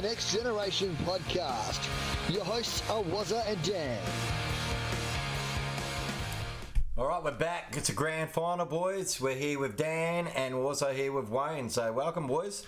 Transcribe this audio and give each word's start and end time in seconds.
Welcome 0.00 0.16
to 0.16 0.32
the 0.32 0.32
Next 0.32 0.34
Generation 0.34 0.96
podcast. 1.04 2.32
Your 2.32 2.44
hosts 2.44 2.82
are 2.88 3.02
Wazza 3.02 3.46
and 3.46 3.62
Dan. 3.62 3.98
All 6.96 7.06
right, 7.06 7.22
we're 7.22 7.32
back. 7.32 7.74
It's 7.76 7.90
a 7.90 7.92
grand 7.92 8.30
final, 8.30 8.64
boys. 8.64 9.20
We're 9.20 9.34
here 9.34 9.58
with 9.58 9.76
Dan 9.76 10.28
and 10.28 10.54
we're 10.54 10.64
also 10.64 10.90
here 10.92 11.12
with 11.12 11.28
Wayne. 11.28 11.68
So, 11.68 11.92
welcome, 11.92 12.26
boys. 12.26 12.64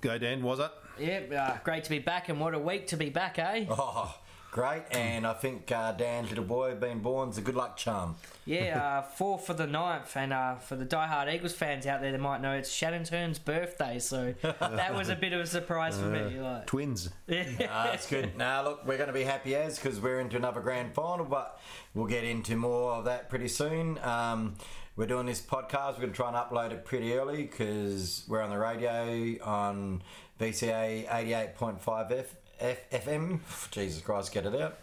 Go, 0.00 0.18
Dan. 0.18 0.42
Was 0.42 0.58
it? 0.58 0.70
Yep, 0.98 1.32
uh, 1.32 1.56
great 1.62 1.84
to 1.84 1.90
be 1.90 2.00
back, 2.00 2.28
and 2.28 2.40
what 2.40 2.54
a 2.54 2.58
week 2.58 2.88
to 2.88 2.96
be 2.96 3.08
back, 3.08 3.38
eh? 3.38 3.66
Oh, 3.70 4.12
great. 4.58 4.82
And 4.90 5.24
I 5.24 5.34
think 5.34 5.70
uh, 5.70 5.92
Dan's 5.92 6.30
little 6.30 6.42
boy 6.42 6.74
being 6.74 6.98
born 6.98 7.28
is 7.28 7.38
a 7.38 7.40
good 7.40 7.54
luck 7.54 7.76
charm. 7.76 8.16
Yeah, 8.44 8.82
uh, 8.98 9.02
four 9.02 9.38
for 9.38 9.54
the 9.54 9.68
ninth, 9.68 10.16
and 10.16 10.32
uh, 10.32 10.56
for 10.56 10.74
the 10.74 10.84
diehard 10.84 11.32
Eagles 11.32 11.52
fans 11.52 11.86
out 11.86 12.00
there, 12.00 12.10
they 12.10 12.18
might 12.18 12.42
know 12.42 12.54
it's 12.54 12.68
Shannon 12.68 13.04
Hurn's 13.04 13.38
birthday, 13.38 14.00
so 14.00 14.34
that 14.42 14.94
was 14.94 15.10
a 15.10 15.14
bit 15.14 15.32
of 15.32 15.40
a 15.40 15.46
surprise 15.46 15.96
for 15.96 16.06
me. 16.06 16.40
Like, 16.40 16.66
Twins. 16.66 17.10
Uh, 17.68 17.84
that's 17.84 18.08
good. 18.08 18.36
Now, 18.36 18.64
look, 18.64 18.86
we're 18.86 18.96
going 18.96 19.08
to 19.08 19.12
be 19.12 19.22
happy 19.22 19.54
as 19.54 19.78
because 19.78 20.00
we're 20.00 20.20
into 20.20 20.36
another 20.36 20.60
grand 20.60 20.94
final, 20.94 21.24
but 21.24 21.60
we'll 21.94 22.06
get 22.06 22.24
into 22.24 22.56
more 22.56 22.92
of 22.92 23.04
that 23.04 23.28
pretty 23.28 23.48
soon. 23.48 23.98
Um, 24.02 24.56
we're 24.96 25.06
doing 25.06 25.26
this 25.26 25.40
podcast. 25.40 25.94
We're 25.94 26.06
going 26.06 26.12
to 26.12 26.16
try 26.16 26.28
and 26.28 26.36
upload 26.36 26.72
it 26.72 26.84
pretty 26.84 27.14
early 27.14 27.42
because 27.42 28.24
we're 28.26 28.42
on 28.42 28.50
the 28.50 28.58
radio 28.58 29.36
on 29.44 30.02
VCA 30.40 31.06
88.5 31.08 32.12
F, 32.12 32.34
FM. 32.60 33.40
Jesus 33.70 34.02
Christ, 34.02 34.32
get 34.32 34.46
it 34.46 34.54
out. 34.54 34.78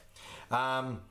Um, 0.52 1.02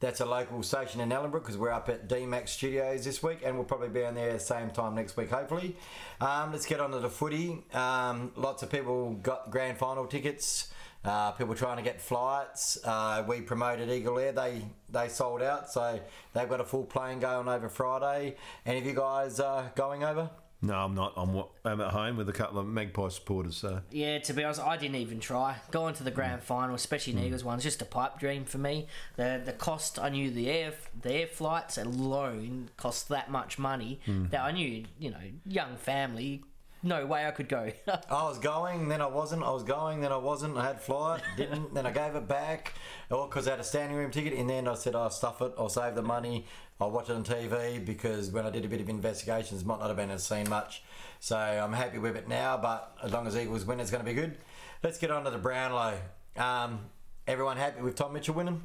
that's 0.00 0.20
a 0.20 0.26
local 0.26 0.64
station 0.64 1.00
in 1.00 1.10
Ellenbrook 1.10 1.42
because 1.42 1.56
we're 1.56 1.70
up 1.70 1.88
at 1.88 2.08
DMAX 2.08 2.48
Studios 2.48 3.04
this 3.04 3.22
week 3.22 3.38
and 3.44 3.54
we'll 3.54 3.64
probably 3.64 3.88
be 3.88 4.04
on 4.04 4.14
there 4.14 4.36
same 4.40 4.70
time 4.70 4.96
next 4.96 5.16
week, 5.16 5.30
hopefully. 5.30 5.76
Um, 6.20 6.50
let's 6.50 6.66
get 6.66 6.80
on 6.80 6.90
to 6.90 6.98
the 6.98 7.08
footy. 7.08 7.62
Um, 7.72 8.32
lots 8.34 8.64
of 8.64 8.70
people 8.70 9.12
got 9.22 9.52
grand 9.52 9.78
final 9.78 10.06
tickets. 10.06 10.72
Uh, 11.04 11.32
people 11.32 11.54
trying 11.54 11.76
to 11.76 11.82
get 11.82 12.00
flights. 12.00 12.78
Uh, 12.84 13.24
we 13.28 13.40
promoted 13.40 13.90
Eagle 13.90 14.18
Air. 14.18 14.32
They 14.32 14.64
they 14.90 15.08
sold 15.08 15.42
out, 15.42 15.70
so 15.70 15.98
they've 16.32 16.48
got 16.48 16.60
a 16.60 16.64
full 16.64 16.84
plane 16.84 17.18
going 17.18 17.48
over 17.48 17.68
Friday. 17.68 18.36
Any 18.64 18.78
of 18.78 18.86
you 18.86 18.94
guys 18.94 19.40
uh, 19.40 19.68
going 19.74 20.04
over? 20.04 20.30
No, 20.64 20.74
I'm 20.74 20.94
not. 20.94 21.12
I'm, 21.16 21.42
I'm 21.64 21.80
at 21.80 21.90
home 21.90 22.16
with 22.16 22.28
a 22.28 22.32
couple 22.32 22.60
of 22.60 22.66
Magpie 22.68 23.08
supporters. 23.08 23.56
So 23.56 23.80
yeah, 23.90 24.18
to 24.20 24.32
be 24.32 24.44
honest, 24.44 24.60
I 24.60 24.76
didn't 24.76 24.94
even 24.96 25.18
try 25.18 25.56
going 25.72 25.94
to 25.94 26.04
the 26.04 26.10
grand 26.12 26.40
Mm. 26.40 26.44
final, 26.44 26.74
especially 26.76 27.14
an 27.14 27.18
Eagles 27.18 27.42
one. 27.42 27.56
It's 27.56 27.64
just 27.64 27.82
a 27.82 27.84
pipe 27.84 28.18
dream 28.20 28.44
for 28.44 28.58
me. 28.58 28.86
The 29.16 29.42
the 29.44 29.52
cost, 29.52 29.98
I 29.98 30.08
knew 30.08 30.30
the 30.30 30.48
air 30.48 30.72
the 31.02 31.12
air 31.12 31.26
flights 31.26 31.78
alone 31.78 32.70
cost 32.76 33.08
that 33.08 33.30
much 33.30 33.58
money 33.58 34.00
Mm. 34.06 34.30
that 34.30 34.40
I 34.40 34.52
knew, 34.52 34.84
you 35.00 35.10
know, 35.10 35.16
young 35.44 35.76
family, 35.76 36.44
no 36.84 37.06
way 37.06 37.26
I 37.26 37.30
could 37.32 37.48
go. 37.48 37.70
I 37.88 38.22
was 38.24 38.38
going, 38.38 38.88
then 38.88 39.00
I 39.00 39.06
wasn't. 39.06 39.42
I 39.42 39.50
was 39.50 39.62
going, 39.64 40.00
then 40.00 40.12
I 40.12 40.16
wasn't. 40.16 40.56
I 40.56 40.64
had 40.66 40.80
flight, 40.80 41.22
didn't. 41.36 41.74
then 41.74 41.86
I 41.86 41.90
gave 41.90 42.14
it 42.14 42.28
back, 42.28 42.74
all 43.10 43.26
because 43.26 43.46
I 43.48 43.52
had 43.52 43.60
a 43.60 43.64
standing 43.64 43.96
room 43.96 44.10
ticket. 44.12 44.34
And 44.34 44.48
then 44.48 44.68
I 44.68 44.74
said, 44.74 44.94
"I'll 44.94 45.10
stuff 45.10 45.42
it. 45.42 45.52
I'll 45.58 45.68
save 45.68 45.94
the 45.96 46.02
money. 46.02 46.46
I'll 46.82 46.90
watch 46.90 47.08
it 47.08 47.14
on 47.14 47.24
TV 47.24 47.84
because 47.84 48.30
when 48.30 48.44
I 48.44 48.50
did 48.50 48.64
a 48.64 48.68
bit 48.68 48.80
of 48.80 48.88
investigations, 48.88 49.64
might 49.64 49.78
not 49.78 49.88
have 49.88 49.96
been 49.96 50.10
able 50.10 50.18
to 50.18 50.24
see 50.24 50.42
much. 50.44 50.82
So 51.20 51.36
I'm 51.36 51.72
happy 51.72 51.98
with 51.98 52.16
it 52.16 52.28
now. 52.28 52.56
But 52.56 52.96
as 53.02 53.12
long 53.12 53.26
as 53.26 53.36
Eagles 53.36 53.64
win, 53.64 53.78
it's 53.80 53.90
going 53.90 54.04
to 54.04 54.10
be 54.10 54.14
good. 54.14 54.36
Let's 54.82 54.98
get 54.98 55.10
on 55.10 55.24
to 55.24 55.30
the 55.30 55.38
Brownlow. 55.38 55.94
Um, 56.36 56.80
everyone 57.26 57.56
happy 57.56 57.82
with 57.82 57.94
Tom 57.94 58.12
Mitchell 58.12 58.34
winning? 58.34 58.62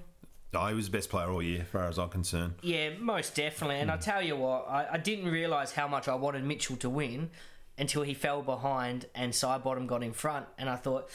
oh, 0.54 0.68
he 0.68 0.74
was 0.74 0.86
the 0.86 0.92
best 0.92 1.10
player 1.10 1.30
all 1.30 1.42
year, 1.42 1.62
as 1.62 1.68
far 1.68 1.88
as 1.88 2.00
I'm 2.00 2.10
concerned. 2.10 2.56
Yeah, 2.62 2.92
most 3.00 3.36
definitely. 3.36 3.78
And 3.78 3.92
I 3.92 3.98
tell 3.98 4.22
you 4.22 4.36
what, 4.36 4.68
I, 4.68 4.94
I 4.94 4.98
didn't 4.98 5.30
realise 5.30 5.72
how 5.72 5.88
much 5.88 6.08
I 6.08 6.16
wanted 6.16 6.44
Mitchell 6.44 6.78
to 6.78 6.90
win 6.90 7.30
until 7.78 8.02
he 8.02 8.14
fell 8.14 8.42
behind 8.42 9.06
and 9.14 9.34
Sidebottom 9.34 9.86
got 9.86 10.02
in 10.02 10.14
front. 10.14 10.48
And 10.58 10.70
I 10.70 10.76
thought, 10.76 11.10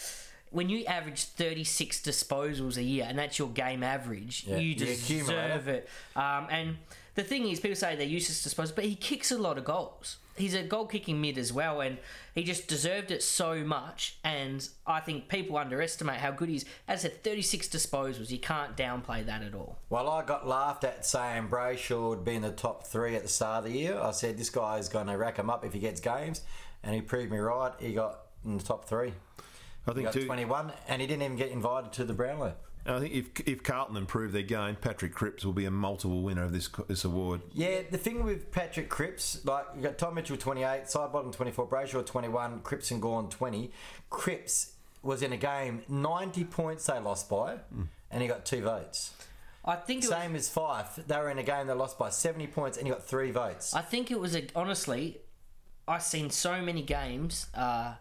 when 0.52 0.68
you 0.68 0.84
average 0.84 1.24
36 1.24 2.00
disposals 2.00 2.76
a 2.76 2.82
year, 2.82 3.06
and 3.08 3.18
that's 3.18 3.38
your 3.38 3.48
game 3.48 3.82
average, 3.82 4.44
Yeah, 4.46 4.56
you 4.56 4.68
you 4.68 4.74
deserve 4.74 5.68
it. 5.68 5.88
Um, 6.14 6.46
and 6.50 6.76
the 7.14 7.24
thing 7.24 7.48
is, 7.48 7.60
people 7.60 7.76
say 7.76 7.96
they're 7.96 8.06
useless 8.06 8.46
disposals, 8.46 8.74
but 8.74 8.84
he 8.84 8.94
kicks 8.94 9.30
a 9.30 9.38
lot 9.38 9.58
of 9.58 9.64
goals. 9.64 10.18
He's 10.34 10.54
a 10.54 10.62
goal 10.62 10.86
kicking 10.86 11.20
mid 11.20 11.36
as 11.36 11.52
well, 11.52 11.82
and 11.82 11.98
he 12.34 12.42
just 12.42 12.66
deserved 12.66 13.10
it 13.10 13.22
so 13.22 13.62
much. 13.64 14.16
And 14.24 14.66
I 14.86 15.00
think 15.00 15.28
people 15.28 15.58
underestimate 15.58 16.20
how 16.20 16.30
good 16.30 16.48
he 16.48 16.56
is. 16.56 16.64
As 16.88 17.00
I 17.00 17.08
said, 17.08 17.22
36 17.22 17.68
disposals, 17.68 18.30
you 18.30 18.38
can't 18.38 18.74
downplay 18.74 19.26
that 19.26 19.42
at 19.42 19.54
all. 19.54 19.76
Well, 19.90 20.08
I 20.08 20.24
got 20.24 20.48
laughed 20.48 20.84
at 20.84 21.04
saying 21.04 21.48
Brayshaw 21.48 22.08
would 22.10 22.24
be 22.24 22.34
in 22.34 22.42
the 22.42 22.50
top 22.50 22.84
three 22.86 23.14
at 23.14 23.22
the 23.22 23.28
start 23.28 23.66
of 23.66 23.72
the 23.72 23.78
year. 23.78 23.98
I 23.98 24.12
said 24.12 24.38
this 24.38 24.48
guy 24.48 24.78
is 24.78 24.88
going 24.88 25.08
to 25.08 25.18
rack 25.18 25.36
him 25.38 25.50
up 25.50 25.66
if 25.66 25.74
he 25.74 25.80
gets 25.80 26.00
games, 26.00 26.40
and 26.82 26.94
he 26.94 27.02
proved 27.02 27.30
me 27.30 27.38
right. 27.38 27.72
He 27.78 27.92
got 27.92 28.20
in 28.42 28.56
the 28.56 28.64
top 28.64 28.86
three. 28.86 29.12
I 29.86 29.90
He 29.90 29.94
think 29.94 30.04
got 30.06 30.14
too. 30.14 30.26
21, 30.26 30.72
and 30.88 31.00
he 31.00 31.06
didn't 31.06 31.22
even 31.22 31.36
get 31.36 31.50
invited 31.50 31.92
to 31.94 32.04
the 32.04 32.12
Brownlow. 32.12 32.54
I 32.84 32.98
think 32.98 33.14
if 33.14 33.48
if 33.48 33.62
Carlton 33.62 33.96
improve 33.96 34.32
their 34.32 34.42
game, 34.42 34.76
Patrick 34.76 35.14
Cripps 35.14 35.44
will 35.44 35.52
be 35.52 35.66
a 35.66 35.70
multiple 35.70 36.20
winner 36.22 36.42
of 36.42 36.52
this 36.52 36.68
this 36.88 37.04
award. 37.04 37.40
Yeah, 37.52 37.82
the 37.88 37.98
thing 37.98 38.24
with 38.24 38.50
Patrick 38.50 38.88
Cripps, 38.88 39.44
like 39.44 39.66
you 39.76 39.82
got 39.82 39.98
Tom 39.98 40.14
Mitchell 40.14 40.36
28, 40.36 40.84
Sidebottom 40.86 41.32
24, 41.32 41.68
Brayshaw 41.68 42.04
21, 42.04 42.60
Cripps 42.60 42.90
and 42.90 43.00
Gawn 43.00 43.28
20. 43.28 43.70
Cripps 44.10 44.72
was 45.02 45.22
in 45.22 45.32
a 45.32 45.36
game 45.36 45.82
90 45.88 46.44
points 46.44 46.86
they 46.86 46.98
lost 46.98 47.28
by, 47.30 47.58
and 48.10 48.20
he 48.22 48.26
got 48.26 48.44
two 48.44 48.62
votes. 48.62 49.14
I 49.64 49.76
think 49.76 50.02
it 50.02 50.10
was, 50.10 50.18
Same 50.18 50.34
as 50.34 50.48
Fyfe, 50.48 51.06
they 51.06 51.16
were 51.18 51.30
in 51.30 51.38
a 51.38 51.44
game 51.44 51.68
they 51.68 51.72
lost 51.72 51.96
by 51.98 52.10
70 52.10 52.48
points, 52.48 52.78
and 52.78 52.86
he 52.86 52.92
got 52.92 53.04
three 53.04 53.30
votes. 53.30 53.74
I 53.74 53.80
think 53.82 54.10
it 54.10 54.18
was 54.18 54.34
a, 54.34 54.44
honestly, 54.56 55.18
I've 55.86 56.02
seen 56.02 56.30
so 56.30 56.60
many 56.60 56.82
games 56.82 57.46
uh, 57.54 57.94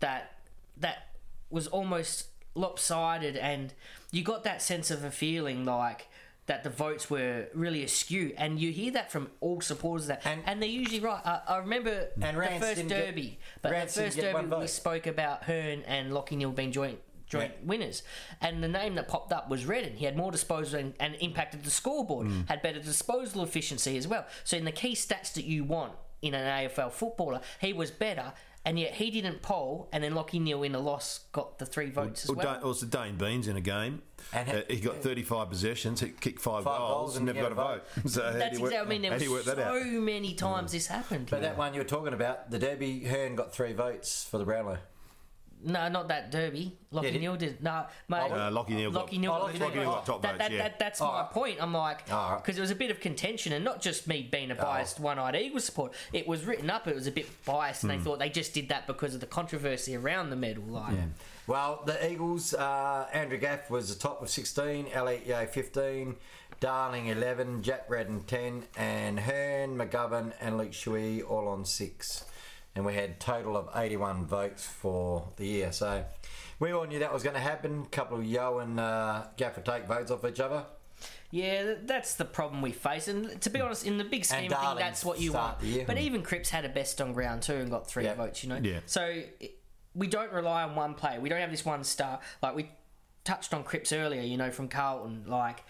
that 0.00 0.38
that 0.78 1.08
was 1.52 1.66
almost 1.68 2.28
lopsided, 2.54 3.36
and 3.36 3.72
you 4.10 4.22
got 4.22 4.44
that 4.44 4.62
sense 4.62 4.90
of 4.90 5.04
a 5.04 5.10
feeling 5.10 5.64
like 5.64 6.08
that 6.46 6.64
the 6.64 6.70
votes 6.70 7.08
were 7.08 7.46
really 7.54 7.84
askew, 7.84 8.34
and 8.36 8.58
you 8.60 8.72
hear 8.72 8.90
that 8.92 9.12
from 9.12 9.30
all 9.40 9.60
supporters. 9.60 10.08
That 10.08 10.22
And- 10.26 10.42
and, 10.44 10.60
they're 10.60 10.68
usually 10.68 11.00
right. 11.00 11.24
I, 11.24 11.40
I 11.46 11.56
remember 11.58 12.08
And 12.20 12.34
the 12.36 12.40
Rance 12.40 12.62
first 12.64 12.76
didn't 12.76 12.88
get- 12.88 13.06
derby, 13.06 13.38
but 13.62 13.70
Rance 13.72 13.94
the 13.94 14.02
first 14.02 14.16
derby 14.18 14.46
we 14.56 14.66
spoke 14.66 15.06
about 15.06 15.44
Hurn 15.44 15.82
and 15.86 16.10
Lachie 16.10 16.32
Neale 16.36 16.50
being 16.50 16.72
joint. 16.72 16.98
Joint 17.28 17.52
Yeah. 17.60 17.66
winners, 17.66 18.02
and 18.42 18.62
the 18.62 18.68
name 18.68 18.96
that 18.96 19.08
popped 19.08 19.32
up 19.32 19.48
was 19.48 19.64
Redden. 19.64 19.96
He 19.96 20.04
had 20.04 20.16
more 20.18 20.30
disposal 20.30 20.78
and, 20.80 20.92
and 21.00 21.14
impacted 21.20 21.64
the 21.64 21.70
scoreboard. 21.70 22.26
Mm. 22.26 22.46
Had 22.48 22.60
better 22.60 22.80
disposal 22.80 23.42
efficiency 23.42 23.96
as 23.96 24.06
well. 24.06 24.26
So 24.44 24.58
in 24.58 24.66
the 24.66 24.72
key 24.72 24.92
stats 24.94 25.32
that 25.34 25.44
you 25.44 25.64
want 25.64 25.94
in 26.20 26.34
an 26.34 26.44
AFL 26.68 26.90
footballer, 26.92 27.40
he 27.60 27.72
was 27.72 27.90
better, 27.90 28.34
and 28.64 28.78
yet 28.78 28.94
he 28.94 29.10
didn't 29.10 29.42
poll. 29.42 29.88
And 29.92 30.02
then 30.04 30.12
Lachie 30.14 30.40
Neale 30.40 30.62
in 30.62 30.74
a 30.74 30.78
loss 30.80 31.20
got 31.32 31.58
the 31.58 31.66
three 31.66 31.90
votes 31.90 32.28
Well, 32.28 32.38
as 32.40 32.44
well. 32.44 32.54
Dayne, 32.54 32.62
also 32.64 32.86
Dayne 32.86 33.16
Beams 33.16 33.48
in 33.48 33.56
a 33.56 33.60
game. 33.60 34.02
And 34.32 34.48
uh, 34.48 34.62
he 34.68 34.78
got 34.80 34.96
35 34.96 35.48
possessions, 35.50 36.00
he 36.00 36.10
kicked 36.10 36.40
five, 36.40 36.62
Five 36.64 36.78
goals, 36.78 36.90
goals 36.90 37.16
and 37.16 37.28
and 37.28 37.36
never 37.36 37.50
got 37.50 37.52
a 37.52 37.78
get 37.78 37.84
a 37.98 38.02
vote. 38.04 38.10
So 38.10 38.32
That's 38.32 38.56
you 38.56 38.62
work- 38.62 38.72
exactly. 38.72 38.76
I 38.78 38.84
mean, 38.84 39.02
there 39.02 39.10
how 39.10 39.14
was 39.16 39.22
do 39.22 39.28
you 39.28 39.34
work 39.34 39.44
that 39.46 39.56
so 39.56 39.62
out? 39.62 39.86
many 39.86 40.34
times 40.34 40.72
this 40.72 40.86
happened. 40.86 41.28
But 41.28 41.42
that 41.42 41.56
one 41.58 41.74
you 41.74 41.80
were 41.80 41.84
talking 41.84 42.12
about, 42.14 42.50
the 42.50 42.58
Derby, 42.58 43.00
Hurn 43.04 43.34
got 43.34 43.52
three 43.52 43.72
votes 43.72 44.24
for 44.30 44.38
the 44.38 44.44
Brownlow. 44.44 44.78
No, 45.64 45.88
not 45.88 46.08
that 46.08 46.30
derby. 46.30 46.76
Lachie 46.92 47.12
Yeah, 47.12 47.18
Neale 47.20 47.36
did. 47.36 47.62
No, 47.62 47.86
mate. 48.08 48.30
Uh, 48.32 48.50
Lachie 48.50 48.70
Neale 48.70 48.90
got- 48.90 49.06
Lachie 49.08 49.18
Neale 49.20 49.32
Oh, 49.32 49.46
got 49.46 49.54
Lachie 49.54 49.74
Neale 49.74 49.84
got 49.84 50.06
top 50.06 50.22
that, 50.22 50.28
votes, 50.32 50.38
that, 50.38 50.50
yeah. 50.50 50.62
that, 50.64 50.78
that's 50.78 51.00
Oh, 51.00 51.06
my 51.06 51.20
right. 51.22 51.30
point. 51.30 51.58
I'm 51.62 51.72
like, 51.72 52.00
Oh, 52.10 52.14
right. 52.14 52.36
because 52.38 52.56
there 52.56 52.62
was 52.62 52.70
a 52.70 52.74
bit 52.74 52.90
of 52.90 53.00
contention, 53.00 53.52
and 53.52 53.64
not 53.64 53.80
just 53.80 54.06
me 54.08 54.28
being 54.30 54.50
a 54.50 54.54
biased 54.54 54.98
Oh. 55.00 55.04
one-eyed 55.04 55.36
Eagles 55.36 55.64
support. 55.64 55.94
It 56.12 56.26
was 56.26 56.44
written 56.44 56.68
up. 56.68 56.88
It 56.88 56.94
was 56.94 57.06
a 57.06 57.12
bit 57.12 57.26
biased, 57.44 57.84
and 57.84 57.92
Hmm. 57.92 57.98
they 57.98 58.04
thought 58.04 58.18
they 58.18 58.28
just 58.28 58.52
did 58.54 58.68
that 58.70 58.86
because 58.86 59.14
of 59.14 59.20
the 59.20 59.26
controversy 59.26 59.94
around 59.96 60.30
the 60.30 60.36
medal. 60.36 60.64
Like, 60.64 60.94
Well, 61.46 61.82
the 61.86 62.10
Eagles, 62.10 62.54
uh, 62.54 63.08
Andrew 63.12 63.38
Gaff 63.38 63.70
was 63.70 63.88
the 63.94 64.00
top 64.00 64.20
with 64.20 64.30
16, 64.30 64.86
Elliot 64.92 65.26
Yeo 65.26 65.46
15, 65.46 66.16
Darling 66.60 67.06
11, 67.06 67.62
Jack 67.62 67.88
Redden 67.88 68.22
10, 68.24 68.64
and 68.76 69.18
Hurn, 69.20 69.76
McGovern, 69.76 70.32
and 70.40 70.56
Luke 70.58 70.70
Shuey 70.72 71.28
all 71.28 71.48
on 71.48 71.64
6. 71.64 72.24
And 72.74 72.86
we 72.86 72.94
had 72.94 73.20
total 73.20 73.56
of 73.56 73.68
81 73.74 74.24
votes 74.26 74.64
for 74.66 75.28
the 75.36 75.46
year. 75.46 75.72
So 75.72 76.04
we 76.58 76.72
all 76.72 76.84
knew 76.86 77.00
that 77.00 77.12
was 77.12 77.22
going 77.22 77.34
to 77.34 77.40
happen. 77.40 77.84
couple 77.86 78.18
of 78.18 78.24
Yeo 78.24 78.58
and 78.60 78.80
uh, 78.80 79.24
Gaff 79.36 79.56
would 79.56 79.64
take 79.66 79.86
votes 79.86 80.10
off 80.10 80.24
each 80.24 80.40
other. 80.40 80.64
Yeah, 81.30 81.74
that's 81.84 82.14
the 82.14 82.24
problem 82.24 82.62
we 82.62 82.72
face. 82.72 83.08
And 83.08 83.40
to 83.40 83.50
be 83.50 83.60
honest, 83.60 83.86
in 83.86 83.96
the 83.98 84.04
big 84.04 84.24
scheme 84.24 84.44
of 84.44 84.48
things, 84.50 84.52
Darling 84.52 84.78
that's 84.78 85.04
what 85.04 85.20
you 85.20 85.32
want. 85.32 85.58
But 85.86 85.98
even 85.98 86.22
Cripps 86.22 86.50
had 86.50 86.64
a 86.64 86.68
best 86.68 87.00
on 87.00 87.12
ground 87.12 87.42
too 87.42 87.54
and 87.54 87.70
got 87.70 87.88
three 87.88 88.04
Yeah. 88.04 88.14
votes, 88.14 88.42
you 88.42 88.48
know? 88.50 88.60
Yeah. 88.62 88.80
So 88.86 89.22
we 89.94 90.06
don't 90.06 90.32
rely 90.32 90.62
on 90.62 90.74
one 90.74 90.94
player. 90.94 91.20
We 91.20 91.28
don't 91.28 91.40
have 91.40 91.50
this 91.50 91.64
one 91.64 91.84
star. 91.84 92.20
Like 92.42 92.54
we 92.54 92.70
touched 93.24 93.52
on 93.54 93.64
Cripps 93.64 93.92
earlier, 93.92 94.22
you 94.22 94.36
know, 94.36 94.50
from 94.50 94.68
Carlton. 94.68 95.24
Like 95.26 95.64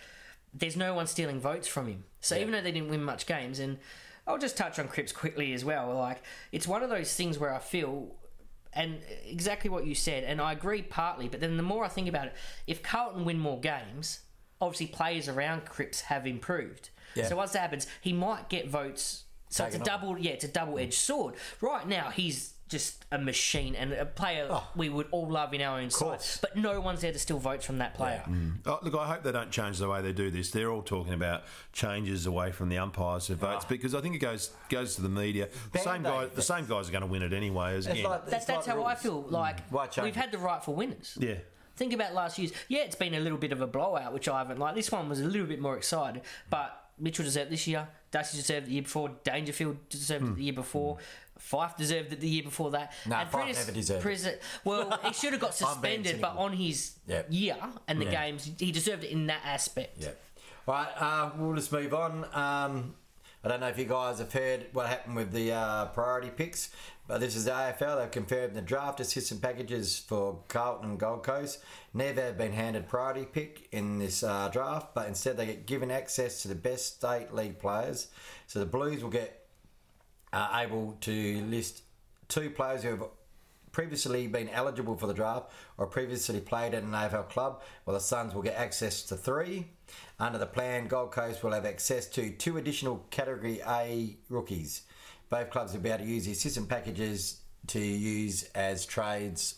there's 0.54 0.76
no 0.76 0.94
one 0.94 1.06
stealing 1.06 1.40
votes 1.40 1.66
from 1.68 1.86
him. 1.88 2.04
So 2.20 2.36
even 2.36 2.52
though 2.52 2.60
they 2.60 2.72
didn't 2.72 2.90
win 2.90 3.02
much 3.02 3.26
games, 3.26 3.58
and 3.58 3.78
I'll 4.26 4.38
just 4.38 4.56
touch 4.56 4.78
on 4.78 4.88
Cripps 4.88 5.12
quickly 5.12 5.52
as 5.52 5.64
well. 5.64 5.94
Like 5.94 6.22
it's 6.52 6.66
one 6.66 6.82
of 6.82 6.90
those 6.90 7.14
things 7.14 7.38
where 7.38 7.52
I 7.52 7.58
feel 7.58 8.14
and 8.72 9.00
exactly 9.26 9.68
what 9.68 9.86
you 9.86 9.94
said, 9.94 10.24
and 10.24 10.40
I 10.40 10.52
agree 10.52 10.82
partly. 10.82 11.28
But 11.28 11.40
then 11.40 11.56
the 11.56 11.62
more 11.62 11.84
I 11.84 11.88
think 11.88 12.08
about 12.08 12.28
it, 12.28 12.34
if 12.66 12.82
Carlton 12.82 13.24
win 13.24 13.38
more 13.38 13.60
games, 13.60 14.20
obviously 14.60 14.86
players 14.86 15.28
around 15.28 15.66
Cripps 15.66 16.02
have 16.02 16.26
improved. 16.26 16.90
Yeah. 17.14 17.28
So 17.28 17.36
once 17.36 17.52
that 17.52 17.60
happens, 17.60 17.86
he 18.00 18.12
might 18.12 18.48
get 18.48 18.68
votes. 18.68 19.24
So 19.50 19.66
it's 19.66 19.76
a 19.76 19.80
double, 19.80 20.16
yeah, 20.18 20.30
it's 20.30 20.44
a 20.44 20.48
double-edged 20.48 20.94
sword. 20.94 21.34
Right 21.60 21.86
now, 21.86 22.08
he's 22.08 22.54
just 22.72 23.04
a 23.12 23.18
machine 23.18 23.76
and 23.76 23.92
a 23.92 24.04
player 24.04 24.48
Oh. 24.50 24.66
we 24.74 24.88
would 24.88 25.06
all 25.12 25.28
love 25.28 25.54
in 25.54 25.60
our 25.60 25.78
own 25.78 25.90
side. 25.90 26.18
But 26.40 26.56
no 26.56 26.80
one's 26.80 27.02
there 27.02 27.12
to 27.12 27.18
steal 27.20 27.38
votes 27.38 27.64
from 27.64 27.78
that 27.78 27.94
player. 27.94 28.24
Mm. 28.26 28.54
Oh, 28.66 28.80
look, 28.82 28.94
I 28.96 29.06
hope 29.06 29.22
they 29.22 29.30
don't 29.30 29.52
change 29.52 29.78
the 29.78 29.88
way 29.88 30.02
they 30.02 30.12
do 30.12 30.30
this. 30.30 30.50
They're 30.50 30.70
all 30.70 30.82
talking 30.82 31.12
about 31.14 31.44
changes 31.72 32.26
away 32.26 32.50
from 32.50 32.68
the 32.68 32.78
umpires 32.78 33.26
to 33.26 33.36
votes 33.36 33.64
ah. 33.64 33.68
because 33.68 33.94
I 33.94 34.00
think 34.00 34.16
it 34.16 34.18
goes 34.18 34.50
goes 34.68 34.96
to 34.96 35.02
the 35.02 35.08
media. 35.08 35.48
The 35.70 35.78
same 35.78 36.02
guy, 36.02 36.26
the 36.26 36.42
same 36.42 36.66
guys 36.66 36.88
are 36.88 36.92
going 36.92 37.02
to 37.02 37.06
win 37.06 37.22
it 37.22 37.32
anyway. 37.32 37.76
As 37.76 37.86
again. 37.86 38.02
like- 38.04 38.24
That, 38.26 38.34
it's 38.36 38.46
that's 38.46 38.66
like 38.66 38.76
how 38.76 38.84
I 38.84 38.96
feel. 38.96 39.22
Mm. 39.22 39.30
Like 39.30 39.68
Why 39.70 39.86
change 39.86 40.04
we've 40.06 40.16
had 40.16 40.32
the 40.32 40.38
rightful 40.38 40.74
winners. 40.74 41.16
yeah. 41.20 41.34
Think 41.76 41.94
about 41.94 42.12
last 42.12 42.38
year's. 42.38 42.52
Yeah, 42.68 42.80
it's 42.82 42.96
been 42.96 43.14
a 43.14 43.20
little 43.20 43.38
bit 43.38 43.50
of 43.52 43.60
a 43.62 43.66
blowout, 43.66 44.12
which 44.12 44.28
I 44.28 44.38
haven't 44.38 44.58
liked. 44.58 44.76
This 44.76 44.92
one 44.92 45.08
was 45.08 45.20
a 45.20 45.24
little 45.24 45.46
bit 45.46 45.58
more 45.60 45.76
excited, 45.76 46.22
but 46.50 46.90
Mitchell 46.98 47.24
deserved 47.24 47.50
this 47.50 47.66
year. 47.66 47.88
Dusty 48.12 48.36
deserved 48.38 48.66
it 48.66 48.68
the 48.68 48.74
year 48.74 48.82
before. 48.82 49.10
Dangerfield 49.24 49.88
deserved 49.88 50.28
it 50.28 50.36
the 50.36 50.44
year 50.44 50.52
before. 50.52 50.98
Fyfe 51.38 51.76
deserved 51.76 52.12
it 52.12 52.20
the 52.20 52.28
year 52.28 52.44
before 52.44 52.70
that. 52.70 52.92
No, 53.06 53.16
And 53.16 53.28
Fyfe 53.28 53.32
Prentice- 53.32 53.56
never 53.66 53.72
deserved 53.72 54.06
it. 54.06 54.42
Well, 54.64 54.96
he 55.02 55.12
should 55.20 55.32
have 55.32 55.40
got 55.40 55.54
suspended, 55.54 56.20
but 56.20 56.36
on 56.36 56.52
his 56.52 56.92
Yep. 57.08 57.26
year 57.30 57.56
and 57.88 58.00
the 58.00 58.04
Yeah. 58.04 58.10
games, 58.26 58.48
he 58.58 58.70
deserved 58.70 59.02
it 59.02 59.10
in 59.10 59.26
that 59.26 59.40
aspect. 59.44 59.96
Yeah. 60.00 60.10
Right, 60.66 60.88
uh, 60.96 61.30
we'll 61.36 61.56
just 61.56 61.72
move 61.72 61.92
on. 61.92 62.24
Um, 62.32 62.94
I 63.44 63.48
don't 63.48 63.58
know 63.58 63.66
if 63.66 63.78
you 63.78 63.86
guys 63.86 64.20
have 64.20 64.32
heard 64.32 64.66
what 64.72 64.86
happened 64.86 65.16
with 65.16 65.32
the 65.32 65.50
uh, 65.50 65.86
priority 65.86 66.30
picks, 66.30 66.70
but 67.08 67.18
this 67.18 67.34
is 67.34 67.46
the 67.46 67.50
AFL. 67.50 68.00
They've 68.00 68.10
confirmed 68.10 68.54
the 68.54 68.62
draft 68.62 69.00
assistant 69.00 69.42
packages 69.42 69.98
for 69.98 70.38
Carlton 70.46 70.90
and 70.90 70.98
Gold 70.98 71.24
Coast 71.24 71.58
never 71.92 72.20
have 72.20 72.38
been 72.38 72.52
handed 72.52 72.88
priority 72.88 73.24
pick 73.24 73.66
in 73.72 73.98
this 73.98 74.22
uh, 74.22 74.48
draft, 74.48 74.94
but 74.94 75.08
instead 75.08 75.36
they 75.36 75.46
get 75.46 75.66
given 75.66 75.90
access 75.90 76.40
to 76.42 76.48
the 76.48 76.54
best 76.54 76.98
state 76.98 77.34
league 77.34 77.58
players. 77.58 78.06
So 78.46 78.60
the 78.60 78.66
Blues 78.66 79.02
will 79.02 79.10
get 79.10 79.44
uh, 80.32 80.60
able 80.64 80.96
to 81.00 81.44
list 81.46 81.82
two 82.28 82.48
players 82.48 82.84
who 82.84 82.90
have 82.90 83.04
previously 83.72 84.28
been 84.28 84.48
eligible 84.50 84.96
for 84.96 85.08
the 85.08 85.14
draft 85.14 85.50
or 85.78 85.86
previously 85.86 86.40
played 86.40 86.74
at 86.74 86.84
an 86.84 86.92
AFL 86.92 87.28
club, 87.28 87.60
while 87.84 87.94
the 87.94 88.00
Suns 88.00 88.34
will 88.34 88.42
get 88.42 88.54
access 88.54 89.02
to 89.04 89.16
three. 89.16 89.66
Under 90.18 90.38
the 90.38 90.46
plan, 90.46 90.86
Gold 90.86 91.10
Coast 91.10 91.42
will 91.42 91.52
have 91.52 91.64
access 91.66 92.06
to 92.10 92.30
two 92.30 92.56
additional 92.58 93.04
Category 93.10 93.60
A 93.66 94.16
rookies. 94.28 94.82
Both 95.28 95.50
clubs 95.50 95.72
will 95.72 95.80
be 95.80 95.88
able 95.88 96.04
to 96.04 96.10
use 96.10 96.26
the 96.26 96.32
assistant 96.32 96.68
packages 96.68 97.40
to 97.68 97.80
use 97.80 98.44
as 98.54 98.84
trades 98.86 99.56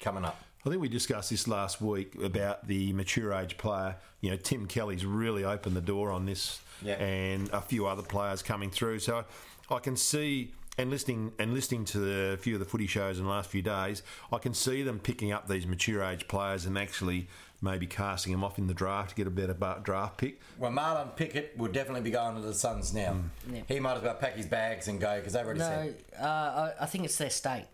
coming 0.00 0.24
up. 0.24 0.40
I 0.66 0.70
think 0.70 0.80
we 0.80 0.88
discussed 0.88 1.30
this 1.30 1.46
last 1.48 1.80
week 1.80 2.14
about 2.22 2.66
the 2.68 2.92
mature 2.94 3.32
age 3.34 3.56
player. 3.58 3.96
You 4.20 4.30
know, 4.30 4.36
Tim 4.36 4.66
Kelly's 4.66 5.04
really 5.04 5.44
opened 5.44 5.76
the 5.76 5.80
door 5.82 6.10
on 6.10 6.24
this, 6.26 6.60
Yeah. 6.82 6.94
and 6.94 7.50
a 7.50 7.60
few 7.60 7.86
other 7.86 8.02
players 8.02 8.42
coming 8.42 8.70
through. 8.70 9.00
So 9.00 9.24
I 9.70 9.78
can 9.78 9.96
see. 9.96 10.52
And 10.76 10.90
listening 10.90 11.30
and 11.38 11.54
listening 11.54 11.84
to 11.84 12.00
the, 12.00 12.20
a 12.32 12.36
few 12.36 12.54
of 12.54 12.58
the 12.58 12.64
footy 12.66 12.88
shows 12.88 13.18
in 13.20 13.24
the 13.26 13.30
last 13.30 13.48
few 13.48 13.62
days, 13.62 14.02
I 14.32 14.38
can 14.38 14.54
see 14.54 14.82
them 14.82 14.98
picking 14.98 15.30
up 15.30 15.46
these 15.46 15.68
mature 15.68 16.02
age 16.02 16.26
players 16.26 16.66
and 16.66 16.76
actually 16.76 17.28
maybe 17.64 17.86
casting 17.86 18.32
him 18.32 18.44
off 18.44 18.58
in 18.58 18.66
the 18.68 18.74
draft 18.74 19.10
to 19.10 19.16
get 19.16 19.26
a 19.26 19.30
better 19.30 19.56
draft 19.82 20.18
pick. 20.18 20.40
Well, 20.58 20.70
Marlon 20.70 21.16
Pickett 21.16 21.56
will 21.56 21.72
definitely 21.72 22.02
be 22.02 22.10
going 22.10 22.36
to 22.36 22.40
the 22.42 22.54
Suns 22.54 22.94
now. 22.94 23.16
Yeah. 23.52 23.62
He 23.66 23.80
might 23.80 23.96
as 23.96 24.02
well 24.02 24.14
pack 24.14 24.36
his 24.36 24.46
bags 24.46 24.86
and 24.86 25.00
go 25.00 25.16
because 25.16 25.32
they've 25.32 25.44
already 25.44 25.60
No, 25.60 25.64
said. 25.66 25.96
uh, 26.20 26.24
I, 26.24 26.72
I 26.82 26.86
think 26.86 27.04
it's 27.06 27.16
their 27.18 27.30
state. 27.30 27.64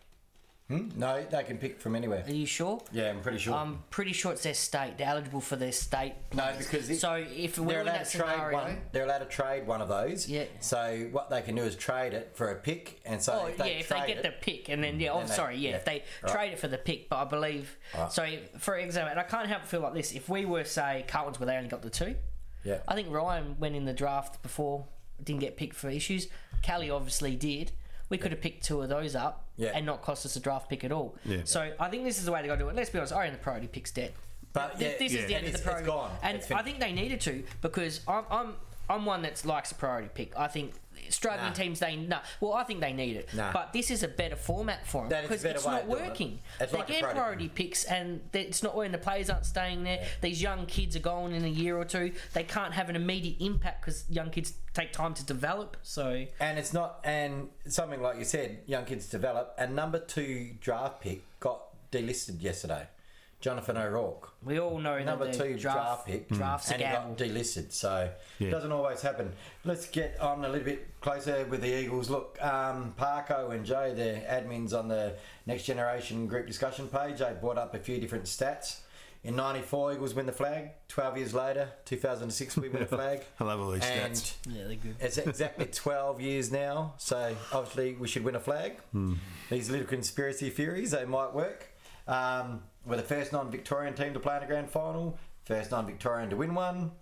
Hmm? 0.70 0.88
No, 0.94 1.20
they 1.28 1.42
can 1.42 1.58
pick 1.58 1.80
from 1.80 1.96
anywhere. 1.96 2.22
Are 2.24 2.32
you 2.32 2.46
sure? 2.46 2.80
Yeah, 2.92 3.10
I'm 3.10 3.20
pretty 3.22 3.38
sure. 3.38 3.54
I'm 3.54 3.82
pretty 3.90 4.12
sure 4.12 4.30
it's 4.30 4.44
their 4.44 4.54
state. 4.54 4.98
They're 4.98 5.08
eligible 5.08 5.40
for 5.40 5.56
their 5.56 5.72
state. 5.72 6.14
No, 6.32 6.44
players. 6.44 6.58
because 6.58 6.88
it- 6.90 7.00
so 7.00 7.14
if 7.14 7.58
we're 7.58 7.66
they're 7.66 7.80
in 7.80 7.88
allowed 7.88 7.94
that 7.98 8.06
to 8.06 8.18
trade 8.18 8.30
scenario, 8.30 8.58
one. 8.58 8.80
They're 8.92 9.04
allowed 9.04 9.18
to 9.18 9.24
trade 9.24 9.66
one 9.66 9.82
of 9.82 9.88
those. 9.88 10.28
Yeah. 10.28 10.44
So 10.60 11.08
what 11.10 11.28
they 11.28 11.42
can 11.42 11.56
do 11.56 11.62
is 11.62 11.74
trade 11.74 12.14
it 12.14 12.30
for 12.34 12.52
a 12.52 12.54
pick, 12.54 13.00
and 13.04 13.20
so 13.20 13.40
Oh 13.42 13.46
if 13.46 13.58
yeah, 13.58 13.64
they 13.64 13.70
if 13.78 13.88
they 13.88 14.06
get 14.06 14.18
it, 14.18 14.22
the 14.22 14.30
pick, 14.30 14.68
and 14.68 14.82
then 14.84 15.00
yeah, 15.00 15.08
mm-hmm. 15.08 15.16
oh 15.16 15.20
Then 15.22 15.28
they- 15.28 15.34
sorry, 15.34 15.56
yeah, 15.56 15.70
yeah. 15.70 15.76
if 15.76 15.84
they 15.84 16.04
Right. 16.22 16.32
trade 16.32 16.52
it 16.52 16.60
for 16.60 16.68
the 16.68 16.78
pick, 16.78 17.08
but 17.08 17.16
I 17.16 17.24
believe 17.24 17.76
Right. 17.92 18.12
so. 18.12 18.26
For 18.58 18.76
example, 18.76 19.10
and 19.10 19.18
I 19.18 19.24
can't 19.24 19.48
help 19.48 19.62
but 19.62 19.68
feel 19.68 19.80
like 19.80 19.94
this: 19.94 20.12
if 20.12 20.28
we 20.28 20.44
were 20.44 20.62
say 20.64 21.04
Carlton's 21.08 21.40
where 21.40 21.48
they 21.48 21.56
only 21.56 21.68
got 21.68 21.82
the 21.82 21.90
two, 21.90 22.14
yeah, 22.62 22.78
I 22.86 22.94
think 22.94 23.10
Ryan 23.10 23.56
went 23.58 23.74
in 23.74 23.86
the 23.86 23.92
draft 23.92 24.40
before, 24.40 24.86
didn't 25.20 25.40
get 25.40 25.56
picked 25.56 25.74
for 25.74 25.90
issues. 25.90 26.28
Callie 26.64 26.90
obviously 26.90 27.34
did. 27.34 27.72
We 28.10 28.18
could 28.18 28.32
have 28.32 28.40
picked 28.40 28.64
two 28.64 28.82
of 28.82 28.88
those 28.90 29.14
up 29.16 29.46
Yeah. 29.56 29.70
and 29.74 29.86
not 29.86 30.02
cost 30.02 30.26
us 30.26 30.36
a 30.36 30.40
draft 30.40 30.68
pick 30.68 30.84
at 30.84 30.92
all. 30.92 31.14
Yeah. 31.24 31.38
So 31.44 31.72
I 31.80 31.88
think 31.88 32.04
this 32.04 32.18
is 32.18 32.24
the 32.26 32.32
way 32.32 32.42
to 32.42 32.48
go 32.48 32.56
do 32.56 32.68
it. 32.68 32.76
Let's 32.76 32.90
be 32.90 32.98
honest, 32.98 33.12
I 33.14 33.20
reckon 33.20 33.34
the 33.34 33.38
priority 33.42 33.68
pick's 33.68 33.92
dead. 33.92 34.12
But, 34.52 34.78
Th- 34.78 34.92
yeah, 34.92 34.98
this 34.98 35.14
is 35.14 35.26
the 35.28 35.34
end 35.36 35.46
of 35.46 35.52
the 35.52 35.82
gone. 35.86 36.10
and 36.24 36.42
I 36.52 36.62
think 36.62 36.80
they 36.80 36.92
needed 36.92 37.20
to 37.22 37.44
because 37.62 38.00
I'm 38.08 38.24
I'm 38.30 38.54
I'm 38.90 39.06
one 39.06 39.22
that 39.22 39.44
likes 39.44 39.70
a 39.70 39.76
priority 39.76 40.10
pick. 40.12 40.36
I 40.36 40.48
think 40.48 40.74
struggling 41.10 41.48
Nah. 41.48 41.52
teams 41.54 41.78
they 41.80 41.96
no. 41.96 42.18
Well, 42.40 42.54
I 42.54 42.64
think 42.64 42.80
they 42.80 42.92
need 42.92 43.16
it, 43.16 43.32
Nah. 43.34 43.52
but 43.52 43.72
this 43.72 43.90
is 43.90 44.02
a 44.02 44.08
better 44.08 44.36
format 44.36 44.86
for 44.86 45.02
them 45.02 45.10
That 45.10 45.24
is 45.24 45.24
a 45.24 45.28
because 45.28 45.44
it's 45.44 45.66
not 45.66 45.82
it. 45.82 45.86
working. 45.88 46.40
It's 46.60 46.70
They're 46.72 46.78
like 46.80 46.88
getting 46.88 47.02
priority 47.02 47.20
priority 47.20 47.48
picks, 47.48 47.84
and 47.84 48.20
it's 48.32 48.62
not 48.62 48.74
when 48.76 48.92
the 48.92 48.98
players 48.98 49.30
aren't 49.30 49.46
staying 49.46 49.82
there. 49.84 50.06
These 50.20 50.40
young 50.42 50.66
kids 50.66 50.96
are 50.96 51.00
going 51.00 51.34
in 51.34 51.44
a 51.44 51.48
year 51.48 51.76
or 51.76 51.84
two. 51.84 52.12
They 52.32 52.44
can't 52.44 52.72
have 52.74 52.88
an 52.88 52.96
immediate 52.96 53.36
impact 53.40 53.82
because 53.82 54.04
young 54.08 54.30
kids 54.30 54.54
take 54.74 54.92
time 54.92 55.14
to 55.14 55.24
develop. 55.24 55.76
So 55.82 56.26
and 56.40 56.58
it's 56.58 56.72
not, 56.72 57.00
and 57.04 57.48
something 57.68 58.00
like 58.00 58.18
you 58.18 58.24
said, 58.24 58.60
young 58.66 58.84
kids 58.84 59.06
develop. 59.08 59.54
And 59.58 59.74
number 59.76 59.98
two 59.98 60.54
draft 60.60 61.00
pick 61.00 61.22
got 61.40 61.62
delisted 61.90 62.40
yesterday, 62.42 62.86
Jonathan 63.40 63.76
O'Rourke. 63.78 64.32
we 64.44 64.60
all 64.60 64.78
know 64.78 65.02
Number 65.02 65.24
that 65.24 65.32
the 65.38 65.44
two 65.44 65.58
draft, 65.58 65.76
draft 65.78 66.06
pick, 66.06 66.28
drafts 66.28 66.70
a 66.70 66.74
and 66.74 66.82
he 66.82 66.88
gamble. 66.88 67.14
got 67.14 67.18
delisted. 67.26 67.72
So 67.72 68.10
Yeah. 68.38 68.48
it 68.48 68.50
doesn't 68.50 68.70
always 68.72 69.00
happen. 69.00 69.32
Let's 69.64 69.86
get 69.86 70.20
on 70.20 70.44
a 70.44 70.48
little 70.48 70.64
bit 70.64 71.00
closer 71.00 71.46
with 71.46 71.62
the 71.62 71.74
Eagles. 71.82 72.10
Look, 72.10 72.36
um, 72.42 72.94
Parko 72.98 73.50
and 73.54 73.64
Joe, 73.64 73.94
the 73.94 74.22
admins 74.28 74.78
on 74.78 74.88
the 74.88 75.14
Next 75.46 75.64
Generation 75.64 76.26
group 76.26 76.46
discussion 76.46 76.88
page, 76.88 77.18
they 77.20 77.32
brought 77.40 77.56
up 77.58 77.74
a 77.74 77.78
few 77.78 77.98
different 77.98 78.24
stats. 78.24 78.80
In 79.22 79.36
'94, 79.36 79.92
Eagles 79.94 80.14
win 80.14 80.24
the 80.24 80.32
flag. 80.32 80.70
12 80.88 81.18
years 81.18 81.34
later, 81.34 81.68
2006, 81.84 82.56
we 82.56 82.70
win 82.70 82.80
the 82.80 82.86
flag. 82.86 83.22
I 83.40 83.44
love 83.44 83.60
all 83.60 83.70
these 83.70 83.84
and 83.84 84.14
stats. 84.14 84.34
Yeah, 84.48 84.64
they're 84.66 84.76
good. 84.76 84.96
it's 84.98 85.18
exactly 85.18 85.66
12 85.72 86.20
years 86.22 86.50
now, 86.50 86.94
so 86.96 87.36
obviously 87.52 87.94
we 87.94 88.08
should 88.08 88.24
win 88.24 88.34
a 88.34 88.40
flag. 88.40 88.78
These 89.50 89.68
little 89.68 89.86
conspiracy 89.86 90.48
theories, 90.48 90.92
they 90.92 91.04
might 91.04 91.34
work. 91.34 91.66
Um, 92.08 92.62
we're 92.86 92.96
the 92.96 93.02
first 93.02 93.32
non 93.32 93.50
Victorian 93.50 93.94
team 93.94 94.14
to 94.14 94.20
play 94.20 94.36
in 94.36 94.42
a 94.42 94.46
grand 94.46 94.70
final, 94.70 95.18
first 95.44 95.70
non 95.70 95.86
Victorian 95.86 96.30
to 96.30 96.36
win 96.36 96.54
one. 96.54 96.92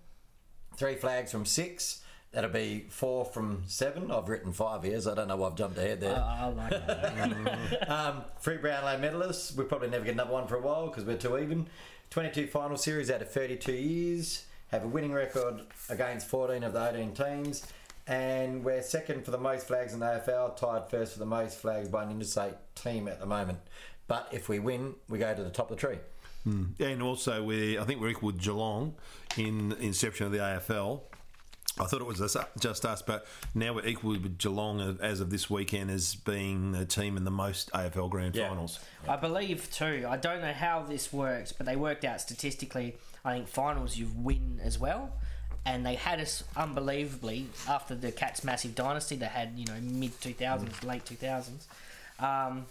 Three 0.76 0.94
flags 0.94 1.32
from 1.32 1.44
six. 1.44 2.02
That'll 2.32 2.50
be 2.50 2.87
four 2.90 3.25
from 3.25 3.62
seven. 3.66 4.11
I've 4.11 4.28
written 4.28 4.52
five 4.52 4.85
years. 4.85 5.06
I 5.06 5.14
don't 5.14 5.28
know 5.28 5.37
why 5.37 5.49
I've 5.49 5.54
jumped 5.54 5.78
ahead 5.78 6.00
there. 6.00 6.16
I, 6.16 6.40
I 6.40 6.47
like 6.47 6.70
that. 6.70 7.58
Um, 7.88 8.25
three 8.40 8.58
Brownlow 8.58 8.99
medalists. 8.99 9.56
We'll 9.56 9.66
probably 9.66 9.88
never 9.88 10.04
get 10.04 10.12
another 10.12 10.32
one 10.32 10.47
for 10.47 10.56
a 10.56 10.61
while 10.61 10.88
because 10.88 11.04
we're 11.04 11.16
too 11.16 11.38
even. 11.38 11.68
22 12.11 12.47
final 12.49 12.76
series 12.76 13.11
out 13.11 13.23
of 13.23 13.30
32 13.30 13.73
years. 13.73 14.44
Have 14.70 14.85
a 14.85 14.88
winning 14.88 15.12
record 15.12 15.62
against 15.88 16.26
14 16.26 16.62
of 16.62 16.75
the 16.75 16.90
18 16.90 17.14
teams. 17.14 17.66
And 18.06 18.62
we're 18.62 18.82
second 18.82 19.25
for 19.25 19.30
the 19.30 19.38
most 19.38 19.66
flags 19.66 19.92
in 19.94 20.00
the 20.00 20.06
AFL, 20.06 20.56
tied 20.56 20.90
first 20.90 21.14
for 21.14 21.18
the 21.18 21.26
most 21.26 21.58
flags 21.58 21.88
by 21.88 22.04
an 22.04 22.11
interstate 22.11 22.54
team 22.75 23.08
at 23.08 23.20
the 23.20 23.26
moment. 23.26 23.58
But 24.08 24.28
if 24.32 24.48
we 24.48 24.58
win, 24.58 24.94
we 25.08 25.18
go 25.18 25.32
to 25.34 25.42
the 25.44 25.50
top 25.50 25.70
of 25.70 25.76
the 25.76 25.86
tree. 25.86 25.98
And 26.80 27.02
also, 27.02 27.42
we 27.44 27.78
I 27.78 27.84
think 27.84 28.00
we're 28.00 28.08
equal 28.08 28.28
with 28.28 28.40
Geelong 28.40 28.94
in 29.36 29.72
inception 29.80 30.24
of 30.26 30.32
the 30.32 30.38
AFL. 30.38 31.02
I 31.78 31.84
thought 31.84 32.00
it 32.00 32.06
was 32.06 32.20
us, 32.22 32.36
just 32.58 32.84
us, 32.86 33.02
but 33.02 33.26
now 33.54 33.74
we're 33.74 33.84
equal 33.86 34.10
with 34.12 34.38
Geelong 34.38 34.98
as 35.02 35.20
of 35.20 35.28
this 35.30 35.48
weekend 35.50 35.90
as 35.90 36.14
being 36.14 36.72
the 36.72 36.86
team 36.86 37.16
in 37.18 37.24
the 37.24 37.30
most 37.30 37.70
AFL 37.72 38.08
grand 38.08 38.34
Yeah. 38.34 38.48
finals. 38.48 38.80
I 39.06 39.16
believe 39.16 39.70
too. 39.70 40.06
I 40.08 40.16
don't 40.16 40.40
know 40.40 40.54
how 40.54 40.82
this 40.82 41.12
works, 41.12 41.52
but 41.52 41.66
they 41.66 41.76
worked 41.76 42.04
out 42.04 42.20
statistically. 42.22 42.96
I 43.26 43.34
think 43.34 43.48
finals 43.48 43.96
you 43.98 44.08
win 44.16 44.58
as 44.64 44.78
well, 44.78 45.12
and 45.66 45.84
they 45.84 45.96
had 45.96 46.18
us 46.18 46.44
unbelievably 46.56 47.48
after 47.68 47.94
the 47.94 48.10
Cats' 48.10 48.42
massive 48.42 48.74
dynasty. 48.74 49.16
They 49.16 49.26
had 49.26 49.52
you 49.54 49.66
know 49.66 49.78
mid 49.82 50.18
two 50.20 50.32
thousands, 50.32 50.82
late 50.82 51.04
two 51.04 51.14
thousands, 51.16 51.68
um, 52.18 52.64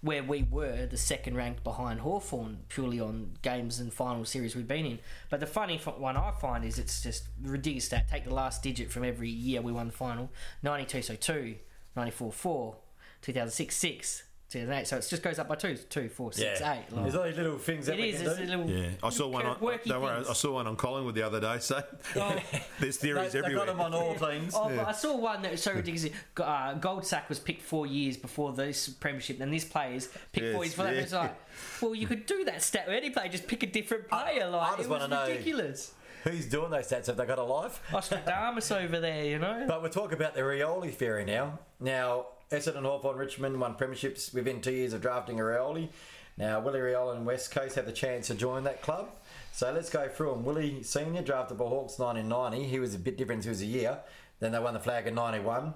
where 0.00 0.22
we 0.22 0.44
were 0.44 0.86
the 0.86 0.96
second 0.96 1.36
ranked 1.36 1.64
behind 1.64 2.00
Hawthorn 2.00 2.58
purely 2.68 3.00
on 3.00 3.32
games 3.42 3.80
and 3.80 3.92
final 3.92 4.24
series 4.24 4.54
we've 4.54 4.68
been 4.68 4.86
in. 4.86 4.98
But 5.28 5.40
the 5.40 5.46
funny 5.46 5.78
one 5.78 6.16
I 6.16 6.30
find 6.40 6.64
is 6.64 6.78
it's 6.78 7.02
just 7.02 7.24
ridiculous 7.42 7.86
stat. 7.86 8.08
Take 8.08 8.24
the 8.24 8.34
last 8.34 8.62
digit 8.62 8.92
from 8.92 9.04
every 9.04 9.28
year 9.28 9.60
we 9.60 9.72
won 9.72 9.88
the 9.88 9.92
final. 9.92 10.30
Ninety 10.62 10.86
two, 10.86 11.02
so 11.02 11.14
two. 11.16 11.56
94 11.98 12.32
4, 12.32 12.76
2006 13.22 13.76
6, 13.76 14.22
2008. 14.50 14.86
So 14.86 14.96
it 14.96 15.06
just 15.08 15.22
goes 15.22 15.38
up 15.38 15.48
by 15.48 15.54
two, 15.56 15.76
two, 15.76 16.08
four, 16.08 16.32
six, 16.32 16.60
eight. 16.60 16.84
Like, 16.90 17.02
There's 17.02 17.14
all 17.14 17.24
these 17.24 17.36
little 17.36 17.58
things 17.58 17.86
that 17.86 17.98
it 17.98 18.02
we 18.02 18.08
is. 18.10 18.20
can 18.22 18.28
It's 18.30 18.38
do. 18.38 18.44
a 18.44 18.46
little. 18.46 18.70
Yeah, 18.70 18.88
I 19.02 19.10
saw 19.10 19.28
one 19.28 19.46
on. 19.46 19.56
quirky 19.56 19.90
Don't 19.90 20.02
worry. 20.02 20.24
I 20.28 20.32
saw 20.32 20.52
one 20.54 20.66
on 20.66 20.76
Collingwood 20.76 21.14
the 21.14 21.22
other 21.22 21.40
day. 21.40 21.58
So 21.60 21.82
Oh. 22.16 22.36
there's 22.80 22.98
They, 22.98 23.08
theories 23.08 23.32
they've 23.32 23.42
got 23.54 23.66
them 23.66 23.80
on 23.80 23.92
all 23.94 24.14
teams. 24.14 24.54
Oh, 24.56 24.68
but 24.74 24.88
I 24.88 24.92
saw 24.92 25.16
one 25.16 25.42
that 25.42 25.52
was 25.52 25.62
so 25.62 25.72
ridiculous. 25.72 26.12
Uh, 26.38 26.74
Goldsack 26.78 27.28
was 27.28 27.38
picked 27.38 27.62
four 27.62 27.86
years 27.86 28.16
before 28.16 28.52
this 28.52 28.88
premiership, 28.88 29.40
and 29.40 29.52
this 29.52 29.64
player's 29.64 30.06
picked 30.32 30.54
four 30.54 30.64
Yes, 30.64 30.66
years 30.66 30.74
for 30.74 30.82
that. 30.84 30.94
yeah. 30.94 31.00
It's 31.02 31.12
like, 31.12 31.34
well, 31.82 31.94
you 31.94 32.06
could 32.06 32.24
do 32.26 32.44
that 32.44 32.62
stat 32.62 32.86
with 32.86 32.96
any 32.96 33.10
player, 33.10 33.28
just 33.28 33.46
pick 33.46 33.62
a 33.62 33.66
different 33.66 34.08
player. 34.08 34.44
I 34.44 34.46
like, 34.48 34.76
just 34.76 34.80
it 34.80 34.88
was 34.88 35.00
wanna 35.00 35.08
know- 35.08 35.26
ridiculous. 35.28 35.92
Who's 36.24 36.46
doing 36.46 36.70
those 36.70 36.88
stats? 36.88 37.06
Have 37.06 37.16
they 37.16 37.26
got 37.26 37.38
a 37.38 37.42
life? 37.44 37.80
Ostradamus 37.94 38.70
over 38.72 38.98
there, 39.00 39.24
you 39.24 39.38
know. 39.38 39.64
But 39.68 39.82
we're 39.82 39.88
talking 39.88 40.14
about 40.16 40.34
the 40.34 40.40
Rioli 40.40 40.92
theory 40.92 41.24
now. 41.24 41.58
Now, 41.80 42.26
Essendon, 42.50 42.82
Hawthorn, 42.82 43.18
Richmond 43.18 43.60
won 43.60 43.74
premierships 43.74 44.32
within 44.32 44.60
two 44.60 44.72
years 44.72 44.92
of 44.92 45.02
drafting 45.02 45.36
Rioli. 45.36 45.88
Now, 46.36 46.60
Willie 46.60 46.80
Rioli 46.80 47.16
and 47.16 47.26
West 47.26 47.50
Coast 47.50 47.76
have 47.76 47.86
the 47.86 47.92
chance 47.92 48.28
to 48.28 48.34
join 48.34 48.64
that 48.64 48.80
club. 48.80 49.10
So 49.52 49.72
let's 49.72 49.90
go 49.90 50.08
through 50.08 50.30
them. 50.30 50.44
Willie 50.44 50.82
Senior 50.82 51.22
drafted 51.22 51.58
by 51.58 51.64
Hawks 51.64 51.98
1990. 51.98 52.68
He 52.68 52.78
was 52.78 52.94
a 52.94 52.98
bit 52.98 53.18
different. 53.18 53.42
He 53.42 53.50
was 53.50 53.60
a 53.60 53.66
year. 53.66 53.98
Then 54.40 54.52
they 54.52 54.58
won 54.58 54.74
the 54.74 54.80
flag 54.80 55.06
in 55.06 55.14
91. 55.14 55.74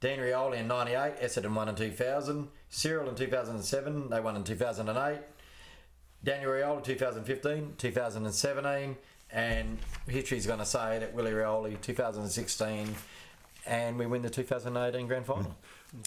Dean 0.00 0.20
Rioli 0.20 0.58
in 0.58 0.68
98. 0.68 1.20
Essendon 1.20 1.54
won 1.54 1.68
in 1.68 1.74
2000. 1.74 2.48
Cyril 2.68 3.08
in 3.08 3.16
2007. 3.16 4.08
They 4.08 4.20
won 4.20 4.36
in 4.36 4.44
2008. 4.44 5.18
Daniel 6.24 6.50
Rioli 6.50 6.82
2015, 6.82 7.74
2017, 7.78 8.96
and 9.30 9.78
history's 10.08 10.46
going 10.46 10.58
to 10.58 10.66
say 10.66 10.98
that 10.98 11.14
Willie 11.14 11.30
Rioli 11.30 11.80
2016, 11.80 12.94
and 13.66 13.98
we 13.98 14.06
win 14.06 14.22
the 14.22 14.30
2018 14.30 15.06
grand 15.06 15.26
final. 15.26 15.54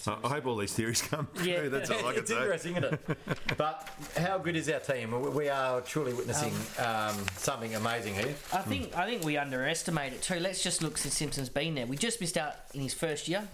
I 0.06 0.16
I 0.24 0.28
hope 0.28 0.46
all 0.46 0.56
these 0.56 0.72
theories 0.72 1.02
come 1.02 1.28
true. 1.34 1.44
Yeah. 1.44 1.68
That's 1.68 1.90
all 1.90 1.98
I 2.06 2.12
can 2.12 2.20
it's 2.22 2.30
say. 2.30 2.36
interesting, 2.36 2.76
isn't 2.76 2.92
it? 2.94 3.18
but 3.56 3.88
how 4.16 4.38
good 4.38 4.56
is 4.56 4.68
our 4.70 4.80
team? 4.80 5.10
We- 5.20 5.28
We 5.30 5.48
are 5.48 5.80
truly 5.80 6.12
witnessing 6.14 6.52
um, 6.78 7.16
something 7.36 7.74
amazing 7.74 8.14
here. 8.14 8.34
I 8.52 8.58
think 8.62 8.96
I 8.96 9.06
think 9.06 9.24
we 9.24 9.36
underestimate 9.36 10.12
it 10.12 10.22
too. 10.22 10.38
Let's 10.40 10.62
just 10.62 10.82
look 10.82 10.98
since 10.98 11.14
Simpson's 11.16 11.48
been 11.48 11.74
there. 11.74 11.86
We 11.86 11.96
just 11.96 12.20
missed 12.20 12.36
out 12.36 12.54
in 12.74 12.80
his 12.80 12.94
first 12.94 13.26
year, 13.28 13.48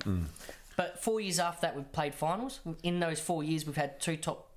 but 0.76 1.02
four 1.02 1.20
years 1.20 1.38
after 1.38 1.62
that, 1.62 1.74
we've 1.76 1.90
played 1.92 2.14
finals. 2.14 2.60
In 2.82 3.00
those 3.00 3.20
four 3.20 3.42
years, 3.42 3.64
we've 3.66 3.76
had 3.76 4.00
two 4.00 4.16
top 4.16 4.50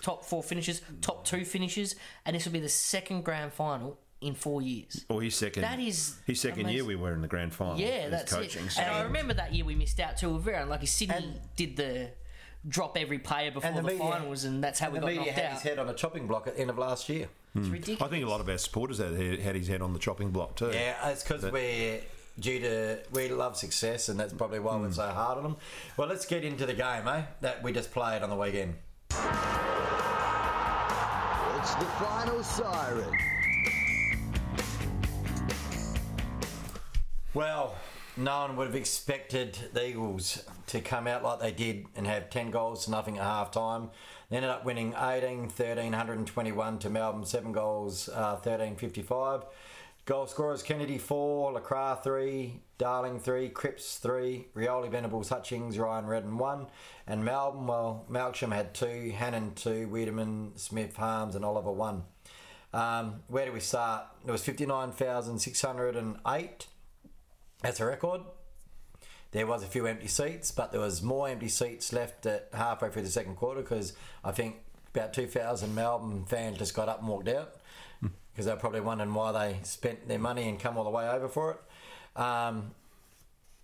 top 0.00 0.24
four 0.24 0.42
finishes, 0.42 0.82
top 1.00 1.24
two 1.24 1.44
finishes, 1.44 1.94
and 2.26 2.34
this 2.36 2.44
will 2.44 2.52
be 2.52 2.60
the 2.60 2.68
second 2.68 3.24
grand 3.24 3.52
final 3.52 3.98
in 4.22 4.34
four 4.34 4.62
years. 4.62 5.04
Or 5.08 5.22
his 5.22 5.34
second. 5.34 5.62
That 5.62 5.80
is 5.80 6.16
his 6.26 6.40
second 6.40 6.68
year. 6.70 6.84
We 6.84 6.96
were 6.96 7.12
in 7.12 7.22
the 7.22 7.28
grand 7.28 7.54
final. 7.54 7.78
Yeah, 7.78 8.08
that's 8.08 8.32
coaching. 8.32 8.66
it. 8.66 8.72
so- 8.72 8.82
And 8.82 8.94
I 8.94 9.02
remember 9.02 9.34
that 9.34 9.54
year 9.54 9.64
we 9.64 9.74
missed 9.74 10.00
out 10.00 10.16
too. 10.16 10.28
We 10.28 10.34
were 10.34 10.38
very 10.40 10.62
unlucky. 10.62 10.86
Sydney 10.86 11.14
And- 11.16 11.40
did 11.56 11.76
the 11.76 12.10
drop 12.68 12.96
every 12.96 13.18
player 13.18 13.50
before 13.50 13.70
the, 13.72 13.76
the 13.82 13.82
media- 13.82 13.98
finals, 13.98 14.44
and 14.44 14.62
that's 14.62 14.78
how 14.78 14.86
And 14.86 14.94
we 14.94 15.00
the 15.00 15.06
got 15.06 15.10
media 15.10 15.24
knocked 15.26 15.38
had 15.38 15.46
out. 15.46 15.52
his 15.54 15.62
head 15.62 15.78
on 15.78 15.88
a 15.88 15.94
chopping 15.94 16.26
block 16.26 16.46
at 16.46 16.54
the 16.54 16.60
end 16.60 16.70
of 16.70 16.78
last 16.78 17.08
year. 17.08 17.28
It's 17.54 17.68
ridiculous. 17.68 18.00
I 18.02 18.08
think 18.08 18.24
a 18.24 18.28
lot 18.28 18.40
of 18.40 18.48
our 18.48 18.56
supporters 18.58 18.98
had, 18.98 19.12
had 19.40 19.54
his 19.56 19.68
head 19.68 19.82
on 19.82 19.92
the 19.92 19.98
chopping 19.98 20.30
block 20.30 20.56
too. 20.56 20.70
Yeah, 20.72 21.10
it's 21.10 21.22
because 21.22 21.44
we're 21.50 22.00
due 22.40 22.60
to 22.60 22.98
we 23.12 23.28
love 23.28 23.56
success, 23.58 24.08
and 24.08 24.18
that's 24.18 24.32
probably 24.32 24.58
why 24.60 24.76
we're 24.76 24.90
so 24.92 25.06
hard 25.08 25.36
on 25.38 25.44
them. 25.44 25.56
Well, 25.98 26.08
let's 26.08 26.24
get 26.24 26.44
into 26.44 26.64
the 26.64 26.72
game, 26.72 27.06
eh? 27.08 27.22
That 27.42 27.62
we 27.62 27.72
just 27.72 27.90
played 27.92 28.22
on 28.22 28.30
the 28.30 28.36
weekend. 28.36 28.76
It's 29.10 29.18
the 31.76 31.84
final 31.84 32.42
siren. 32.42 33.14
Well, 37.34 37.74
no 38.14 38.40
one 38.40 38.56
would 38.56 38.66
have 38.66 38.76
expected 38.76 39.56
the 39.72 39.88
Eagles 39.88 40.44
to 40.66 40.82
come 40.82 41.06
out 41.06 41.22
like 41.22 41.40
they 41.40 41.52
did 41.52 41.86
and 41.96 42.06
have 42.06 42.28
10 42.28 42.50
goals 42.50 42.86
nothing 42.88 43.16
at 43.16 43.24
half 43.24 43.50
time. 43.50 43.88
They 44.28 44.36
ended 44.36 44.50
up 44.50 44.66
winning 44.66 44.94
18 44.98 45.48
13 45.48 45.92
121 45.92 46.78
to 46.80 46.90
Melbourne, 46.90 47.24
7 47.24 47.52
goals, 47.52 48.10
uh, 48.10 48.36
13 48.36 48.76
55. 48.76 49.46
Goal 50.04 50.26
scorers 50.26 50.62
Kennedy 50.62 50.98
4, 50.98 51.58
LeCras 51.58 52.02
3, 52.02 52.60
Darling 52.76 53.18
3, 53.18 53.48
Cripps 53.48 53.96
3, 53.96 54.48
Rioli, 54.54 54.90
Venables, 54.90 55.30
Hutchings, 55.30 55.78
Ryan 55.78 56.04
Redden 56.04 56.36
1. 56.36 56.66
And 57.06 57.24
Melbourne, 57.24 57.66
well, 57.66 58.04
Malcolm 58.10 58.50
had 58.50 58.74
2, 58.74 59.14
Hannan 59.16 59.54
2, 59.54 59.88
Weideman, 59.88 60.58
Smith, 60.58 60.96
Harmes, 60.96 61.34
and 61.34 61.46
Oliver 61.46 61.72
1. 61.72 62.02
Um, 62.74 63.22
where 63.28 63.46
do 63.46 63.52
we 63.52 63.60
start? 63.60 64.04
It 64.26 64.30
was 64.30 64.44
59,608. 64.44 66.66
That's 67.62 67.80
a 67.80 67.86
record. 67.86 68.22
There 69.30 69.46
was 69.46 69.62
a 69.62 69.66
few 69.66 69.86
empty 69.86 70.08
seats, 70.08 70.50
but 70.50 70.72
there 70.72 70.80
was 70.80 71.02
more 71.02 71.28
empty 71.28 71.48
seats 71.48 71.92
left 71.92 72.26
at 72.26 72.48
halfway 72.52 72.90
through 72.90 73.02
the 73.02 73.08
second 73.08 73.36
quarter 73.36 73.62
because 73.62 73.94
I 74.22 74.32
think 74.32 74.56
about 74.94 75.14
2,000 75.14 75.74
Melbourne 75.74 76.24
fans 76.26 76.58
just 76.58 76.74
got 76.74 76.88
up 76.88 76.98
and 76.98 77.08
walked 77.08 77.28
out 77.28 77.54
because 78.32 78.46
they're 78.46 78.56
probably 78.56 78.80
wondering 78.80 79.14
why 79.14 79.32
they 79.32 79.58
spent 79.62 80.06
their 80.06 80.18
money 80.18 80.48
and 80.48 80.60
come 80.60 80.76
all 80.76 80.84
the 80.84 80.90
way 80.90 81.08
over 81.08 81.28
for 81.28 81.52
it. 81.52 82.20
Um, 82.20 82.72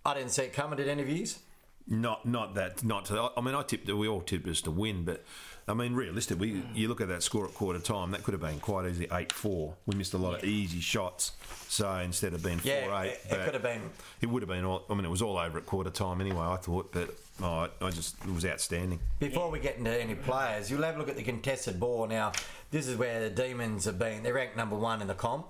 I 0.07 0.15
didn't 0.15 0.31
see 0.31 0.45
it 0.45 0.53
coming. 0.55 0.79
Did 0.79 0.89
any 0.89 1.03
of 1.03 1.09
yous? 1.09 1.41
Not, 1.87 2.25
not 2.25 2.55
that. 2.55 2.85
Not 2.85 3.07
to. 3.07 3.31
I 3.37 3.41
mean, 3.41 3.55
I 3.55 3.63
tipped. 3.63 3.91
We 3.91 4.09
all 4.09 4.21
tipped 4.21 4.47
us 4.49 4.61
to 4.63 4.71
win, 4.71 5.05
but 5.05 5.25
I 5.69 5.75
mean, 5.75 5.95
realistically, 5.95 6.63
you 6.75 6.89
look 6.89 7.01
at 7.03 7.09
that 7.09 7.23
score 7.23 7.47
at 7.47 7.53
quarter 7.55 7.79
time. 7.79 8.11
That 8.13 8.23
could 8.23 8.33
have 8.33 8.41
been 8.41 8.59
quite 8.59 8.89
easily 8.89 9.09
eight 9.13 9.33
four. 9.33 9.75
We 9.87 9.95
missed 9.97 10.15
a 10.15 10.19
lot 10.19 10.39
of 10.39 10.45
easy 10.45 10.81
shots. 10.81 11.33
So 11.69 11.91
instead 11.97 12.33
of 12.33 12.43
being 12.43 12.59
four 12.59 12.73
Yeah, 12.73 13.03
eight, 13.03 13.11
it- 13.13 13.33
it 13.33 13.45
could 13.45 13.55
have 13.55 13.63
been. 13.63 13.91
It 14.23 14.27
would 14.27 14.43
have 14.43 14.49
been. 14.49 14.65
All, 14.65 14.85
I 14.89 14.95
mean, 14.95 15.05
it 15.05 15.11
was 15.11 15.21
all 15.21 15.37
over 15.37 15.59
at 15.59 15.67
quarter 15.67 15.91
time 15.91 16.21
anyway. 16.23 16.41
I 16.41 16.57
thought, 16.57 16.91
but 16.93 17.11
oh, 17.43 17.69
I, 17.81 17.87
I 17.87 17.91
just 17.91 18.17
it 18.25 18.33
was 18.33 18.47
outstanding. 18.47 18.99
Before 19.19 19.51
we 19.51 19.59
get 19.61 19.77
into 19.77 19.91
any 19.91 20.15
players, 20.15 20.71
you'll 20.71 20.83
have 20.83 20.97
a 20.97 20.99
look 20.99 21.11
at 21.11 21.17
the 21.17 21.23
contested 21.23 21.79
ball. 21.79 22.07
Now, 22.07 22.33
this 22.71 22.89
is 22.89 22.97
where 22.97 23.21
the 23.21 23.31
Demons 23.31 23.85
have 23.85 23.99
been. 23.99 24.23
They're 24.23 24.35
ranked 24.35 24.57
number 24.57 24.77
one 24.77 25.03
in 25.03 25.09
the 25.09 25.15
comp. 25.15 25.47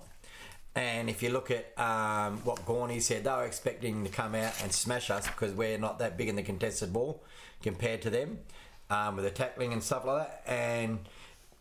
And 0.74 1.08
if 1.10 1.22
you 1.22 1.30
look 1.30 1.50
at 1.50 1.76
um, 1.78 2.38
what 2.44 2.64
Gorney 2.64 3.00
said, 3.02 3.24
they 3.24 3.30
were 3.30 3.46
expecting 3.46 4.04
to 4.04 4.10
come 4.10 4.34
out 4.36 4.52
and 4.62 4.72
smash 4.72 5.10
us 5.10 5.26
because 5.26 5.52
we're 5.52 5.78
not 5.78 5.98
that 5.98 6.16
big 6.16 6.28
in 6.28 6.36
the 6.36 6.42
contested 6.42 6.92
ball 6.92 7.24
compared 7.62 8.02
to 8.02 8.10
them 8.10 8.38
um, 8.90 9.16
with 9.16 9.24
the 9.24 9.30
tackling 9.30 9.72
and 9.72 9.82
stuff 9.82 10.04
like 10.04 10.28
that. 10.28 10.42
And 10.46 11.00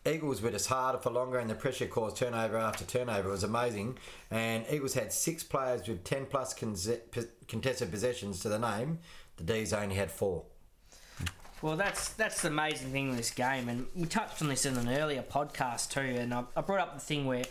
Eagles 0.06 0.40
were 0.40 0.50
just 0.50 0.68
harder 0.68 0.98
for 0.98 1.10
longer, 1.10 1.38
and 1.38 1.50
the 1.50 1.54
pressure 1.54 1.86
caused 1.86 2.16
turnover 2.16 2.56
after 2.56 2.84
turnover. 2.84 3.28
It 3.28 3.32
was 3.32 3.44
amazing. 3.44 3.98
And 4.30 4.64
Eagles 4.70 4.94
had 4.94 5.12
six 5.12 5.42
players 5.42 5.86
with 5.86 6.04
10 6.04 6.26
plus 6.26 6.54
contested 6.54 7.90
possessions 7.90 8.40
to 8.40 8.48
the 8.48 8.58
name. 8.58 8.98
The 9.36 9.44
D's 9.44 9.72
only 9.72 9.96
had 9.96 10.10
four. 10.10 10.44
Well, 11.60 11.76
that's 11.76 12.10
that's 12.10 12.42
the 12.42 12.48
amazing 12.48 12.92
thing 12.92 13.08
with 13.08 13.16
this 13.16 13.32
game, 13.32 13.68
and 13.68 13.86
we 13.96 14.06
touched 14.06 14.40
on 14.42 14.48
this 14.48 14.64
in 14.64 14.76
an 14.76 14.88
earlier 14.88 15.22
podcast 15.22 15.90
too. 15.90 16.00
And 16.00 16.32
I, 16.32 16.44
I 16.56 16.60
brought 16.60 16.80
up 16.80 16.94
the 16.94 17.00
thing 17.00 17.26
where, 17.26 17.44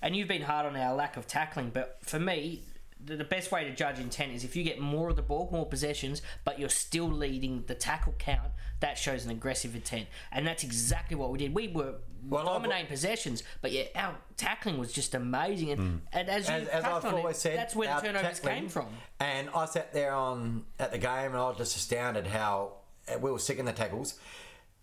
and 0.00 0.14
you've 0.14 0.28
been 0.28 0.42
hard 0.42 0.64
on 0.64 0.76
our 0.76 0.94
lack 0.94 1.16
of 1.16 1.26
tackling, 1.26 1.70
but 1.70 1.98
for 2.02 2.20
me, 2.20 2.62
the, 3.04 3.16
the 3.16 3.24
best 3.24 3.50
way 3.50 3.64
to 3.64 3.74
judge 3.74 3.98
intent 3.98 4.32
is 4.32 4.44
if 4.44 4.54
you 4.54 4.62
get 4.62 4.78
more 4.78 5.08
of 5.10 5.16
the 5.16 5.22
ball, 5.22 5.48
more 5.50 5.66
possessions, 5.66 6.22
but 6.44 6.60
you're 6.60 6.68
still 6.68 7.10
leading 7.10 7.64
the 7.66 7.74
tackle 7.74 8.14
count. 8.16 8.52
That 8.80 8.98
shows 8.98 9.24
an 9.24 9.30
aggressive 9.30 9.74
intent, 9.74 10.06
and 10.30 10.46
that's 10.46 10.62
exactly 10.62 11.16
what 11.16 11.30
we 11.30 11.38
did. 11.38 11.54
We 11.54 11.68
were 11.68 11.94
Well, 12.28 12.46
I- 12.48 12.52
dominating 12.52 12.86
possessions, 12.88 13.42
but 13.62 13.72
yeah, 13.72 13.84
our 13.94 14.16
tackling 14.36 14.76
was 14.78 14.92
just 14.92 15.14
amazing. 15.14 15.70
And, 15.70 16.02
and 16.12 16.28
as 16.28 16.46
you 16.48 16.54
as, 16.54 16.68
as 16.68 16.84
I've 16.84 17.04
on 17.04 17.14
always 17.14 17.36
it, 17.36 17.40
said, 17.40 17.58
that's 17.58 17.74
where 17.74 17.88
the 17.94 18.00
turnovers 18.06 18.40
came 18.40 18.68
from. 18.68 18.88
And 19.18 19.48
I 19.54 19.64
sat 19.64 19.94
there 19.94 20.12
on 20.12 20.64
at 20.78 20.92
the 20.92 20.98
game, 20.98 21.30
and 21.32 21.36
I 21.36 21.48
was 21.48 21.56
just 21.56 21.74
astounded 21.76 22.26
how 22.26 22.72
uh, 23.08 23.18
we 23.18 23.30
were 23.30 23.38
sick 23.38 23.58
in 23.58 23.64
the 23.64 23.72
tackles. 23.72 24.18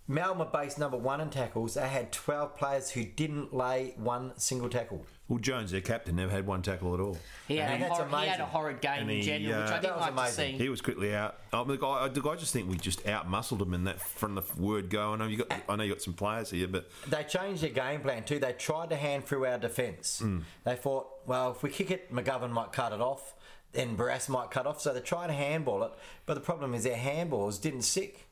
Melbourne 0.08 0.48
based 0.52 0.80
number 0.80 0.98
one 0.98 1.22
in 1.22 1.30
tackles. 1.30 1.76
They 1.76 1.88
had 1.88 2.12
12 2.12 2.58
players 2.58 2.90
who 2.92 3.06
didn't 3.06 3.54
lay 3.54 3.94
one 3.98 4.34
single 4.38 4.70
tackle. 4.70 5.06
Well, 5.34 5.42
Jones, 5.42 5.72
their 5.72 5.82
captain, 5.82 6.16
never 6.16 6.32
had 6.32 6.46
one 6.46 6.62
tackle 6.62 6.94
at 6.94 7.00
all. 7.00 7.18
He 7.48 7.58
had, 7.58 7.72
And 7.82 7.84
a, 7.84 7.88
hor- 7.88 8.20
he 8.22 8.28
had 8.28 8.40
a 8.40 8.46
horrid 8.46 8.82
game 8.82 9.02
And 9.02 9.10
in 9.12 9.18
he, 9.18 9.24
general, 9.24 9.62
which 9.64 9.72
uh, 9.72 9.74
I 9.74 9.76
That 9.78 9.82
didn't 9.82 9.96
was 9.96 10.02
like 10.02 10.12
amazing. 10.12 10.52
to 10.54 10.58
see. 10.60 10.64
He 10.64 10.70
was 10.70 10.82
quickly 10.82 11.16
out. 11.16 11.38
I, 11.52 11.64
mean, 11.64 11.80
I, 11.82 11.86
I, 11.88 12.06
I 12.06 12.36
just 12.36 12.54
think 12.54 12.70
we 12.70 12.78
just 12.78 13.08
out 13.08 13.28
muscled 13.28 13.62
him 13.64 13.74
in 13.74 13.86
that 13.86 14.00
from 14.00 14.36
the 14.36 14.44
word 14.58 14.92
go. 14.92 15.14
I 15.14 15.16
know 15.18 15.26
you 15.26 15.38
got. 15.38 15.52
I 15.68 15.76
know 15.76 15.84
you 15.84 15.92
got 15.94 16.04
some 16.04 16.14
players 16.14 16.52
here, 16.52 16.68
but 16.68 16.88
They 17.08 17.24
changed 17.24 17.64
their 17.64 17.72
game 17.72 18.02
plan 18.02 18.24
too. 18.26 18.38
They 18.38 18.54
tried 18.54 18.92
to 18.92 18.96
hand 18.96 19.26
through 19.26 19.48
our 19.48 19.58
defence. 19.58 20.20
Hmm. 20.20 20.40
They 20.66 20.76
thought, 20.76 21.08
well, 21.26 21.52
if 21.52 21.64
we 21.64 21.72
kick 21.72 21.90
it, 21.90 22.14
McGovern 22.14 22.52
might 22.52 22.72
cut 22.72 22.94
it 22.94 23.02
off, 23.02 23.34
then 23.72 23.98
Barrass 23.98 24.30
might 24.30 24.52
cut 24.52 24.68
off. 24.68 24.82
So 24.82 24.94
they 24.94 25.00
tried 25.00 25.28
to 25.28 25.34
handball 25.34 25.82
it, 25.84 25.92
but 26.28 26.36
the 26.36 26.42
problem 26.42 26.76
is 26.76 26.84
their 26.84 26.96
handballs 26.96 27.60
didn't 27.60 27.82
stick, 27.82 28.28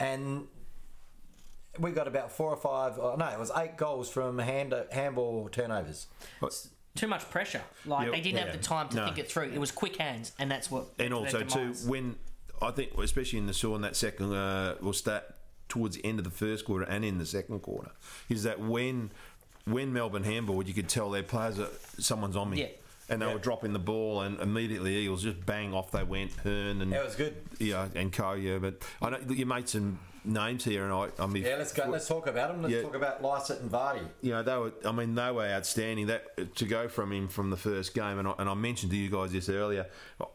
and 0.00 0.46
we 1.78 1.90
got 1.92 2.08
about 2.08 2.32
four 2.32 2.50
or 2.50 2.56
five. 2.56 2.98
Oh, 2.98 3.16
no, 3.16 3.26
it 3.28 3.38
was 3.38 3.50
eight 3.56 3.76
goals 3.76 4.08
from 4.10 4.38
hand 4.38 4.74
handball 4.92 5.48
turnovers. 5.50 6.06
too 6.94 7.06
much 7.06 7.28
pressure. 7.30 7.62
Like 7.84 8.06
Yeah, 8.06 8.12
they 8.12 8.20
didn't 8.20 8.38
yeah. 8.38 8.44
have 8.46 8.52
the 8.52 8.62
time 8.62 8.88
to 8.90 8.96
No. 8.96 9.04
think 9.04 9.18
it 9.18 9.30
through. 9.30 9.50
It 9.52 9.58
was 9.58 9.70
quick 9.70 9.96
hands, 9.96 10.32
and 10.38 10.50
that's 10.50 10.70
what. 10.70 10.86
and 10.98 11.12
their 11.12 11.14
also 11.14 11.42
too 11.42 11.74
when 11.86 12.16
I 12.62 12.70
think 12.70 12.92
especially 12.98 13.38
in 13.38 13.46
the 13.46 13.54
saw 13.54 13.74
in 13.76 13.82
that 13.82 13.96
second 13.96 14.32
uh, 14.32 14.76
will 14.80 14.92
start 14.94 15.24
towards 15.68 15.96
the 15.96 16.04
end 16.06 16.18
of 16.18 16.24
the 16.24 16.30
first 16.30 16.64
quarter 16.64 16.84
and 16.84 17.04
in 17.04 17.18
the 17.18 17.26
second 17.26 17.60
quarter 17.60 17.90
is 18.28 18.44
that 18.44 18.60
when 18.60 19.10
when 19.64 19.92
Melbourne 19.92 20.22
handballed 20.24 20.66
you 20.68 20.72
could 20.74 20.88
tell 20.88 21.10
their 21.10 21.22
players 21.24 21.58
are 21.58 21.68
someone's 21.98 22.36
on 22.36 22.50
me. 22.50 22.60
Yeah. 22.62 22.68
And 23.08 23.20
they 23.22 23.26
Yeah. 23.26 23.34
were 23.34 23.38
dropping 23.40 23.72
the 23.72 23.78
ball, 23.78 24.22
and 24.22 24.40
immediately 24.40 24.96
Eagles 24.96 25.22
just 25.22 25.44
bang 25.46 25.72
off 25.74 25.92
they 25.92 26.02
went. 26.02 26.32
Hurn 26.42 26.80
and 26.82 26.92
It 26.92 27.04
was 27.04 27.14
good. 27.14 27.36
yeah, 27.60 27.86
and 27.94 28.12
Co. 28.12 28.32
Yeah, 28.32 28.58
but 28.58 28.82
I 29.02 29.10
know 29.10 29.18
you 29.28 29.44
made 29.46 29.68
some 29.68 30.00
names 30.26 30.64
here, 30.64 30.84
and 30.84 30.92
I, 30.92 31.08
I 31.22 31.26
mean, 31.26 31.42
Yeah, 31.44 31.56
let's 31.56 31.72
go. 31.72 31.84
Let's 31.88 32.08
talk 32.08 32.26
about 32.26 32.48
them. 32.52 32.62
Let's 32.62 32.74
Yeah. 32.74 32.82
talk 32.82 32.94
about 32.94 33.22
Lycett 33.22 33.60
and 33.60 33.70
Vardy. 33.70 34.06
you 34.20 34.32
know, 34.32 34.42
they 34.42 34.56
were. 34.56 34.72
I 34.84 34.92
mean, 34.92 35.14
they 35.14 35.30
were 35.30 35.46
outstanding. 35.46 36.06
That 36.08 36.54
to 36.56 36.64
go 36.66 36.88
from 36.88 37.12
him 37.12 37.28
from 37.28 37.50
the 37.50 37.56
first 37.56 37.94
game, 37.94 38.18
and 38.18 38.28
I, 38.28 38.34
and 38.38 38.48
I 38.48 38.54
mentioned 38.54 38.90
to 38.92 38.98
you 38.98 39.08
guys 39.10 39.32
this 39.32 39.48
earlier, 39.48 39.86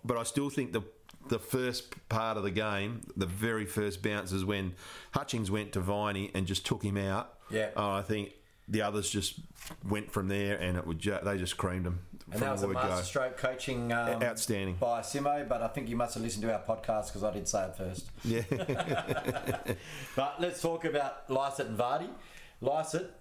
but 0.04 0.18
I 0.18 0.24
still 0.24 0.50
think 0.50 0.74
the 0.74 0.82
the 1.28 1.40
first 1.40 1.94
part 2.10 2.38
of 2.38 2.44
the 2.44 2.52
game, 2.52 3.02
the 3.16 3.28
very 3.28 3.66
first 3.66 4.02
bounce 4.02 4.32
is 4.32 4.44
when 4.44 4.74
Hutchings 5.14 5.52
went 5.52 5.72
to 5.74 5.80
Viney 5.80 6.32
and 6.34 6.48
just 6.48 6.66
took 6.66 6.84
him 6.84 6.98
out. 6.98 7.36
Yeah. 7.52 7.70
Uh, 7.78 7.92
I 7.92 8.02
think 8.02 8.32
the 8.68 8.82
others 8.82 9.10
just 9.10 9.40
went 9.88 10.12
from 10.12 10.30
there, 10.30 10.58
and 10.58 10.78
it 10.78 10.88
would 10.88 11.00
ju- 11.00 11.20
they 11.24 11.38
just 11.38 11.58
creamed 11.58 11.86
them 11.86 12.00
And 12.32 12.42
that 12.42 12.52
was 12.52 12.64
a 12.64 12.68
word 12.68 12.74
master 12.76 12.90
go. 12.96 13.02
stroke 13.02 13.38
coaching 13.38 13.92
um, 13.92 14.24
Outstanding. 14.24 14.76
by 14.76 15.02
Simo, 15.02 15.48
but 15.48 15.62
I 15.62 15.68
think 15.68 15.90
you 15.90 15.96
must 15.96 16.14
have 16.14 16.24
listened 16.24 16.44
to 16.44 16.54
our 16.54 16.62
podcast 16.62 17.08
because 17.08 17.24
I 17.24 17.32
did 17.34 17.48
say 17.48 17.66
it 17.66 17.76
first. 17.76 18.06
Yeah, 18.24 18.44
But 20.16 20.36
let's 20.40 20.62
talk 20.62 20.86
about 20.86 21.30
Lycett 21.30 21.68
and 21.68 21.78
Vardy. 21.78 22.10
Lycett, 22.62 23.12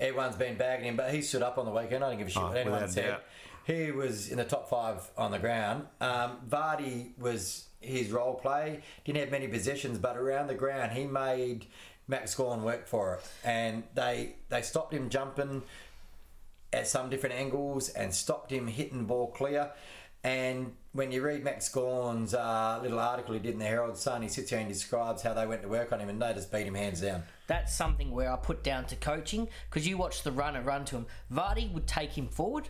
everyone's 0.00 0.36
been 0.36 0.56
bagging 0.56 0.86
him, 0.86 0.96
but 0.96 1.12
he 1.12 1.22
stood 1.22 1.42
up 1.42 1.58
on 1.58 1.64
the 1.66 1.70
weekend. 1.70 2.02
I 2.04 2.10
don't 2.10 2.18
give 2.18 2.26
a 2.28 2.30
shit 2.30 2.42
Oh, 2.42 2.48
what 2.48 2.56
anyone 2.56 2.88
said. 2.88 3.08
doubt. 3.10 3.22
He 3.66 3.90
was 3.90 4.28
in 4.28 4.36
the 4.38 4.44
top 4.44 4.68
five 4.68 5.08
on 5.16 5.30
the 5.30 5.38
ground. 5.38 5.86
Um, 6.00 6.38
Vardy 6.48 7.16
was 7.18 7.66
his 7.80 8.10
role 8.10 8.34
play. 8.34 8.80
Didn't 9.04 9.20
have 9.20 9.30
many 9.30 9.48
possessions, 9.48 9.98
but 9.98 10.16
around 10.16 10.48
the 10.48 10.54
ground 10.54 10.92
he 10.92 11.04
made 11.06 11.66
Max 12.06 12.34
Gawn 12.34 12.62
work 12.62 12.86
for 12.86 13.14
it, 13.14 13.24
and 13.44 13.84
they 13.94 14.36
they 14.50 14.60
stopped 14.60 14.92
him 14.92 15.08
jumping 15.08 15.62
at 16.74 16.88
some 16.88 17.08
different 17.08 17.36
angles 17.36 17.88
and 17.90 18.12
stopped 18.12 18.50
him 18.50 18.66
hitting 18.66 18.98
the 18.98 19.04
ball 19.04 19.28
clear. 19.28 19.70
And 20.24 20.72
when 20.92 21.12
you 21.12 21.22
read 21.22 21.44
Max 21.44 21.68
Gawn's 21.68 22.32
uh, 22.34 22.80
little 22.82 22.98
article 22.98 23.34
he 23.34 23.40
did 23.40 23.52
in 23.52 23.58
the 23.58 23.66
Herald 23.66 23.96
Sun, 23.98 24.22
he 24.22 24.28
sits 24.28 24.48
here 24.48 24.58
and 24.58 24.68
describes 24.68 25.20
how 25.22 25.34
they 25.34 25.46
went 25.46 25.60
to 25.62 25.68
work 25.68 25.92
on 25.92 26.00
him, 26.00 26.08
and 26.08 26.20
they 26.20 26.32
just 26.32 26.50
beat 26.50 26.66
him 26.66 26.74
hands 26.74 27.02
down. 27.02 27.24
That's 27.46 27.74
something 27.74 28.10
where 28.10 28.32
I 28.32 28.36
put 28.36 28.64
down 28.64 28.86
to 28.86 28.96
coaching 28.96 29.48
because 29.68 29.86
you 29.86 29.98
watch 29.98 30.22
the 30.22 30.32
runner 30.32 30.62
run 30.62 30.86
to 30.86 30.96
him. 30.96 31.06
Vardy 31.30 31.70
would 31.72 31.86
take 31.86 32.16
him 32.16 32.28
forward, 32.28 32.68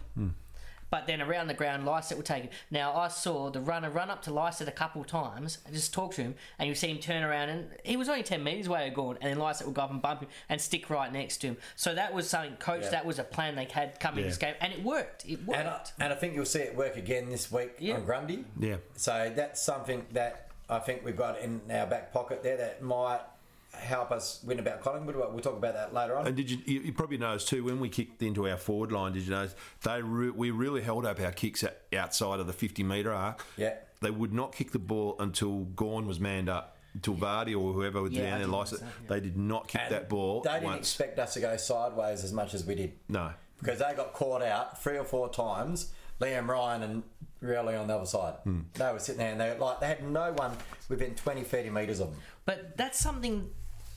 but 0.95 1.09
then 1.09 1.21
around 1.21 1.49
the 1.49 1.55
ground, 1.55 1.85
Lycett 1.85 2.17
would 2.17 2.25
take 2.25 2.45
him. 2.45 2.51
Now 2.71 2.95
I 2.95 3.09
saw 3.09 3.51
the 3.51 3.59
runner 3.61 3.91
run 3.91 4.11
up 4.11 4.23
to 4.23 4.33
Lycett 4.33 4.69
a 4.69 4.71
couple 4.71 5.03
times 5.03 5.59
and 5.67 5.75
just 5.75 5.93
talk 5.93 6.15
to 6.15 6.23
him, 6.23 6.37
and 6.57 6.69
you 6.69 6.75
see 6.77 6.87
him 6.87 6.99
turn 6.99 7.25
around, 7.25 7.49
and 7.49 7.67
he 7.83 7.97
was 7.97 8.09
only 8.09 8.23
ten 8.23 8.45
metres 8.45 8.69
away 8.69 8.89
gone, 8.95 9.19
and 9.21 9.29
then 9.29 9.39
Lycett 9.41 9.67
would 9.67 9.75
go 9.75 9.83
up 9.83 9.91
and 9.91 10.01
bump 10.01 10.21
him 10.21 10.29
and 10.49 10.61
stick 10.61 10.89
right 10.91 11.13
next 11.13 11.39
to 11.39 11.49
him. 11.49 11.57
So 11.75 11.97
that 11.97 12.15
was 12.15 12.31
something, 12.31 12.55
coach. 12.59 12.83
Yeah. 12.85 12.91
That 12.91 13.07
was 13.07 13.19
a 13.19 13.25
plan 13.25 13.57
they 13.57 13.65
had 13.65 13.99
coming 13.99 14.21
Yeah. 14.23 14.29
this 14.29 14.39
game, 14.39 14.55
and 14.61 14.73
it 14.73 14.85
worked. 14.85 15.25
It 15.29 15.45
worked. 15.45 15.59
And 15.59 15.69
I, 15.69 15.81
and 15.99 16.13
I 16.13 16.17
think 16.17 16.35
you'll 16.37 16.45
see 16.47 16.61
it 16.61 16.77
work 16.77 16.97
again 16.97 17.29
this 17.29 17.51
week 17.51 17.73
Yeah. 17.81 17.95
on 17.97 18.05
Grundy. 18.05 18.45
Yeah. 18.61 18.77
So 18.95 19.33
that's 19.35 19.61
something 19.61 20.07
that 20.13 20.47
I 20.71 20.79
think 20.79 21.05
we've 21.05 21.17
got 21.17 21.41
in 21.41 21.61
our 21.73 21.87
back 21.87 22.13
pocket 22.13 22.45
there 22.45 22.57
that 22.59 22.83
might 22.83 23.21
help 23.75 24.11
us 24.11 24.43
win 24.45 24.59
about 24.59 24.81
Collingwood. 24.83 25.17
We'll 25.17 25.39
talk 25.41 25.57
about 25.57 25.75
that 25.75 25.93
later 25.95 26.17
on. 26.17 26.27
and 26.27 26.37
did 26.37 26.51
you, 26.51 26.59
you? 26.65 26.81
You 26.81 26.93
probably 26.93 27.19
noticed 27.19 27.49
too 27.49 27.65
when 27.65 27.81
we 27.81 27.89
kicked 27.89 28.23
into 28.23 28.49
our 28.49 28.57
forward 28.57 28.93
line. 28.93 29.13
Did 29.13 29.23
you 29.25 29.31
notice 29.31 29.55
they 29.83 30.03
re- 30.03 30.31
we 30.31 30.51
really 30.51 30.83
held 30.83 31.07
up 31.07 31.21
our 31.21 31.33
kicks 31.33 31.63
at, 31.65 31.83
outside 31.97 32.41
of 32.41 32.47
the 32.47 32.53
fifty 32.53 32.83
metre 32.83 33.13
arc? 33.13 33.45
Yeah. 33.57 33.75
they 34.01 34.11
would 34.11 34.33
not 34.33 34.55
kick 34.55 34.73
the 34.73 34.79
ball 34.79 35.17
until 35.19 35.61
Gawn 35.65 36.07
was 36.07 36.21
manned 36.21 36.49
up. 36.49 36.77
Until 36.95 37.15
Vardy 37.17 37.53
or 37.61 37.73
whoever 37.73 38.01
was 38.03 38.13
Yeah, 38.13 38.23
down 38.31 38.39
there, 38.39 38.47
did 38.47 38.53
Lycett, 38.55 38.79
that, 38.81 38.87
yeah. 38.87 39.09
they 39.09 39.21
did 39.21 39.37
not 39.37 39.67
kick 39.67 39.81
And 39.81 39.93
that 39.95 40.09
ball 40.09 40.43
They 40.43 40.51
didn't 40.53 40.65
once. 40.65 40.79
expect 40.79 41.19
us 41.19 41.35
to 41.35 41.41
go 41.41 41.57
sideways 41.57 42.23
as 42.23 42.33
much 42.33 42.55
as 42.55 42.65
we 42.65 42.77
did. 42.77 42.93
no, 43.09 43.33
because 43.59 43.81
they 43.81 43.93
got 43.95 44.13
caught 44.13 44.43
out 44.43 44.81
three 44.81 44.97
or 44.97 45.03
four 45.05 45.29
times. 45.29 45.93
Liam 46.21 46.47
Ryan 46.47 46.83
and 46.85 47.03
really 47.41 47.75
on 47.75 47.89
the 47.89 47.97
other 47.97 48.07
side. 48.07 48.35
Hmm. 48.45 48.61
They 48.75 48.93
were 48.93 49.01
sitting 49.01 49.19
there 49.19 49.33
and 49.33 49.41
they 49.41 49.49
were 49.51 49.57
like 49.59 49.81
they 49.81 49.89
had 49.89 50.09
no 50.09 50.33
one 50.35 50.53
within 50.89 51.17
20, 51.17 51.43
30 51.43 51.71
metres 51.71 51.99
of 51.99 52.11
them. 52.13 52.21
But 52.45 52.77
that's 52.77 53.01
something 53.01 53.51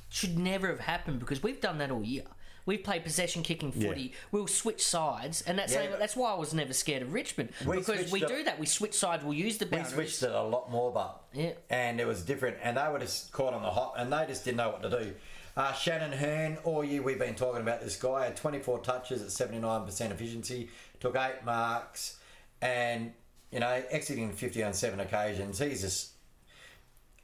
should 0.09 0.37
never 0.37 0.67
have 0.67 0.79
happened 0.81 1.19
because 1.19 1.43
we've 1.43 1.61
done 1.61 1.77
that 1.79 1.91
all 1.91 2.03
year. 2.03 2.23
We've 2.65 2.83
played 2.83 3.03
possession 3.05 3.43
kicking 3.43 3.71
footy. 3.71 4.11
We'll 4.31 4.45
switch 4.47 4.85
sides, 4.85 5.41
and 5.43 5.57
that's 5.57 5.73
Yeah, 5.73 5.95
that's 5.97 6.17
why 6.17 6.31
I 6.33 6.35
was 6.35 6.53
never 6.53 6.73
scared 6.73 7.01
of 7.01 7.13
Richmond 7.13 7.51
We 7.65 7.77
because 7.77 8.11
we 8.11 8.21
it- 8.21 8.27
do 8.27 8.43
that. 8.43 8.59
We 8.59 8.65
switch 8.65 8.93
sides. 8.93 9.23
We'll 9.23 9.35
use 9.35 9.57
the 9.57 9.65
bench. 9.65 9.87
We 9.87 9.93
switched 9.93 10.23
it 10.23 10.31
a 10.31 10.41
lot 10.43 10.69
more, 10.69 10.91
but 10.91 11.21
Yeah. 11.31 11.53
and 11.69 12.01
it 12.01 12.05
was 12.05 12.23
different. 12.23 12.57
And 12.61 12.75
they 12.75 12.87
were 12.89 12.99
just 12.99 13.31
caught 13.31 13.53
on 13.53 13.61
the 13.61 13.71
hop, 13.71 13.93
and 13.97 14.11
they 14.11 14.25
just 14.27 14.43
didn't 14.43 14.57
know 14.57 14.69
what 14.69 14.83
to 14.83 14.89
do. 14.89 15.13
Uh, 15.55 15.71
Shannon 15.73 16.11
Hurn, 16.11 16.57
all 16.65 16.83
year 16.83 17.01
we've 17.01 17.17
been 17.17 17.35
talking 17.35 17.61
about 17.61 17.79
this 17.81 17.95
guy. 17.95 18.25
Had 18.25 18.35
24 18.35 18.79
touches 18.79 19.21
at 19.21 19.29
79% 19.31 20.11
efficiency, 20.11 20.69
took 20.99 21.15
eight 21.15 21.45
marks, 21.45 22.17
and 22.61 23.13
you 23.49 23.61
know 23.61 23.81
exiting 23.89 24.33
50 24.33 24.61
on 24.63 24.73
seven 24.73 24.99
occasions. 24.99 25.59
He's 25.59 25.81
just. 25.81 26.11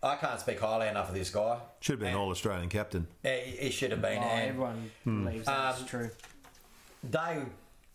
I 0.03 0.15
can't 0.17 0.39
speak 0.39 0.59
highly 0.59 0.87
enough 0.87 1.07
of 1.09 1.15
this 1.15 1.29
guy. 1.29 1.59
should 1.79 1.93
have 1.93 1.99
been 2.01 2.09
And- 2.09 2.17
all 2.17 2.29
Australian 2.29 2.69
captain. 2.69 3.07
He, 3.23 3.29
he 3.59 3.69
should 3.71 3.91
have 3.91 4.01
been. 4.01 4.17
Oh, 4.19 4.25
and 4.25 4.49
everyone 4.49 4.91
Hmm. 5.03 5.23
believes 5.25 5.45
that's 5.45 5.79
Um, 5.81 5.87
true. 5.87 6.11
they 7.03 7.43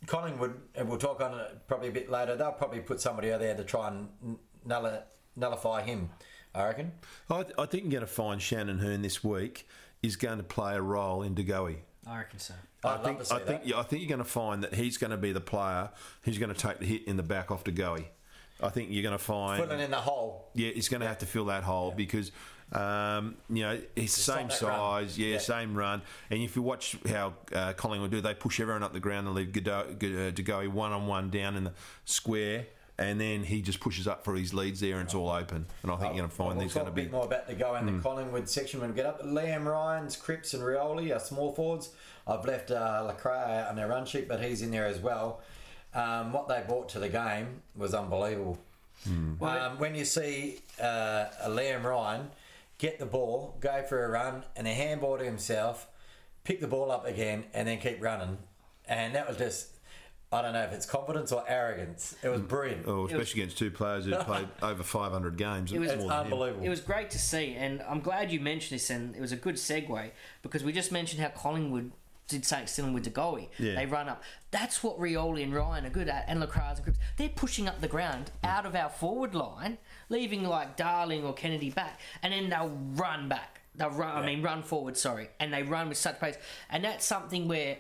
Collingwood, 0.07 0.61
and 0.77 0.89
we'll 0.89 0.99
talk 0.99 1.21
on 1.21 1.39
it 1.39 1.67
probably 1.67 1.89
a 1.89 1.93
bit 1.93 2.09
later. 2.11 2.37
They'll 2.37 2.53
probably 2.53 2.81
put 2.81 3.01
somebody 3.01 3.33
out 3.33 3.41
there 3.41 3.57
to 3.57 3.65
try 3.65 3.89
and 3.89 4.39
null- 4.65 5.03
nullify 5.37 5.83
him. 5.83 6.11
I 6.55 6.65
reckon. 6.67 6.93
I, 7.29 7.45
I 7.59 7.67
think 7.67 7.83
you're 7.85 7.91
going 7.93 8.01
to 8.01 8.07
find 8.07 8.41
Shannon 8.41 8.79
Hurn 8.79 9.03
this 9.03 9.23
week 9.25 9.69
is 10.03 10.17
going 10.17 10.39
to 10.39 10.45
play 10.45 10.77
a 10.77 10.81
role 10.83 11.23
in 11.23 11.35
De 11.35 11.43
Goey. 11.45 11.79
I 12.07 12.19
reckon 12.19 12.39
so. 12.39 12.55
I'd 12.85 12.89
I 12.89 12.93
love 12.95 13.05
think 13.05 13.19
to 13.19 13.25
see 13.25 13.35
I 13.35 13.39
think 13.39 13.49
that. 13.63 13.67
yeah, 13.67 13.79
I 13.79 13.83
think 13.83 14.03
you're 14.03 14.09
going 14.09 14.19
to 14.19 14.25
find 14.25 14.63
that 14.63 14.75
he's 14.75 14.97
going 14.99 15.11
to 15.11 15.17
be 15.17 15.33
the 15.33 15.41
player 15.41 15.91
who's 16.23 16.39
going 16.39 16.55
to 16.55 16.59
take 16.59 16.79
the 16.79 16.87
hit 16.87 17.03
in 17.05 17.17
the 17.17 17.23
back 17.25 17.51
off 17.51 17.65
De 17.65 17.73
Goey. 17.73 18.07
I 18.63 18.69
think 18.71 18.89
you're 18.91 19.03
going 19.03 19.17
to 19.17 19.23
find 19.23 19.63
Filling 19.63 19.81
in 19.81 19.91
the 19.91 19.97
hole. 19.99 20.49
yeah, 20.55 20.71
he's 20.71 20.89
going 20.89 21.01
to 21.01 21.07
have 21.07 21.19
to 21.19 21.27
fill 21.27 21.45
that 21.47 21.63
hole 21.63 21.93
because 21.97 22.33
um, 22.73 23.37
you 23.49 23.63
know 23.63 23.79
he's 23.95 24.15
the 24.15 24.23
same 24.23 24.51
size, 24.51 25.19
yeah, 25.19 25.35
Yeah. 25.35 25.39
same 25.39 25.75
run. 25.77 26.03
And 26.31 26.43
if 26.43 26.57
you 26.57 26.63
watch 26.63 26.97
how 27.09 27.35
uh, 27.55 27.73
Collingwood 27.75 28.11
do, 28.11 28.21
they 28.21 28.35
push 28.35 28.61
everyone 28.61 28.83
up 28.83 28.93
the 28.93 29.01
ground 29.01 29.27
and 29.27 29.35
leave 29.37 29.49
uh, 29.69 29.85
De 29.93 30.43
Goey 30.43 30.69
one 30.69 30.93
on 30.93 31.07
one 31.07 31.31
down 31.31 31.57
in 31.57 31.65
the 31.65 31.73
square. 32.05 32.67
And 33.01 33.21
then 33.21 33.45
he 33.45 33.63
just 33.63 33.79
pushes 33.79 34.09
up 34.09 34.25
for 34.25 34.35
his 34.35 34.53
leads 34.53 34.81
there, 34.81 34.97
and 34.97 35.05
it's 35.05 35.15
all 35.15 35.31
open. 35.31 35.67
And 35.85 35.93
I 35.93 35.95
think 35.95 36.15
you're 36.15 36.23
going 36.23 36.31
to 36.31 36.35
find 36.35 36.49
we'll 36.51 36.59
there's 36.59 36.75
going 36.75 36.87
to 36.87 36.91
be 36.93 37.03
Hmm. 37.03 37.07
bit 37.07 37.13
more 37.13 37.25
about 37.27 37.47
the 37.47 37.55
go 37.55 37.77
in 37.77 37.87
the 37.87 38.03
Collingwood 38.03 38.49
section 38.49 38.81
when 38.81 38.91
we 38.91 38.97
get 38.97 39.07
up. 39.07 39.23
Liam 39.23 39.67
Ryan's, 39.67 40.17
Cripps 40.17 40.53
and 40.53 40.65
Rioli 40.65 41.15
are 41.15 41.21
small 41.21 41.53
forwards. 41.55 41.91
I've 42.27 42.45
left 42.45 42.73
uh, 42.73 43.09
LeCras 43.09 43.71
on 43.71 43.77
their 43.77 43.87
run 43.87 44.05
sheet, 44.05 44.27
but 44.27 44.43
he's 44.43 44.63
in 44.63 44.73
there 44.73 44.85
as 44.87 44.99
well. 44.99 45.41
Um, 45.95 46.33
what 46.33 46.49
they 46.49 46.63
brought 46.67 46.89
to 46.91 46.99
the 46.99 47.09
game 47.09 47.63
was 47.77 47.95
unbelievable. 47.95 48.59
Hmm. 49.05 49.43
Um, 49.43 49.79
when 49.79 49.95
you 49.95 50.05
see 50.05 50.61
uh, 50.81 51.27
a 51.43 51.49
Liam 51.49 51.85
Ryan 51.85 52.31
get 52.79 52.99
the 52.99 53.07
ball, 53.07 53.57
go 53.61 53.83
for 53.89 54.05
a 54.05 54.09
run, 54.09 54.45
and 54.57 54.67
a 54.69 54.73
handball 54.75 55.19
to 55.19 55.25
himself, 55.25 55.87
pick 56.45 56.61
the 56.61 56.67
ball 56.69 56.91
up 56.91 57.07
again, 57.07 57.45
and 57.55 57.67
then 57.67 57.79
keep 57.79 58.03
running, 58.03 58.39
and 58.87 59.15
that 59.15 59.29
was 59.29 59.37
just. 59.37 59.69
I 60.31 60.43
don't 60.43 60.53
know 60.53 60.61
if 60.63 60.73
it's 60.75 60.85
confidence 60.85 61.33
or 61.33 61.43
arrogance. 61.49 62.15
It 62.23 62.29
was 62.29 62.43
brilliant. 62.43 62.87
Oh, 62.87 63.07
especially 63.07 63.41
against 63.41 63.57
two 63.57 63.71
players 63.71 64.05
who 64.05 64.15
played 64.25 64.47
over 64.63 64.83
500 64.83 65.39
games. 65.39 65.73
It 65.73 65.79
was- 65.79 65.91
it's 65.93 66.03
more 66.03 66.11
than 66.11 66.19
him. 66.19 66.25
unbelievable. 66.25 66.67
It 66.67 66.69
was 66.69 66.81
great 66.83 67.09
to 67.13 67.19
see, 67.19 67.55
and 67.55 67.81
I'm 67.89 68.01
glad 68.01 68.31
you 68.31 68.39
mentioned 68.39 68.79
this, 68.79 68.91
and 68.91 69.17
it 69.17 69.23
was 69.23 69.33
a 69.33 69.37
good 69.37 69.55
segue 69.55 70.11
because 70.43 70.63
we 70.63 70.71
just 70.73 70.93
mentioned 70.93 71.23
how 71.23 71.31
Collingwood 71.31 71.93
did 72.29 72.45
something 72.45 72.67
similar 72.67 72.95
with 72.95 73.13
goalie. 73.13 73.49
Yeah. 73.59 73.75
They 73.75 73.87
run 73.87 74.09
up. 74.09 74.23
That's 74.51 74.83
what 74.83 74.99
Rioli 74.99 75.43
and 75.43 75.55
Ryan 75.55 75.87
are 75.87 75.91
good 75.91 76.09
at, 76.09 76.27
and 76.29 76.43
LeCras 76.43 76.77
and 76.77 76.85
Cripps. 76.85 76.99
They're 77.17 77.29
pushing 77.29 77.67
up 77.67 77.81
the 77.81 77.89
ground 77.89 78.31
out 78.45 78.67
of 78.67 78.75
our 78.75 78.91
forward 78.91 79.35
line, 79.35 79.79
leaving 80.09 80.45
like 80.45 80.77
Darling 80.77 81.25
or 81.25 81.33
Kennedy 81.33 81.71
back, 81.71 82.01
and 82.23 82.33
then 82.33 82.51
they'll 82.51 82.79
run 82.95 83.29
back. 83.29 83.63
They'll 83.75 83.91
run. 83.91 84.23
I 84.23 84.27
mean, 84.27 84.43
run 84.43 84.63
forward. 84.63 84.97
Sorry, 84.97 85.29
and 85.41 85.53
they 85.53 85.63
run 85.63 85.89
with 85.89 85.99
such 85.99 86.21
pace, 86.21 86.37
and 86.71 86.85
that's 86.85 87.05
something 87.05 87.49
where 87.49 87.79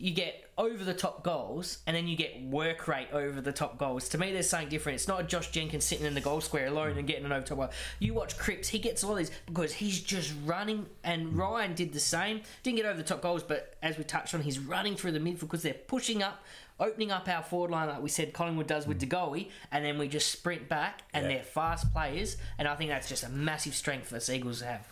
you 0.00 0.12
get 0.12 0.50
over 0.56 0.82
the 0.82 0.94
top 0.94 1.22
goals 1.22 1.78
and 1.86 1.94
then 1.94 2.08
you 2.08 2.16
get 2.16 2.42
work 2.42 2.88
rate 2.88 3.08
over 3.12 3.42
the 3.42 3.52
top 3.52 3.76
goals. 3.76 4.08
To 4.08 4.18
me, 4.18 4.32
there's 4.32 4.48
something 4.48 4.70
different. 4.70 4.96
It's 4.96 5.06
not 5.06 5.28
Josh 5.28 5.50
Jenkins 5.50 5.84
sitting 5.84 6.06
in 6.06 6.14
the 6.14 6.22
goal 6.22 6.40
square 6.40 6.68
alone 6.68 6.96
and 6.96 7.06
getting 7.06 7.26
an 7.26 7.32
over 7.32 7.46
top 7.46 7.58
goal. 7.58 7.70
You 7.98 8.14
watch 8.14 8.38
Cripps, 8.38 8.68
he 8.68 8.78
gets 8.78 9.04
all 9.04 9.14
these 9.14 9.30
because 9.44 9.74
he's 9.74 10.00
just 10.00 10.32
running, 10.46 10.86
and 11.04 11.36
Ryan 11.36 11.74
did 11.74 11.92
the 11.92 12.00
same. 12.00 12.40
Didn't 12.62 12.78
get 12.78 12.86
over 12.86 12.96
the 12.96 13.02
top 13.02 13.20
goals, 13.20 13.42
but 13.42 13.74
as 13.82 13.98
we 13.98 14.04
touched 14.04 14.34
on, 14.34 14.40
he's 14.40 14.58
running 14.58 14.96
through 14.96 15.12
the 15.12 15.18
midfield 15.18 15.40
because 15.40 15.62
they're 15.62 15.74
pushing 15.74 16.22
up. 16.22 16.42
Opening 16.78 17.10
up 17.10 17.28
our 17.28 17.42
forward 17.42 17.70
line 17.70 17.88
like 17.88 18.00
we 18.00 18.08
said 18.08 18.32
Collingwood 18.32 18.66
does 18.66 18.86
with 18.86 18.98
mm. 18.98 19.06
DeGoey, 19.06 19.48
and 19.70 19.84
then 19.84 19.98
we 19.98 20.08
just 20.08 20.32
sprint 20.32 20.66
back, 20.66 21.02
and 21.12 21.26
Yeah. 21.26 21.34
they're 21.34 21.42
fast 21.42 21.92
players, 21.92 22.38
and 22.56 22.66
I 22.66 22.74
think 22.74 22.88
that's 22.88 23.06
just 23.06 23.22
a 23.22 23.28
massive 23.28 23.74
strength 23.74 24.08
for 24.08 24.18
the 24.18 24.34
Eagles 24.34 24.60
to 24.60 24.64
have. 24.64 24.88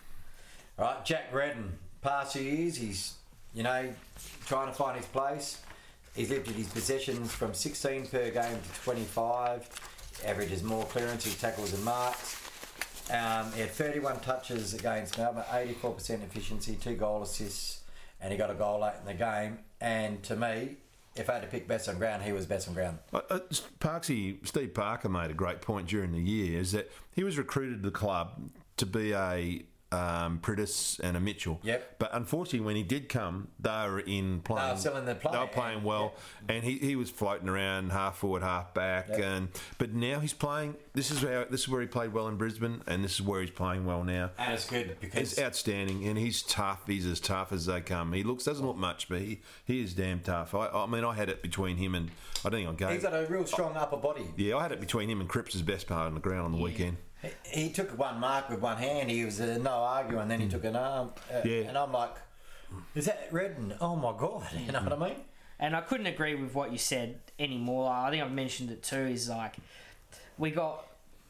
Right, 0.77 1.03
Jack 1.03 1.33
Redden, 1.33 1.79
past 2.03 2.37
years, 2.37 2.77
he's, 2.77 3.15
you 3.55 3.63
know, 3.63 3.93
trying 4.47 4.69
to 4.69 4.75
find 4.75 4.97
his 4.97 5.07
place. 5.07 5.61
He's 6.15 6.31
lifted 6.31 6.55
his 6.55 6.69
possessions 6.69 7.33
from 7.33 7.55
16 7.55 8.07
per 8.07 8.31
game 8.31 8.59
to 8.61 8.81
25. 8.83 9.69
Averages 10.25 10.63
more 10.63 10.85
clearances, 10.87 11.39
tackles, 11.41 11.73
and 11.73 11.85
marks. 11.85 12.37
Um, 13.11 13.53
he 13.53 13.61
had 13.61 13.71
31 13.71 14.21
touches 14.21 14.75
against 14.75 15.17
Melbourne, 15.17 15.45
84% 15.51 16.23
efficiency, 16.25 16.77
two 16.77 16.95
goal 16.95 17.23
assists, 17.23 17.83
and 18.21 18.33
he 18.33 18.39
got 18.39 18.51
a 18.51 18.55
goal 18.55 18.81
late 18.81 18.95
in 19.01 19.07
the 19.07 19.15
game. 19.15 19.59
And 19.81 20.23
to 20.25 20.37
me, 20.37 20.77
if 21.17 21.31
I 21.31 21.35
had 21.35 21.43
to 21.43 21.49
pick 21.49 21.67
best 21.67 21.89
on 21.89 21.99
ground, 21.99 22.23
he 22.23 22.33
was 22.33 22.47
best 22.47 22.69
on 22.69 22.75
ground. 22.75 22.99
Uh, 23.13 23.21
uh, 23.31 23.39
Parksy, 23.81 24.47
Steve 24.47 24.75
Parker 24.75 25.09
made 25.09 25.31
a 25.31 25.35
great 25.35 25.61
point 25.61 25.89
during 25.89 26.13
the 26.13 26.21
year 26.21 26.61
is 26.61 26.73
that 26.73 26.91
he 27.15 27.25
was 27.25 27.39
recruited 27.39 27.83
to 27.83 27.91
the 27.91 27.97
club 27.97 28.51
to 28.77 28.87
be 28.87 29.13
a 29.13 29.63
um, 29.91 30.39
Priddis 30.41 31.01
and 31.01 31.17
a 31.17 31.21
Mitchell. 31.21 31.61
Yep. 31.63 31.97
But 31.99 32.11
unfortunately, 32.13 32.61
when 32.61 32.77
he 32.77 32.83
did 32.83 33.09
come, 33.09 33.49
they 33.59 33.71
were 33.89 34.01
in 34.01 34.41
playing. 34.41 34.77
still 34.77 34.97
in 34.97 35.07
the 35.07 35.15
play, 35.15 35.33
They 35.33 35.39
were 35.39 35.47
playing 35.47 35.83
well, 35.83 36.15
and 36.49 36.63
he, 36.63 36.79
he 36.79 36.95
was 36.97 37.11
floating 37.11 37.49
around 37.49 37.91
half 37.91 38.19
forward, 38.19 38.43
half 38.43 38.75
back, 38.75 39.09
Yep. 39.09 39.21
and 39.21 39.49
but 39.79 39.93
now 39.95 40.21
he's 40.21 40.33
playing. 40.35 40.77
This 40.93 41.11
is 41.11 41.21
how 41.23 41.45
this 41.49 41.63
is 41.63 41.69
where 41.69 41.81
he 41.81 41.87
played 41.87 42.13
well 42.13 42.29
in 42.29 42.37
Brisbane, 42.37 42.83
and 42.87 43.03
this 43.03 43.15
is 43.15 43.23
where 43.23 43.41
he's 43.41 43.51
playing 43.51 43.87
well 43.87 44.05
now. 44.05 44.31
And 44.39 44.53
it's 44.55 44.69
good 44.69 44.97
because 45.01 45.31
He's 45.31 45.39
outstanding, 45.39 46.05
and 46.07 46.19
he's 46.19 46.43
tough. 46.43 46.87
He's 46.87 47.07
as 47.07 47.21
tough 47.21 47.53
as 47.53 47.67
they 47.67 47.81
come. 47.81 48.13
He 48.13 48.23
looks 48.23 48.45
doesn't 48.45 48.67
look 48.67 48.77
much, 48.77 49.09
but 49.09 49.21
he, 49.21 49.41
he 49.65 49.81
is 49.83 49.95
damn 49.95 50.21
tough. 50.21 50.55
I, 50.55 50.67
I 50.69 50.87
mean, 50.87 51.05
I 51.05 51.15
had 51.15 51.29
it 51.29 51.41
between 51.43 51.77
him 51.77 51.95
and 51.95 52.11
I 52.45 52.51
don't 52.51 52.65
think 52.65 52.83
I 52.83 52.87
gave. 52.93 52.95
he's 53.01 53.03
got 53.11 53.15
a 53.15 53.27
real 53.27 53.47
strong 53.47 53.77
upper 53.77 53.97
body. 53.97 54.27
yeah, 54.37 54.57
I 54.57 54.63
had 54.63 54.73
it 54.73 54.81
between 54.81 55.09
him 55.09 55.21
and 55.21 55.29
Cripps' 55.29 55.63
best 55.63 55.87
part 55.87 56.07
on 56.07 56.15
the 56.15 56.21
ground 56.21 56.45
on 56.45 56.53
the 56.53 56.59
weekend. 56.59 56.97
He, 57.23 57.31
he 57.65 57.71
took 57.71 57.99
one 57.99 58.21
mark 58.21 58.49
with 58.49 58.61
one 58.61 58.77
hand. 58.77 59.11
He 59.11 59.25
was 59.25 59.41
uh, 59.41 59.59
no 59.61 59.71
arguing. 59.71 60.29
Then 60.29 60.41
he 60.41 60.49
took 60.49 60.65
an 60.65 60.77
arm. 60.77 61.11
Uh, 61.33 61.41
Yeah. 61.45 61.63
And 61.69 61.77
I'm 61.79 61.93
like, 61.93 62.15
is 62.95 63.07
that 63.07 63.29
Redden? 63.31 63.75
Oh 63.81 63.97
my 63.97 64.13
god! 64.17 64.47
You 64.67 64.73
know 64.73 64.83
what 64.83 64.93
I 64.93 64.97
mean? 65.09 65.17
And 65.59 65.75
I 65.75 65.81
couldn't 65.81 66.07
agree 66.07 66.35
with 66.35 66.55
what 66.55 66.71
you 66.71 66.79
said 66.79 67.19
anymore. 67.39 67.91
I 67.91 68.11
think 68.11 68.23
I've 68.23 68.33
mentioned 68.33 68.71
it 68.71 68.83
too. 68.83 68.97
Is 68.97 69.29
like 69.29 69.57
we 70.39 70.51
got 70.51 70.87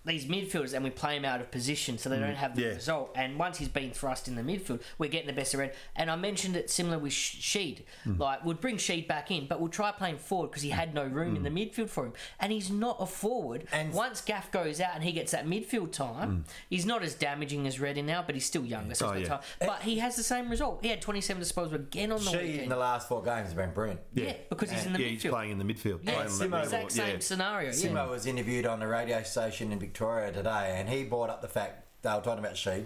these 0.08 0.26
midfielders 0.26 0.74
and 0.74 0.82
we 0.82 0.90
play 0.90 1.14
them 1.14 1.24
out 1.24 1.40
of 1.40 1.50
position 1.50 1.98
so 1.98 2.08
they 2.08 2.16
mm. 2.16 2.20
don't 2.20 2.36
have 2.36 2.56
the 2.56 2.62
yeah. 2.62 2.68
result. 2.68 3.12
And 3.14 3.38
once 3.38 3.58
he's 3.58 3.68
been 3.68 3.90
thrust 3.90 4.28
in 4.28 4.34
the 4.34 4.42
midfield, 4.42 4.80
we're 4.98 5.10
getting 5.10 5.26
the 5.26 5.32
best 5.32 5.54
of 5.54 5.60
red. 5.60 5.74
And 5.94 6.10
I 6.10 6.16
mentioned 6.16 6.56
it 6.56 6.70
similar 6.70 6.98
with 6.98 7.12
Sh- 7.12 7.56
Sheed. 7.56 7.82
Mm. 8.06 8.18
Like 8.18 8.44
we'd 8.44 8.60
bring 8.60 8.76
Sheed 8.76 9.06
back 9.06 9.30
in, 9.30 9.46
but 9.46 9.60
we'll 9.60 9.68
try 9.68 9.92
playing 9.92 10.18
forward 10.18 10.48
because 10.48 10.62
he 10.62 10.70
had 10.70 10.94
no 10.94 11.04
room 11.04 11.36
in 11.36 11.42
the 11.42 11.50
mm. 11.50 11.70
midfield 11.70 11.90
for 11.90 12.06
him. 12.06 12.12
And 12.40 12.52
he's 12.52 12.70
not 12.70 12.96
a 13.00 13.06
forward. 13.06 13.66
And- 13.72 13.92
once 13.92 14.20
Gaff 14.20 14.50
goes 14.50 14.80
out 14.80 14.94
and 14.94 15.04
he 15.04 15.12
gets 15.12 15.32
that 15.32 15.46
midfield 15.46 15.92
time, 15.92 16.44
he's 16.70 16.86
not 16.86 17.02
as 17.02 17.14
damaging 17.14 17.66
as 17.66 17.80
Redden 17.80 18.06
now, 18.06 18.22
but 18.24 18.34
he's 18.34 18.46
still 18.46 18.64
younger. 18.64 18.94
So 18.94 19.08
Oh, 19.08 19.12
it's 19.12 19.22
yeah. 19.22 19.28
time. 19.28 19.40
But 19.60 19.82
he 19.82 19.98
has 19.98 20.16
the 20.16 20.22
same 20.22 20.48
result. 20.48 20.80
He 20.82 20.88
had 20.88 21.02
27 21.02 21.42
disposals 21.42 21.74
again 21.74 22.12
on 22.12 22.24
the 22.24 22.30
She 22.30 22.36
weekend. 22.36 22.60
in 22.60 22.68
the 22.68 22.76
last 22.76 23.08
four 23.08 23.22
games 23.22 23.46
has 23.46 23.54
been 23.54 23.72
brilliant. 23.72 24.00
yeah, 24.14 24.34
because 24.48 24.70
he's 24.70 24.86
in 24.86 24.92
the 24.92 25.00
yeah, 25.00 25.08
midfield. 25.08 25.22
he's 25.22 25.30
playing 25.30 25.50
in 25.52 25.58
the 25.58 25.64
midfield. 25.64 26.00
Yeah, 26.02 26.14
playing 26.14 26.30
on 26.30 26.38
that 26.38 26.50
Simo- 26.50 26.62
exact 26.64 26.92
same 26.92 27.08
yeah. 27.14 27.18
scenario. 27.20 27.70
Simo 27.70 28.10
was 28.10 28.26
interviewed 28.26 28.66
on 28.66 28.80
the 28.80 28.86
radio 28.86 29.22
station 29.22 29.72
in 29.72 29.78
Victoria 29.78 29.97
today, 29.98 30.76
and 30.76 30.88
he 30.88 31.04
brought 31.04 31.30
up 31.30 31.42
the 31.42 31.48
fact 31.48 31.86
they 32.02 32.10
were 32.10 32.20
talking 32.20 32.38
about 32.44 32.54
Sheed, 32.54 32.84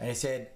and 0.00 0.08
he 0.08 0.14
said 0.14 0.50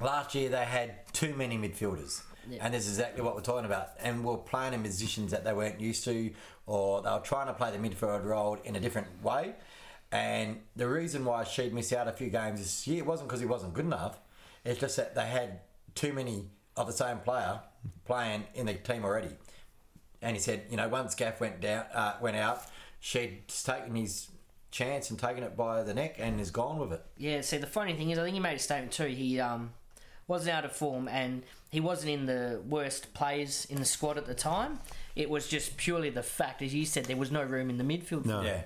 last 0.00 0.34
year 0.34 0.48
they 0.48 0.64
had 0.64 1.12
too 1.12 1.34
many 1.34 1.56
midfielders. 1.56 2.22
And 2.60 2.74
this 2.74 2.86
is 2.86 2.98
exactly 2.98 3.22
what 3.22 3.36
we're 3.36 3.42
talking 3.42 3.66
about. 3.66 3.90
And 4.00 4.24
we're 4.24 4.36
playing 4.36 4.74
in 4.74 4.82
positions 4.82 5.30
that 5.30 5.44
they 5.44 5.52
weren't 5.52 5.80
used 5.80 6.04
to, 6.04 6.32
or 6.66 7.00
they 7.02 7.10
were 7.10 7.20
trying 7.20 7.46
to 7.46 7.52
play 7.52 7.70
the 7.70 7.78
midfield 7.78 8.24
role 8.24 8.58
in 8.64 8.74
a 8.74 8.80
different 8.80 9.06
way. 9.22 9.54
And 10.10 10.60
the 10.76 10.88
reason 10.88 11.24
why 11.24 11.44
Sheed 11.44 11.72
missed 11.72 11.92
out 11.92 12.08
a 12.08 12.12
few 12.12 12.28
games 12.28 12.58
this 12.58 12.86
year 12.86 13.04
wasn't 13.04 13.28
because 13.28 13.40
he 13.40 13.46
wasn't 13.46 13.74
good 13.74 13.84
enough. 13.84 14.18
It's 14.64 14.80
just 14.80 14.96
that 14.96 15.14
they 15.14 15.26
had 15.26 15.60
too 15.94 16.12
many 16.12 16.50
of 16.76 16.86
the 16.86 16.92
same 16.92 17.18
player 17.18 17.60
playing 18.04 18.44
in 18.54 18.66
the 18.66 18.74
team 18.74 19.04
already. 19.04 19.30
And 20.20 20.36
he 20.36 20.42
said, 20.42 20.64
you 20.70 20.76
know, 20.76 20.88
once 20.88 21.14
Gaff 21.14 21.40
went 21.40 21.60
down, 21.60 21.84
uh, 21.94 22.14
went 22.20 22.36
out, 22.36 22.64
Sheed's 23.02 23.62
taken 23.62 23.94
his 23.94 24.28
chance 24.72 25.10
and 25.10 25.18
taken 25.18 25.44
it 25.44 25.56
by 25.56 25.84
the 25.84 25.94
neck 25.94 26.16
and 26.18 26.40
is 26.40 26.50
gone 26.50 26.78
with 26.78 26.92
it. 26.92 27.02
Yeah, 27.16 27.42
see, 27.42 27.58
the 27.58 27.66
funny 27.68 27.94
thing 27.94 28.10
is, 28.10 28.18
I 28.18 28.24
think 28.24 28.34
he 28.34 28.40
made 28.40 28.56
a 28.56 28.58
statement 28.58 28.90
too. 28.92 29.04
He 29.06 29.38
um, 29.38 29.70
wasn't 30.26 30.56
out 30.56 30.64
of 30.64 30.72
form 30.72 31.06
and 31.06 31.42
he 31.70 31.78
wasn't 31.78 32.10
in 32.10 32.26
the 32.26 32.60
worst 32.68 33.14
players 33.14 33.66
in 33.66 33.78
the 33.78 33.84
squad 33.84 34.18
at 34.18 34.26
the 34.26 34.34
time. 34.34 34.80
It 35.14 35.30
was 35.30 35.46
just 35.46 35.76
purely 35.76 36.10
the 36.10 36.22
fact, 36.22 36.62
as 36.62 36.74
you 36.74 36.84
said, 36.86 37.04
there 37.04 37.16
was 37.16 37.30
no 37.30 37.42
room 37.44 37.70
in 37.70 37.78
the 37.78 37.84
midfield. 37.84 38.24
No. 38.24 38.42
Yeah. 38.42 38.62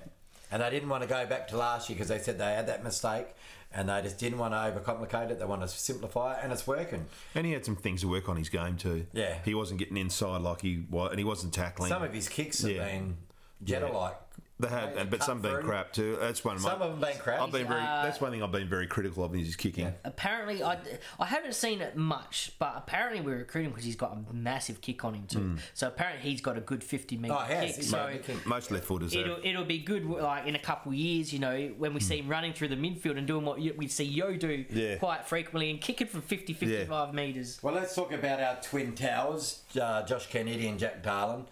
And 0.49 0.61
they 0.63 0.69
didn't 0.69 0.87
want 0.89 1.03
to 1.03 1.09
go 1.09 1.25
back 1.25 1.49
to 1.49 1.57
last 1.57 1.89
year 1.89 1.95
because 1.97 2.07
they 2.07 2.19
said 2.19 2.37
they 2.39 2.53
had 2.53 2.67
that 2.67 2.83
mistake 2.83 3.27
and 3.73 3.89
they 3.89 4.01
just 4.01 4.17
didn't 4.17 4.37
want 4.39 4.53
to 4.53 4.57
overcomplicate 4.57 5.29
it. 5.29 5.39
They 5.39 5.45
want 5.45 5.61
to 5.61 5.67
simplify 5.67 6.35
it, 6.35 6.39
and 6.41 6.53
it's 6.53 6.65
working. 6.65 7.05
And 7.35 7.45
he 7.45 7.51
had 7.51 7.65
some 7.65 7.75
things 7.75 7.99
to 7.99 8.07
work 8.07 8.29
on 8.29 8.37
his 8.37 8.47
game 8.47 8.77
too. 8.77 9.05
Yeah. 9.11 9.39
he 9.43 9.53
wasn't 9.53 9.79
getting 9.79 9.97
inside 9.97 10.41
like 10.41 10.61
he 10.61 10.85
was, 10.89 11.09
and 11.11 11.19
he 11.19 11.25
wasn't 11.25 11.53
tackling. 11.53 11.89
Some 11.89 12.01
of 12.01 12.13
his 12.13 12.29
kicks 12.29 12.61
have 12.61 12.71
Yeah. 12.71 12.85
been 12.85 13.17
Jetta 13.61 13.87
like. 13.87 14.15
They 14.59 14.67
had, 14.69 14.95
They 14.95 15.03
but 15.05 15.19
cut 15.19 15.25
some 15.27 15.41
been 15.41 15.51
through. 15.51 15.61
crap 15.63 15.93
too. 15.93 16.17
That's 16.19 16.43
one. 16.43 16.55
Of 16.55 16.63
my, 16.63 16.69
Some 16.71 16.81
of 16.81 16.91
them 16.91 16.99
been 16.99 17.19
crap. 17.19 17.41
I've 17.41 17.51
been 17.51 17.67
very. 17.67 17.79
Uh, 17.79 18.01
that's 18.03 18.19
one 18.19 18.31
thing 18.31 18.41
I've 18.41 18.51
been 18.51 18.67
very 18.67 18.87
critical 18.87 19.23
of 19.23 19.35
is 19.35 19.45
his 19.45 19.55
kicking. 19.55 19.93
Apparently, 20.03 20.63
I, 20.63 20.79
I 21.19 21.25
haven't 21.27 21.53
seen 21.53 21.79
it 21.81 21.95
much, 21.95 22.53
but 22.57 22.73
apparently 22.75 23.21
we 23.21 23.33
recruit 23.33 23.65
him 23.65 23.69
because 23.69 23.85
he's 23.85 23.95
got 23.95 24.17
a 24.17 24.33
massive 24.33 24.81
kick 24.81 25.05
on 25.05 25.13
him 25.13 25.27
too. 25.27 25.57
So 25.75 25.87
apparently 25.87 26.27
he's 26.31 26.41
got 26.41 26.57
a 26.57 26.61
good 26.61 26.83
50 26.83 27.17
metre 27.17 27.35
Oh, 27.35 27.43
he 27.43 27.53
has. 27.53 27.65
kick. 27.67 27.75
He's 27.75 27.89
So 27.91 27.97
got 27.97 28.09
a 28.09 28.13
big 28.13 28.23
kick. 28.23 28.45
Most 28.47 28.71
left 28.71 28.85
footers. 28.85 29.13
it'll, 29.13 29.35
Are, 29.35 29.41
it'll 29.43 29.63
be 29.65 29.77
good 29.77 30.05
like 30.05 30.47
in 30.47 30.55
a 30.55 30.59
couple 30.59 30.91
of 30.91 30.97
years 30.97 31.31
you 31.31 31.37
know 31.37 31.71
when 31.77 31.93
we 31.93 31.99
see 31.99 32.17
him 32.17 32.27
running 32.27 32.53
through 32.53 32.69
the 32.69 32.75
midfield 32.75 33.17
and 33.19 33.27
doing 33.27 33.45
what 33.45 33.61
you- 33.61 33.75
we 33.77 33.87
see 33.87 34.05
Yeo 34.05 34.35
do 34.37 34.65
Yeah. 34.71 34.95
quite 34.95 35.27
frequently 35.27 35.69
and 35.69 35.79
kicking 35.79 36.07
from 36.07 36.21
50 36.23 36.53
55 36.53 37.13
metres 37.13 37.59
Well, 37.61 37.75
let's 37.75 37.93
talk 37.93 38.11
about 38.11 38.41
our 38.41 38.55
twin 38.61 38.95
towers, 38.95 39.61
uh, 39.79 40.01
Josh 40.03 40.25
Kennedy 40.27 40.67
and 40.67 40.79
Jack 40.79 41.03
Darlin. 41.03 41.45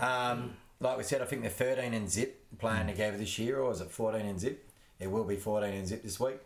Um, 0.00 0.54
like 0.82 0.98
we 0.98 1.04
said, 1.04 1.22
I 1.22 1.24
think 1.24 1.42
they're 1.42 1.50
13 1.50 1.94
in 1.94 2.08
zip 2.08 2.44
playing 2.58 2.86
together 2.88 3.16
this 3.16 3.38
year, 3.38 3.58
or 3.60 3.72
is 3.72 3.80
it 3.80 3.90
14 3.90 4.20
in 4.26 4.38
zip? 4.38 4.68
It 5.00 5.10
will 5.10 5.24
be 5.24 5.36
14 5.36 5.72
in 5.72 5.86
zip 5.86 6.02
this 6.02 6.18
week. 6.20 6.38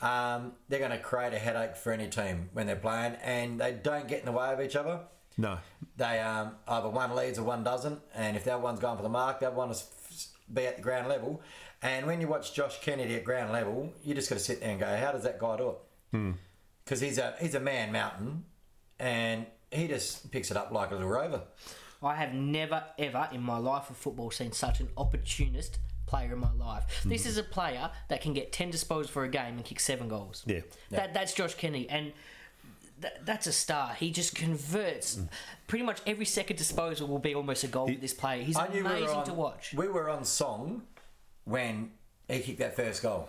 Um, 0.00 0.52
they're 0.68 0.80
going 0.80 0.90
to 0.90 0.98
create 0.98 1.32
a 1.32 1.38
headache 1.38 1.76
for 1.76 1.92
any 1.92 2.08
team 2.08 2.48
when 2.52 2.66
they're 2.66 2.76
playing, 2.76 3.14
and 3.22 3.60
they 3.60 3.72
don't 3.72 4.08
get 4.08 4.20
in 4.20 4.26
the 4.26 4.32
way 4.32 4.52
of 4.52 4.60
each 4.60 4.74
other. 4.76 5.00
no, 5.38 5.58
They 5.96 6.18
um, 6.20 6.52
either 6.66 6.88
one 6.88 7.14
leads 7.14 7.38
or 7.38 7.44
one 7.44 7.62
doesn't, 7.62 8.00
and 8.14 8.36
if 8.36 8.44
that 8.44 8.60
one's 8.60 8.80
going 8.80 8.96
for 8.96 9.02
the 9.02 9.08
mark, 9.08 9.40
that 9.40 9.54
one 9.54 9.70
is 9.70 9.86
be 10.52 10.66
at 10.66 10.76
the 10.76 10.82
ground 10.82 11.08
level. 11.08 11.40
And 11.82 12.06
when 12.06 12.20
you 12.20 12.28
watch 12.28 12.52
Josh 12.54 12.80
Kennedy 12.80 13.14
at 13.16 13.24
ground 13.24 13.52
level, 13.52 13.92
you 14.04 14.14
just 14.14 14.28
got 14.28 14.36
to 14.36 14.44
sit 14.44 14.60
there 14.60 14.70
and 14.70 14.80
go, 14.80 14.86
"How 14.86 15.12
does 15.12 15.22
that 15.24 15.38
guy 15.38 15.56
do 15.56 15.70
it?" 15.70 16.34
Because 16.84 17.00
he's 17.00 17.18
a 17.18 17.34
he's 17.40 17.54
a 17.54 17.60
man 17.60 17.92
mountain, 17.92 18.44
and 18.98 19.46
he 19.70 19.88
just 19.88 20.30
picks 20.30 20.50
it 20.50 20.56
up 20.56 20.70
like 20.72 20.90
a 20.90 20.94
little 20.94 21.08
rover. 21.08 21.42
I 22.02 22.16
have 22.16 22.34
never 22.34 22.84
ever 22.98 23.28
in 23.32 23.42
my 23.42 23.58
life 23.58 23.90
of 23.90 23.96
football 23.96 24.30
seen 24.30 24.52
such 24.52 24.80
an 24.80 24.88
opportunist 24.96 25.78
player 26.06 26.32
in 26.32 26.38
my 26.38 26.52
life. 26.52 26.84
This 27.04 27.22
mm-hmm. 27.22 27.28
is 27.30 27.38
a 27.38 27.42
player 27.42 27.90
that 28.08 28.20
can 28.20 28.32
get 28.32 28.52
10 28.52 28.72
disposals 28.72 29.08
for 29.08 29.24
a 29.24 29.28
game 29.28 29.56
and 29.56 29.64
kick 29.64 29.80
7 29.80 30.08
goals. 30.08 30.42
Yeah. 30.46 30.60
That 30.90 31.14
that's 31.14 31.32
Josh 31.32 31.54
Kennedy 31.54 31.88
and 31.88 32.12
th- 33.00 33.14
that's 33.24 33.46
a 33.46 33.52
star. 33.52 33.94
He 33.94 34.10
just 34.10 34.34
converts 34.34 35.16
mm. 35.16 35.28
pretty 35.66 35.84
much 35.84 36.00
every 36.06 36.24
second 36.24 36.56
disposal 36.56 37.08
will 37.08 37.18
be 37.18 37.34
almost 37.34 37.64
a 37.64 37.68
goal 37.68 37.86
with 37.86 38.00
this 38.00 38.14
player. 38.14 38.42
He's 38.42 38.56
knew 38.56 38.66
we 38.72 38.80
amazing 38.80 39.08
on- 39.08 39.24
to 39.26 39.34
watch. 39.34 39.74
We 39.74 39.88
were 39.88 40.10
on 40.10 40.24
song 40.24 40.82
when 41.44 41.92
he 42.28 42.40
kicked 42.40 42.58
that 42.58 42.76
first 42.76 43.02
goal. 43.02 43.28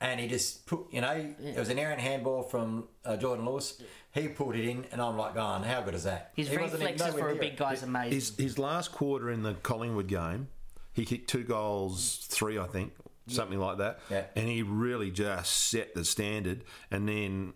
And 0.00 0.20
he 0.20 0.28
just 0.28 0.66
put, 0.66 0.80
you 0.92 1.00
know, 1.00 1.34
it 1.42 1.58
was 1.58 1.70
an 1.70 1.78
errant 1.78 2.00
handball 2.00 2.42
from 2.42 2.88
uh, 3.04 3.16
Jordan 3.16 3.46
Lewis. 3.46 3.80
He 4.12 4.28
pulled 4.28 4.54
it 4.54 4.68
in, 4.68 4.84
and 4.92 5.00
I'm 5.00 5.16
like, 5.16 5.34
going, 5.34 5.62
how 5.62 5.80
good 5.82 5.94
is 5.94 6.04
that? 6.04 6.32
His 6.34 6.48
He 6.48 6.56
wasn't 6.58 6.82
reflexes 6.82 7.14
for 7.18 7.28
a 7.30 7.34
big 7.34 7.52
it. 7.54 7.58
guy 7.58 7.74
amazing. 7.82 8.12
his 8.12 8.36
his 8.36 8.58
last 8.58 8.92
quarter 8.92 9.30
in 9.30 9.42
the 9.42 9.54
Collingwood 9.54 10.06
game, 10.08 10.48
he 10.92 11.04
kicked 11.04 11.28
two 11.30 11.44
goals, 11.44 12.26
three 12.28 12.58
I 12.58 12.66
think, 12.66 12.92
something 13.26 13.58
like 13.58 13.78
that. 13.78 14.00
Yeah. 14.10 14.24
And 14.34 14.48
he 14.48 14.62
really 14.62 15.10
just 15.10 15.52
set 15.70 15.94
the 15.94 16.04
standard, 16.04 16.64
and 16.90 17.08
then 17.08 17.54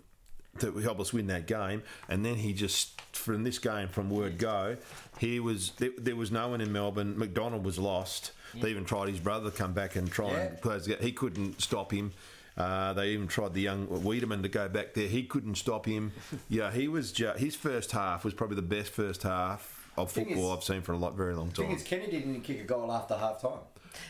to 0.59 0.77
help 0.79 0.99
us 1.01 1.13
win 1.13 1.29
that 1.29 1.47
game. 1.47 1.83
And 2.09 2.25
then 2.25 2.35
he 2.37 2.53
just 2.53 3.01
from 3.13 3.43
this 3.45 3.59
game 3.59 3.89
from 3.89 4.11
word 4.11 4.39
go, 4.39 4.77
he 5.19 5.41
was 5.41 5.73
there, 5.79 5.91
there 5.99 6.17
was 6.17 6.31
no 6.31 6.49
one 6.49 6.61
in 6.61 6.73
Melbourne. 6.73 7.19
McDonald 7.19 7.65
was 7.65 7.79
lost. 7.79 8.33
They 8.53 8.71
even 8.71 8.85
tried 8.85 9.09
his 9.09 9.21
brother 9.21 9.49
to 9.51 9.57
come 9.57 9.73
back 9.75 9.95
and 9.95 10.11
try 10.11 10.31
Yeah. 10.33 10.39
and 10.41 10.61
close 10.61 10.85
the 10.85 10.91
gap. 10.95 11.01
He 11.03 11.13
couldn't 11.13 11.63
stop 11.63 11.93
him. 11.93 12.13
Uh, 12.57 12.93
they 12.93 13.11
even 13.11 13.27
tried 13.29 13.55
the 13.55 13.61
young 13.61 13.87
Weideman 13.87 14.43
to 14.43 14.49
go 14.49 14.69
back 14.69 14.95
there. 14.95 15.09
He 15.09 15.23
couldn't 15.25 15.55
stop 15.57 15.87
him. 15.87 16.13
Yeah, 16.49 16.71
he 16.73 16.89
was. 16.89 17.13
Ju- 17.13 17.33
his 17.37 17.57
first 17.57 17.93
half 17.93 18.25
was 18.25 18.35
probably 18.35 18.57
the 18.57 18.63
best 18.63 18.91
first 18.93 19.23
half 19.23 19.89
of 19.97 20.11
Thing 20.13 20.27
football 20.27 20.53
is- 20.53 20.59
I've 20.59 20.65
seen 20.65 20.83
for 20.83 20.93
a 20.93 20.97
lot, 20.99 21.15
very 21.17 21.35
long 21.35 21.51
thing 21.51 21.67
time. 21.69 21.77
is, 21.77 21.83
Kennedy 21.83 22.19
didn't 22.19 22.43
kick 22.43 22.61
a 22.61 22.65
goal 22.65 22.93
after 22.93 23.17
half 23.17 23.41
time. 23.41 23.61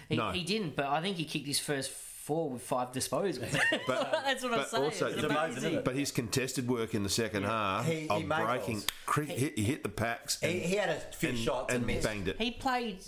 He, 0.08 0.16
No. 0.16 0.30
he 0.30 0.42
didn't, 0.42 0.76
but 0.76 0.86
I 0.86 1.00
think 1.00 1.16
he 1.16 1.24
kicked 1.24 1.46
his 1.46 1.58
first 1.60 1.90
four 1.90 2.50
with 2.50 2.62
five 2.62 2.92
disposals. 2.92 3.40
But- 3.86 4.10
That's 4.24 4.42
what 4.42 4.52
I'm 4.52 4.58
but 4.60 4.68
saying. 4.70 4.84
also- 4.84 5.06
it's 5.06 5.14
It's 5.16 5.24
amazing, 5.24 5.36
amazing. 5.36 5.56
isn't 5.58 5.74
it? 5.78 5.84
But 5.84 5.94
his 5.96 6.10
contested 6.12 6.68
work 6.68 6.94
in 6.94 7.02
the 7.02 7.08
second 7.08 7.44
half 7.44 7.86
He- 7.86 8.00
he 8.00 8.08
of 8.08 8.24
made 8.24 8.44
breaking, 8.44 8.74
goals. 8.74 8.86
cre- 9.06 9.22
hit, 9.22 9.58
he 9.58 9.64
hit 9.64 9.82
the 9.82 9.88
packs 9.88 10.38
and, 10.42 10.52
He, 10.52 10.60
he 10.60 10.74
had 10.76 10.90
a 10.90 11.00
few 11.16 11.30
and, 11.30 11.38
shots 11.38 11.72
and, 11.72 11.78
and 11.78 11.86
missed. 11.86 12.06
banged 12.06 12.28
it. 12.28 12.36
He 12.40 12.50
played. 12.52 12.98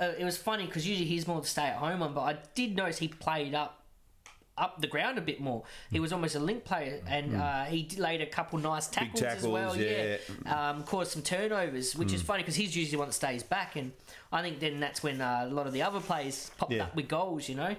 Uh, 0.00 0.12
it 0.18 0.24
was 0.24 0.36
funny 0.36 0.64
because 0.66 0.86
usually 0.86 1.08
he's 1.08 1.26
more 1.26 1.40
the 1.40 1.46
stay-at-home 1.46 2.00
one, 2.00 2.14
but 2.14 2.20
I 2.22 2.36
did 2.54 2.76
notice 2.76 2.98
he 2.98 3.08
played 3.08 3.52
up 3.54 3.77
up 4.58 4.80
the 4.80 4.86
ground 4.86 5.18
a 5.18 5.20
bit 5.20 5.40
more. 5.40 5.62
He 5.90 6.00
was 6.00 6.12
almost 6.12 6.34
a 6.34 6.38
link 6.40 6.64
player, 6.64 7.00
and 7.06 7.36
uh, 7.36 7.64
he 7.64 7.82
d- 7.84 7.96
laid 8.00 8.20
a 8.20 8.26
couple 8.26 8.58
nice 8.58 8.86
tackles, 8.88 9.22
as 9.22 9.46
well. 9.46 9.76
yeah. 9.76 10.16
um, 10.46 10.82
caused 10.84 11.12
some 11.12 11.22
turnovers, 11.22 11.94
which 11.96 12.12
is 12.12 12.22
funny 12.22 12.42
because 12.42 12.56
he's 12.56 12.76
usually 12.76 12.92
the 12.92 12.98
one 12.98 13.08
that 13.08 13.14
stays 13.14 13.42
back, 13.42 13.76
and 13.76 13.92
I 14.32 14.42
think 14.42 14.60
then 14.60 14.80
that's 14.80 15.02
when 15.02 15.20
uh, 15.20 15.46
a 15.48 15.52
lot 15.54 15.66
of 15.66 15.72
the 15.72 15.82
other 15.82 16.00
players 16.00 16.50
popped 16.58 16.72
Yeah. 16.72 16.84
up 16.84 16.94
with 16.96 17.08
goals. 17.08 17.48
You 17.48 17.54
know, 17.54 17.76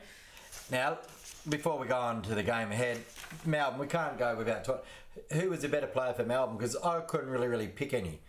Now, 0.72 0.98
before 1.48 1.78
we 1.80 1.88
go 1.88 1.98
on 1.98 2.22
to 2.24 2.36
the 2.36 2.44
game 2.44 2.72
ahead, 2.72 3.00
Melbourne, 3.46 3.80
we 3.80 3.88
can't 3.88 4.18
go 4.18 4.36
without 4.36 4.64
talking. 4.64 4.84
Who 5.34 5.50
was 5.50 5.62
the 5.62 5.68
better 5.70 5.88
player 5.88 6.14
for 6.14 6.24
Melbourne? 6.24 6.58
Because 6.58 6.76
I 6.78 7.02
couldn't 7.02 7.30
really, 7.30 7.48
really 7.48 7.68
pick 7.68 7.94
any. 7.94 8.20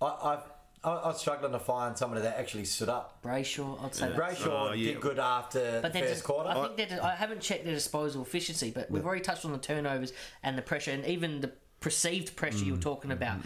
I, 0.00 0.06
I, 0.06 0.38
I, 0.84 0.90
I 0.90 1.08
was 1.08 1.20
struggling 1.20 1.52
to 1.52 1.58
find 1.58 1.96
somebody 1.96 2.22
that 2.22 2.38
actually 2.38 2.64
stood 2.66 2.88
up. 2.88 3.22
Brayshaw, 3.22 3.82
I'd 3.84 3.94
say. 3.94 4.08
that's- 4.08 4.38
Brayshaw 4.42 4.70
Oh, 4.70 4.72
yeah. 4.72 4.92
did 4.92 5.00
good 5.00 5.18
after 5.18 5.80
But 5.82 5.92
the 5.92 5.98
they're 5.98 6.02
first 6.08 6.14
just, 6.16 6.24
quarter. 6.24 6.50
I 6.50 6.68
think 6.74 6.88
they're 6.90 7.02
I 7.04 7.14
haven't 7.14 7.40
checked 7.40 7.64
their 7.64 7.74
disposal 7.74 8.22
efficiency, 8.22 8.70
but 8.70 8.90
we've 8.90 9.04
already 9.04 9.22
touched 9.22 9.44
on 9.44 9.52
the 9.52 9.58
turnovers 9.58 10.12
and 10.42 10.58
the 10.58 10.62
pressure, 10.62 10.90
and 10.90 11.04
even 11.06 11.40
the 11.40 11.52
perceived 11.80 12.34
pressure 12.36 12.58
Mm. 12.58 12.66
you 12.66 12.72
were 12.74 12.80
talking 12.80 13.10
about. 13.12 13.38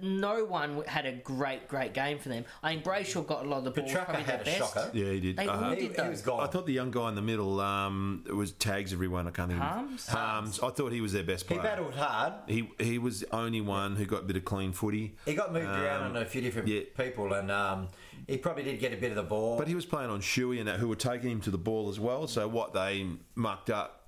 No 0.00 0.44
one 0.44 0.82
had 0.86 1.06
a 1.06 1.12
great, 1.12 1.68
great 1.68 1.94
game 1.94 2.18
for 2.18 2.28
them. 2.28 2.44
I 2.62 2.72
think 2.72 2.84
Brayshaw 2.84 3.26
got 3.26 3.44
a 3.44 3.48
lot 3.48 3.58
of 3.58 3.64
the 3.64 3.70
ball. 3.70 3.84
Petrarca 3.84 4.12
probably 4.12 4.24
had 4.24 4.40
a 4.40 4.44
best. 4.44 4.58
shocker. 4.58 4.90
Yeah, 4.92 5.12
he 5.12 5.20
did. 5.20 5.36
They 5.36 5.46
Uh, 5.46 5.60
all 5.64 5.70
he, 5.70 5.76
did 5.76 5.90
he 5.90 5.96
though. 5.96 6.10
was 6.10 6.22
gone. 6.22 6.40
I 6.42 6.46
thought 6.46 6.66
the 6.66 6.72
young 6.72 6.90
guy 6.90 7.08
in 7.08 7.14
the 7.14 7.22
middle 7.22 7.60
um, 7.60 8.24
it 8.28 8.34
was 8.34 8.52
tags 8.52 8.92
everyone. 8.92 9.26
I 9.26 9.30
can't 9.30 9.50
think. 9.50 9.62
of- 9.62 9.66
Harmes? 9.68 10.06
Harmes. 10.08 10.60
I 10.60 10.70
thought 10.70 10.92
he 10.92 11.00
was 11.00 11.12
their 11.12 11.22
best 11.22 11.46
player. 11.46 11.60
he 11.60 11.66
battled 11.66 11.94
hard. 11.94 12.34
He 12.46 12.70
he 12.78 12.98
was 12.98 13.20
the 13.20 13.34
only 13.34 13.60
one 13.60 13.96
who 13.96 14.04
got 14.04 14.20
a 14.20 14.24
bit 14.24 14.36
of 14.36 14.44
clean 14.44 14.72
footy. 14.72 15.16
He 15.24 15.34
got 15.34 15.52
moved 15.52 15.66
around 15.66 16.02
on 16.02 16.16
a 16.16 16.26
few 16.26 16.40
different 16.40 16.68
yeah. 16.68 16.82
people, 16.96 17.32
and 17.32 17.50
um, 17.50 17.88
he 18.26 18.36
probably 18.38 18.62
did 18.64 18.78
get 18.78 18.92
a 18.92 18.96
bit 18.96 19.10
of 19.10 19.16
the 19.16 19.22
ball. 19.22 19.56
But 19.58 19.68
he 19.68 19.74
was 19.74 19.86
playing 19.86 20.10
on 20.10 20.20
Shuey 20.20 20.58
and 20.58 20.68
that, 20.68 20.78
who 20.78 20.88
were 20.88 20.96
taking 20.96 21.30
him 21.30 21.40
to 21.42 21.50
the 21.50 21.58
ball 21.58 21.88
as 21.88 21.98
well. 21.98 22.26
So 22.28 22.46
what 22.48 22.72
they 22.72 23.06
mucked 23.34 23.70
up 23.70 24.01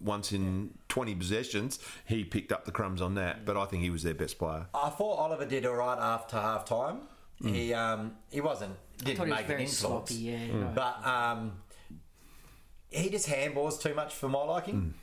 once 0.00 0.32
in 0.32 0.70
20 0.88 1.14
possessions, 1.14 1.78
he 2.06 2.24
picked 2.24 2.52
up 2.52 2.64
the 2.64 2.72
crumbs 2.72 3.00
on 3.02 3.14
that. 3.14 3.44
But 3.44 3.56
I 3.56 3.64
think 3.66 3.82
he 3.82 3.90
was 3.90 4.02
their 4.02 4.14
best 4.14 4.38
player. 4.38 4.66
I 4.74 4.88
thought 4.90 5.18
Oliver 5.18 5.44
did 5.46 5.66
all 5.66 5.74
right 5.74 5.98
after 5.98 6.36
half 6.36 6.64
time. 6.64 7.00
Mm. 7.42 7.54
He 7.54 7.74
um, 7.74 8.16
he 8.30 8.40
wasn't 8.40 8.76
didn't 8.98 9.16
thought 9.18 9.24
he 9.26 9.30
was 9.30 9.38
make 9.40 9.46
very 9.46 9.62
an 9.62 9.68
influence, 9.68 10.10
sloppy, 10.10 10.22
yeah, 10.24 10.44
you 10.44 10.52
know. 10.52 10.72
but 10.74 11.06
um, 11.06 11.52
he 12.90 13.08
just 13.08 13.26
handballs 13.28 13.80
too 13.80 13.94
much 13.94 14.14
for 14.14 14.28
my 14.28 14.42
liking. 14.42 14.94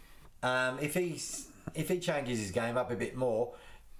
Mm. 0.44 0.48
Um, 0.48 0.80
if 0.80 0.94
he's 0.94 1.48
if 1.74 1.90
he 1.90 2.00
changes 2.00 2.40
his 2.40 2.52
game 2.52 2.78
up 2.78 2.92
a 2.92 2.96
bit 2.96 3.16
more 3.16 3.54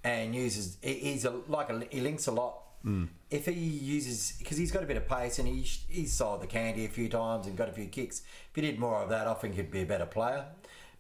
and 0.04 0.36
uses, 0.36 0.78
he- 0.82 0.94
he's 0.94 1.26
a, 1.26 1.32
like 1.48 1.70
a, 1.70 1.84
he 1.90 2.00
links 2.00 2.28
a 2.28 2.32
lot. 2.32 2.64
Mm. 2.86 3.08
If 3.32 3.48
he 3.48 3.54
uses 3.54 4.36
because 4.38 4.58
he's 4.58 4.72
got 4.72 4.84
a 4.84 4.86
bit 4.86 4.98
of 4.98 5.08
pace 5.08 5.40
and 5.40 5.48
he 5.48 5.62
he's 5.90 6.14
sold 6.14 6.42
the 6.42 6.48
candy 6.48 6.86
a 6.86 6.90
few 6.90 7.10
times 7.10 7.48
and 7.48 7.58
got 7.58 7.70
a 7.70 7.74
few 7.74 7.88
kicks. 7.88 8.20
If 8.20 8.56
he 8.56 8.62
did 8.62 8.78
more 8.80 9.02
of 9.02 9.10
that, 9.10 9.28
I 9.28 9.34
think 9.34 9.56
he'd 9.56 9.72
be 9.72 9.82
a 9.82 9.86
better 9.86 10.06
player. 10.06 10.46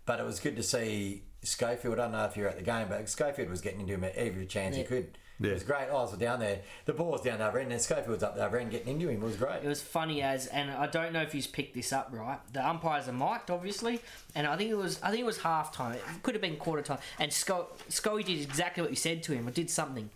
But 0.07 0.19
it 0.19 0.25
was 0.25 0.39
good 0.39 0.55
to 0.55 0.63
see 0.63 1.21
Schofield. 1.43 1.99
I 1.99 2.03
don't 2.03 2.13
know 2.13 2.25
if 2.25 2.35
you're 2.35 2.47
at 2.47 2.57
the 2.57 2.63
game, 2.63 2.87
but 2.89 3.07
Schofield 3.07 3.49
was 3.49 3.61
getting 3.61 3.81
into 3.81 3.93
him 3.93 4.03
at 4.05 4.15
every 4.15 4.47
chance 4.47 4.75
he 4.75 4.83
could. 4.83 5.17
Yeah. 5.39 5.51
It 5.51 5.53
was 5.53 5.63
great. 5.63 5.89
I 5.89 5.93
was 5.93 6.17
down 6.17 6.39
there. 6.39 6.61
The 6.85 6.93
ball 6.93 7.11
was 7.11 7.21
down 7.21 7.37
the 7.37 7.45
other 7.45 7.59
end, 7.59 7.71
and 7.71 7.79
Schofield 7.79 8.07
was 8.07 8.23
up 8.23 8.35
the 8.35 8.43
other 8.43 8.57
end 8.57 8.71
getting 8.71 8.87
into 8.87 9.07
him. 9.09 9.21
It 9.21 9.25
was 9.25 9.35
great. 9.35 9.63
It 9.63 9.67
was 9.67 9.81
funny 9.81 10.23
as, 10.23 10.47
and 10.47 10.71
I 10.71 10.87
don't 10.87 11.13
know 11.13 11.21
if 11.21 11.31
he's 11.31 11.45
picked 11.45 11.75
this 11.75 11.93
up 11.93 12.09
right. 12.11 12.39
The 12.53 12.67
umpires 12.67 13.07
are 13.07 13.13
mic'd, 13.13 13.51
obviously, 13.51 13.99
and 14.33 14.47
I 14.47 14.57
think 14.57 14.71
it 14.71 14.77
was, 14.77 14.99
I 15.03 15.11
think 15.11 15.21
it 15.21 15.27
was 15.27 15.37
half 15.39 15.71
time. 15.71 15.93
It 15.93 16.23
could 16.23 16.33
have 16.33 16.41
been 16.41 16.55
quarter 16.55 16.81
time. 16.81 16.97
And 17.19 17.31
Sco- 17.31 17.67
Scully 17.87 18.23
did 18.23 18.41
exactly 18.41 18.81
what 18.81 18.89
you 18.89 18.95
said 18.95 19.21
to 19.23 19.33
him, 19.33 19.47
or 19.47 19.51
did 19.51 19.69
something. 19.69 20.09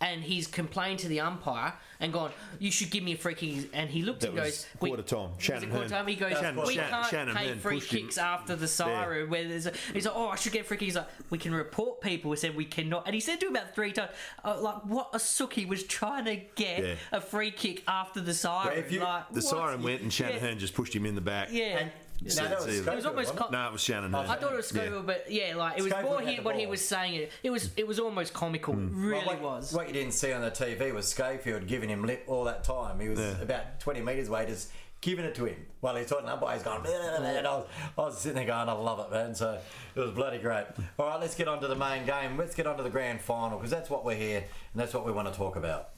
And 0.00 0.22
he's 0.22 0.46
complained 0.46 1.00
to 1.00 1.08
the 1.08 1.18
umpire 1.18 1.72
and 1.98 2.12
gone, 2.12 2.30
"You 2.60 2.70
should 2.70 2.90
give 2.92 3.02
me 3.02 3.14
a 3.14 3.16
free 3.16 3.34
kick." 3.34 3.68
And 3.72 3.90
he 3.90 4.02
looked 4.02 4.20
That 4.20 4.28
and 4.28 4.36
was 4.38 4.44
goes, 4.44 4.66
quarter 4.78 5.02
time. 5.02 5.30
Shannon 5.38 5.70
quarter 5.70 5.82
Hurn. 5.86 5.90
time? 5.90 6.06
He 6.06 6.14
goes, 6.14 6.38
Shannon- 6.38 6.64
"We 6.64 6.74
Shan- 6.76 6.88
can't 6.90 7.06
Shannon 7.10 7.34
pay 7.34 7.48
Hurn 7.48 7.58
free 7.58 7.80
pushed 7.80 7.92
him. 7.92 8.00
kicks 8.02 8.16
after 8.16 8.54
the 8.54 8.68
siren." 8.68 9.28
Where 9.28 9.48
there's 9.48 9.66
a, 9.66 9.72
he's 9.92 10.06
like, 10.06 10.14
"Oh, 10.14 10.28
I 10.28 10.36
should 10.36 10.52
get 10.52 10.66
free 10.66 10.76
kicks." 10.76 10.86
He's 10.90 10.94
like, 10.96 11.08
"We 11.30 11.38
can 11.38 11.52
report 11.52 12.00
people." 12.00 12.30
He 12.30 12.36
said, 12.36 12.54
"We 12.54 12.64
cannot." 12.64 13.06
And 13.06 13.14
he 13.14 13.20
said 13.20 13.40
to 13.40 13.46
him 13.48 13.56
about 13.56 13.74
three 13.74 13.90
times, 13.90 14.12
uh, 14.44 14.60
"Like 14.60 14.84
what 14.84 15.10
a 15.14 15.18
sookie 15.18 15.66
was 15.66 15.82
trying 15.82 16.26
to 16.26 16.36
get 16.54 16.84
Yeah. 16.84 16.94
a 17.10 17.20
free 17.20 17.50
kick 17.50 17.82
after 17.88 18.20
the 18.20 18.34
siren." 18.34 18.78
if 18.78 18.92
you- 18.92 19.00
like, 19.00 19.28
The 19.30 19.34
what? 19.40 19.42
siren 19.44 19.82
went 19.82 20.02
and 20.02 20.12
Shannon 20.12 20.34
Yeah. 20.36 20.40
Hurn 20.42 20.58
just 20.60 20.74
pushed 20.74 20.94
him 20.94 21.06
in 21.06 21.16
the 21.16 21.20
back. 21.20 21.48
Yeah. 21.50 21.78
And- 21.78 21.92
Yeah. 22.20 22.42
no, 22.42 22.48
that 22.48 22.56
was 22.58 22.64
See, 22.66 22.78
it 22.80 22.94
was 22.96 23.06
almost 23.06 23.16
wasn't 23.34 23.40
it? 23.40 23.42
co- 23.44 23.50
No, 23.50 23.66
it 23.68 23.72
was 23.72 23.80
Shannon 23.80 24.12
Hurn. 24.12 24.26
I 24.26 24.36
thought 24.36 24.52
it 24.52 24.56
was 24.56 24.72
Yeah. 24.74 25.02
But 25.06 25.26
yeah, 25.30 25.54
like 25.54 25.78
it 25.78 25.82
was 25.82 25.90
Schofield 25.92 26.10
more 26.12 26.20
he, 26.28 26.36
the 26.36 26.42
what 26.42 26.56
he 26.56 26.66
was 26.66 26.86
saying. 26.86 27.14
It, 27.14 27.32
it 27.44 27.50
was 27.50 27.70
it 27.76 27.86
was 27.86 27.98
almost 28.00 28.32
comical. 28.34 28.74
Hmm. 28.74 29.04
Really 29.06 29.24
Well, 29.24 29.36
what, 29.36 29.40
was. 29.42 29.72
What 29.72 29.86
you 29.86 29.92
didn't 29.94 30.12
see 30.12 30.32
on 30.32 30.40
the 30.42 30.50
TV 30.50 30.92
was 30.92 31.06
Schofield 31.08 31.66
giving 31.68 31.88
him 31.88 32.04
lip 32.04 32.24
all 32.26 32.44
that 32.44 32.64
time. 32.64 32.98
He 33.00 33.08
was 33.08 33.18
Yeah. 33.20 33.40
about 33.40 33.78
20 33.80 34.00
metres 34.00 34.28
away, 34.28 34.46
just 34.46 34.70
giving 35.00 35.24
it 35.24 35.32
to 35.36 35.44
him 35.44 35.64
while 35.78 35.94
he's 35.94 36.08
talking 36.08 36.28
umpire. 36.28 36.54
He's 36.54 36.64
going, 36.64 36.82
"Blah, 36.82 36.90
blah, 36.90 37.18
blah," 37.18 37.28
and 37.28 37.46
I 37.46 37.54
was, 37.56 37.66
I 37.96 38.00
was 38.00 38.18
sitting 38.18 38.34
there 38.34 38.46
going, 38.46 38.68
I 38.68 38.72
love 38.72 38.98
it, 38.98 39.12
man. 39.14 39.32
So 39.32 39.60
it 39.94 40.00
was 40.00 40.10
bloody 40.10 40.38
great. 40.38 40.66
All 40.98 41.06
right, 41.06 41.20
let's 41.20 41.36
get 41.36 41.46
on 41.46 41.60
to 41.60 41.68
the 41.68 41.76
main 41.76 42.04
game. 42.04 42.36
Let's 42.36 42.56
get 42.56 42.66
on 42.66 42.76
to 42.78 42.82
the 42.82 42.90
grand 42.90 43.20
final 43.20 43.58
because 43.58 43.70
that's 43.70 43.88
what 43.90 44.04
we're 44.04 44.16
here 44.16 44.38
and 44.38 44.80
that's 44.80 44.92
what 44.92 45.06
we 45.06 45.12
want 45.12 45.32
to 45.32 45.38
talk 45.38 45.54
about. 45.54 45.90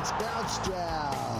It's 0.00 0.10
bounce 0.12 0.58
down. 0.68 1.39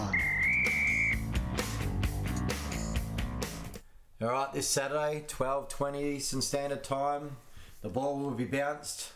All 4.21 4.27
right, 4.29 4.53
this 4.53 4.67
Saturday, 4.67 5.23
12.20 5.27 6.01
Eastern 6.17 6.41
Standard 6.41 6.83
Time, 6.83 7.37
the 7.81 7.89
ball 7.89 8.19
will 8.19 8.31
be 8.31 8.45
bounced 8.45 9.13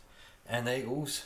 and 0.50 0.66
the 0.66 0.80
Eagles 0.80 1.26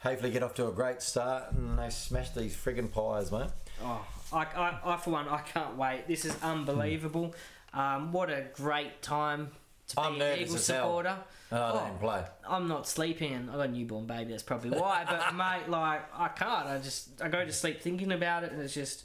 hopefully 0.00 0.30
get 0.32 0.42
off 0.42 0.54
to 0.54 0.66
a 0.66 0.72
great 0.72 1.00
start 1.00 1.52
and 1.52 1.78
they 1.78 1.90
smash 1.90 2.30
these 2.30 2.56
friggin' 2.56 2.90
pies, 2.90 3.30
mate. 3.30 3.50
Oh, 3.84 4.04
I, 4.32 4.38
I, 4.44 4.78
I 4.84 4.96
for 4.96 5.10
one, 5.10 5.28
I 5.28 5.38
can't 5.42 5.76
wait. 5.76 6.08
This 6.08 6.24
is 6.24 6.34
unbelievable. 6.42 7.34
Um, 7.72 8.10
what 8.12 8.30
a 8.30 8.46
great 8.54 9.00
time 9.00 9.52
to 9.88 9.96
be 9.96 10.02
I'm 10.02 10.12
an 10.14 10.18
nervous 10.18 10.40
Eagles 10.40 10.54
as 10.56 10.66
hell. 10.66 10.84
supporter. 10.86 11.16
And 11.52 11.60
I 11.60 11.70
Oh, 11.70 11.74
don't 11.74 11.86
even 11.86 11.98
play. 11.98 12.24
I'm 12.48 12.68
not 12.68 12.88
sleeping, 12.88 13.32
and 13.32 13.50
I 13.50 13.54
got 13.56 13.68
a 13.68 13.72
newborn 13.72 14.06
baby. 14.06 14.30
That's 14.32 14.42
probably 14.42 14.70
why. 14.70 15.04
But 15.08 15.34
mate, 15.34 15.68
like 15.68 16.02
I 16.16 16.28
can't. 16.28 16.66
I 16.66 16.78
just 16.78 17.20
I 17.22 17.28
go 17.28 17.44
to 17.44 17.52
sleep 17.52 17.80
thinking 17.80 18.10
about 18.12 18.42
it, 18.44 18.50
and 18.52 18.60
it's 18.60 18.74
just 18.74 19.04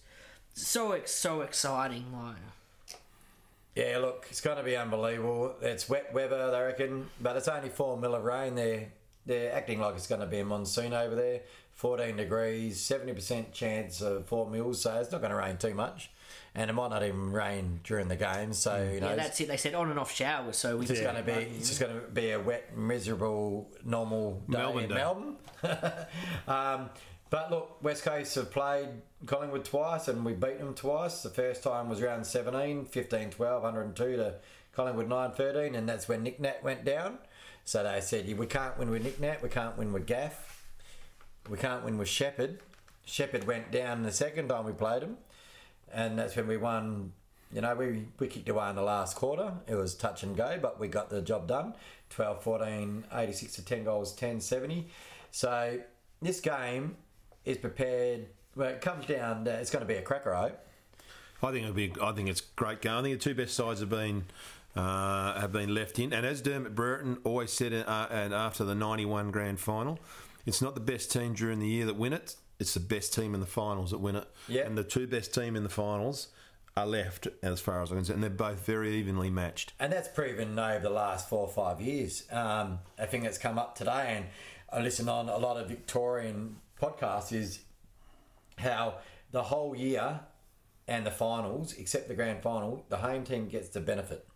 so 0.54 0.94
ex- 0.94 1.12
so 1.12 1.42
exciting. 1.42 2.06
Like 2.14 2.36
Yeah, 3.76 3.98
look, 4.00 4.28
it's 4.30 4.40
going 4.40 4.58
to 4.58 4.64
be 4.64 4.78
unbelievable. 4.78 5.56
It's 5.62 5.90
wet 5.90 6.14
weather, 6.14 6.50
they 6.50 6.62
reckon, 6.62 7.10
but 7.20 7.36
it's 7.36 7.50
only 7.50 7.70
four 7.70 7.98
mil 7.98 8.16
of 8.16 8.24
rain. 8.24 8.56
They're 8.56 8.88
they're 9.26 9.54
acting 9.54 9.80
like 9.80 9.96
it's 9.96 10.08
going 10.08 10.22
to 10.22 10.28
be 10.28 10.40
a 10.40 10.46
monsoon 10.46 10.94
over 10.94 11.16
there. 11.16 11.42
Fourteen 11.74 12.16
degrees, 12.16 12.80
seventy 12.80 13.12
percent 13.12 13.52
chance 13.52 14.02
of 14.02 14.28
four 14.28 14.50
mils, 14.50 14.82
so 14.82 14.96
it's 14.96 15.12
not 15.12 15.20
going 15.20 15.32
to 15.32 15.38
rain 15.38 15.58
too 15.58 15.74
much, 15.74 16.10
and 16.54 16.70
it 16.70 16.74
might 16.74 16.90
not 16.90 17.04
even 17.04 17.34
rain 17.34 17.82
during 17.84 18.08
the 18.08 18.16
game. 18.16 18.54
So 18.54 18.90
you 18.94 19.02
know, 19.02 19.10
yeah, 19.10 19.16
that's 19.16 19.42
it. 19.42 19.50
They 19.50 19.58
said 19.58 19.74
on 19.74 19.90
and 19.90 20.00
off 20.00 20.14
showers, 20.14 20.56
so 20.56 20.78
we 20.78 20.86
it's 20.86 21.02
going 21.02 21.16
to 21.18 21.24
be 21.24 21.34
it's 21.34 21.68
just 21.68 21.82
going 21.82 21.94
to 21.94 22.08
be 22.08 22.32
a 22.32 22.40
wet, 22.40 22.78
miserable, 22.78 23.70
normal 23.84 24.42
day 24.50 24.58
Melbourne 24.58 24.84
in 24.84 24.90
day. 24.90 24.96
Melbourne. 24.96 25.36
um, 26.48 26.90
but 27.30 27.52
look, 27.52 27.84
West 27.84 28.04
Coast 28.04 28.36
have 28.36 28.52
played 28.52 28.88
Collingwood 29.26 29.66
twice 29.66 30.08
and 30.08 30.24
we 30.24 30.34
beat 30.34 30.60
them 30.60 30.74
twice. 30.74 31.24
The 31.24 31.30
first 31.30 31.64
time 31.64 31.90
was 31.90 32.02
round 32.02 32.26
17, 32.26 32.86
15 32.86 33.30
12, 33.32 33.64
102 33.64 34.16
to 34.18 34.36
Collingwood 34.74 35.10
9 35.10 35.32
13, 35.32 35.76
and 35.76 35.90
that's 35.90 36.08
when 36.08 36.24
Nick 36.24 36.40
Nat 36.40 36.64
went 36.64 36.86
down. 36.86 37.18
So 37.64 37.84
they 37.84 38.00
said, 38.02 38.26
"Yeah, 38.26 38.36
we 38.36 38.46
can't 38.46 38.78
win 38.78 38.92
with 38.92 39.04
Nick 39.04 39.20
Nat, 39.20 39.42
we 39.42 39.50
can't 39.50 39.78
win 39.78 39.92
with 39.92 40.06
Gaff, 40.06 40.64
we 41.50 41.58
can't 41.58 41.84
win 41.84 41.98
with 41.98 42.10
Sheppard. 42.10 42.60
Sheppard 43.06 43.46
went 43.46 43.72
down 43.72 44.04
the 44.04 44.12
second 44.12 44.50
time 44.50 44.66
we 44.66 44.74
played 44.74 45.04
him, 45.04 45.18
and 45.92 46.18
that's 46.20 46.36
when 46.36 46.48
we 46.48 46.58
won. 46.58 47.14
You 47.54 47.62
know, 47.62 47.74
we, 47.76 48.06
we 48.20 48.28
kicked 48.28 48.50
away 48.50 48.70
in 48.70 48.76
the 48.76 48.82
last 48.82 49.16
quarter. 49.16 49.54
It 49.68 49.76
was 49.76 49.96
touch 49.96 50.24
and 50.24 50.36
go, 50.36 50.60
but 50.62 50.80
we 50.80 50.88
got 50.88 51.10
the 51.10 51.22
job 51.22 51.48
done. 51.48 51.74
12 52.10 52.44
14, 52.44 53.06
86 53.14 53.56
to 53.56 53.66
10 53.66 53.84
goals, 53.84 54.14
10 54.14 54.42
70. 54.42 54.88
So 55.32 55.80
this 56.22 56.40
game 56.40 56.98
is 57.45 57.58
prepared. 57.58 58.27
Well, 58.55 58.69
it 58.69 58.81
comes 58.81 59.05
down, 59.05 59.45
it's 59.47 59.69
going 59.69 59.86
to 59.86 59.88
be 59.88 59.95
a 59.95 60.01
cracker, 60.01 60.34
I 60.34 60.41
hope. 60.41 60.60
I 61.43 61.51
think 61.51 61.63
it'll 61.63 61.75
be. 61.75 61.93
I 62.01 62.12
think 62.12 62.29
it's 62.29 62.41
great 62.41 62.81
going. 62.81 62.97
I 62.97 63.01
think 63.03 63.19
the 63.19 63.23
two 63.23 63.36
best 63.36 63.55
sides 63.55 63.79
have 63.79 63.89
been 63.89 64.25
uh, 64.75 65.39
have 65.39 65.51
been 65.51 65.73
left 65.73 65.99
in, 65.99 66.13
and 66.13 66.25
as 66.25 66.41
Dermot 66.41 66.75
Burton 66.75 67.17
always 67.23 67.51
said, 67.51 67.73
uh, 67.73 68.08
and 68.10 68.34
after 68.34 68.63
the 68.63 68.75
'91 68.75 69.31
Grand 69.31 69.60
Final, 69.60 69.99
it's 70.45 70.62
not 70.62 70.75
the 70.75 70.81
best 70.81 71.12
team 71.12 71.34
during 71.34 71.60
the 71.60 71.67
year 71.67 71.86
that 71.86 71.95
win 71.95 72.13
it. 72.13 72.36
It's 72.60 72.73
the 72.73 72.79
best 72.79 73.13
team 73.13 73.34
in 73.34 73.41
the 73.41 73.45
finals 73.45 73.91
that 73.91 73.99
win 73.99 74.15
it. 74.15 74.27
Yeah. 74.47 74.65
And 74.65 74.77
the 74.77 74.84
two 74.84 75.08
best 75.08 75.34
team 75.34 75.55
in 75.55 75.63
the 75.63 75.69
finals 75.69 76.29
are 76.77 76.86
left, 76.86 77.27
as 77.43 77.60
far 77.60 77.81
as 77.81 77.91
I'm 77.91 77.97
concerned, 77.97 78.15
and 78.15 78.23
they're 78.23 78.29
both 78.29 78.65
very 78.65 78.95
evenly 78.95 79.29
matched. 79.29 79.73
And 79.79 79.91
that's 79.91 80.08
proven 80.08 80.58
over 80.58 80.79
the 80.79 80.89
last 80.89 81.29
four 81.29 81.47
or 81.47 81.53
five 81.53 81.81
years. 81.81 82.23
Um, 82.31 82.79
I 82.97 83.05
think 83.05 83.25
it's 83.25 83.38
come 83.38 83.60
up 83.60 83.75
today, 83.75 84.15
and 84.17 84.25
I 84.71 84.81
listen 84.81 85.08
on 85.10 85.29
a 85.29 85.38
lot 85.38 85.58
of 85.58 85.67
Victorian 85.67 86.58
podcasts, 86.82 87.34
is 87.34 87.60
how 88.58 88.96
the 89.32 89.44
whole 89.44 89.76
year 89.76 90.22
and 90.88 91.06
the 91.06 91.12
finals, 91.12 91.74
except 91.74 92.08
the 92.08 92.14
grand 92.14 92.42
final, 92.42 92.86
the 92.90 92.98
home 92.98 93.24
team 93.24 93.48
gets 93.48 93.70
the 93.70 93.82
benefit 93.82 94.28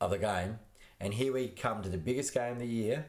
of 0.00 0.10
the 0.10 0.18
game. 0.18 0.58
And 1.00 1.14
here 1.14 1.32
we 1.32 1.48
come 1.48 1.82
to 1.82 1.88
the 1.88 1.98
biggest 1.98 2.34
game 2.34 2.52
of 2.52 2.58
the 2.58 2.66
year, 2.66 3.06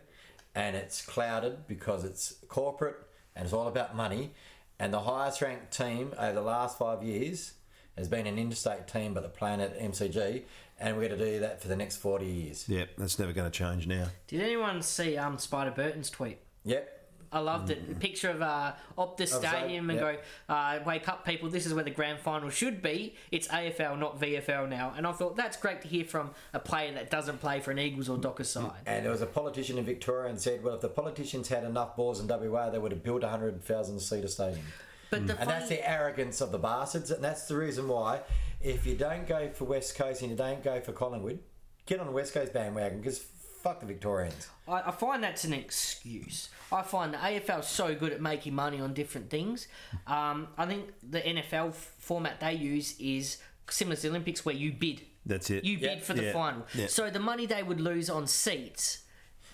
and 0.54 0.76
it's 0.76 1.02
clouded 1.02 1.68
because 1.68 2.04
it's 2.04 2.36
corporate 2.48 2.98
and 3.36 3.46
it's 3.46 3.54
all 3.54 3.68
about 3.68 3.96
money. 3.96 4.32
And 4.80 4.94
the 4.94 5.02
highest 5.02 5.42
ranked 5.42 5.72
team 5.72 6.14
over 6.18 6.34
the 6.34 6.42
last 6.42 6.78
five 6.78 7.04
years 7.04 7.54
has 7.98 8.08
been 8.08 8.28
an 8.28 8.38
interstate 8.38 8.88
team, 8.88 9.14
but 9.14 9.22
they're 9.22 9.30
playing 9.30 9.62
at 9.62 9.80
MCG, 9.80 10.44
and 10.80 10.98
we're 10.98 11.08
going 11.08 11.20
to 11.20 11.26
do 11.26 11.40
that 11.40 11.62
for 11.62 11.68
the 11.68 11.76
next 11.76 11.98
40 11.98 12.26
years. 12.26 12.68
Yep, 12.68 12.90
that's 12.98 13.18
never 13.20 13.32
going 13.32 13.50
to 13.50 13.58
change 13.58 13.88
now. 13.88 14.08
Did 14.28 14.42
anyone 14.42 14.82
see 14.82 15.18
um 15.18 15.38
Spider 15.38 15.72
Burton's 15.72 16.10
tweet? 16.10 16.40
Yep. 16.66 16.95
I 17.36 17.40
loved 17.40 17.70
it. 17.70 18.00
Picture 18.00 18.30
of 18.30 18.42
uh, 18.42 18.72
Optus 18.98 19.28
Stadium 19.28 19.90
and 19.90 20.00
Yep. 20.00 20.24
go, 20.48 20.54
uh, 20.54 20.80
wake 20.86 21.10
up, 21.10 21.26
people. 21.26 21.50
This 21.50 21.66
is 21.66 21.74
where 21.74 21.84
the 21.84 21.92
grand 21.92 22.20
final 22.20 22.50
should 22.50 22.82
be. 22.82 23.16
It's 23.30 23.50
AFL, 23.50 24.00
not 24.00 24.22
VFL 24.22 24.70
now. 24.70 24.94
And 24.96 25.06
I 25.06 25.12
thought 25.12 25.36
that's 25.36 25.58
great 25.58 25.82
to 25.82 25.90
hear 25.90 26.06
from 26.06 26.32
a 26.54 26.60
player 26.60 26.94
that 26.94 27.12
doesn't 27.12 27.42
play 27.42 27.60
for 27.60 27.72
an 27.72 27.80
Eagles 27.80 28.08
or 28.08 28.18
Dockers 28.18 28.50
side. 28.50 28.72
And 28.86 29.04
there 29.04 29.12
was 29.12 29.22
a 29.22 29.26
politician 29.26 29.78
in 29.78 29.84
Victoria 29.84 30.30
and 30.30 30.40
said, 30.40 30.64
well, 30.64 30.76
if 30.76 30.82
the 30.82 30.88
politicians 30.88 31.50
had 31.50 31.66
enough 31.66 31.98
balls 31.98 32.22
in 32.22 32.28
WA, 32.28 32.70
they 32.70 32.80
would 32.80 32.94
have 32.94 33.04
built 33.04 33.24
a 33.24 33.28
100,000 33.28 34.00
seater 34.00 34.30
stadium. 34.30 34.66
But 35.10 35.28
the 35.28 35.38
And 35.38 35.50
that's 35.50 35.68
the 35.68 35.88
arrogance 35.88 36.40
of 36.40 36.54
the 36.54 36.58
bastards, 36.58 37.12
and 37.12 37.22
that's 37.24 37.48
the 37.48 37.58
reason 37.58 37.88
why, 37.90 38.22
if 38.62 38.88
you 38.88 38.96
don't 38.96 39.28
go 39.28 39.50
for 39.54 39.66
West 39.66 39.96
Coast 39.96 40.22
and 40.22 40.32
you 40.32 40.38
don't 40.38 40.64
go 40.64 40.80
for 40.80 40.94
Collingwood, 40.94 41.40
get 41.86 42.00
on 42.00 42.08
the 42.08 42.14
West 42.14 42.34
Coast 42.34 42.54
bandwagon 42.54 43.00
because 43.00 43.20
fuck 43.66 43.80
the 43.80 43.86
Victorians. 43.88 44.48
I, 44.68 44.84
I 44.86 44.92
find 44.92 45.24
that's 45.24 45.44
an 45.44 45.54
excuse. 45.54 46.50
I 46.72 46.84
find 46.84 47.14
the 47.14 47.18
AFL 47.18 47.62
is 47.62 47.68
so 47.68 47.96
good 47.96 48.14
at 48.14 48.22
making 48.22 48.54
money 48.54 48.80
on 48.80 48.94
different 48.94 49.30
things. 49.32 49.68
Um, 50.06 50.48
I 50.58 50.66
think 50.68 50.90
the 51.02 51.20
NFL 51.22 51.70
f- 51.70 51.94
format 51.98 52.40
they 52.40 52.54
use 52.54 52.96
is 53.00 53.38
similar 53.70 53.96
to 53.96 54.02
the 54.04 54.10
Olympics, 54.10 54.46
where 54.46 54.54
you 54.56 54.72
bid. 54.72 55.02
That's 55.26 55.50
it. 55.50 55.64
You 55.64 55.80
bid 55.80 56.04
for 56.04 56.14
the 56.14 56.26
Yeah. 56.26 56.34
final. 56.34 56.66
Yeah. 56.76 56.86
So 56.88 57.10
the 57.10 57.20
money 57.20 57.48
they 57.48 57.64
would 57.64 57.82
lose 57.82 58.08
on 58.10 58.28
seats, 58.28 59.00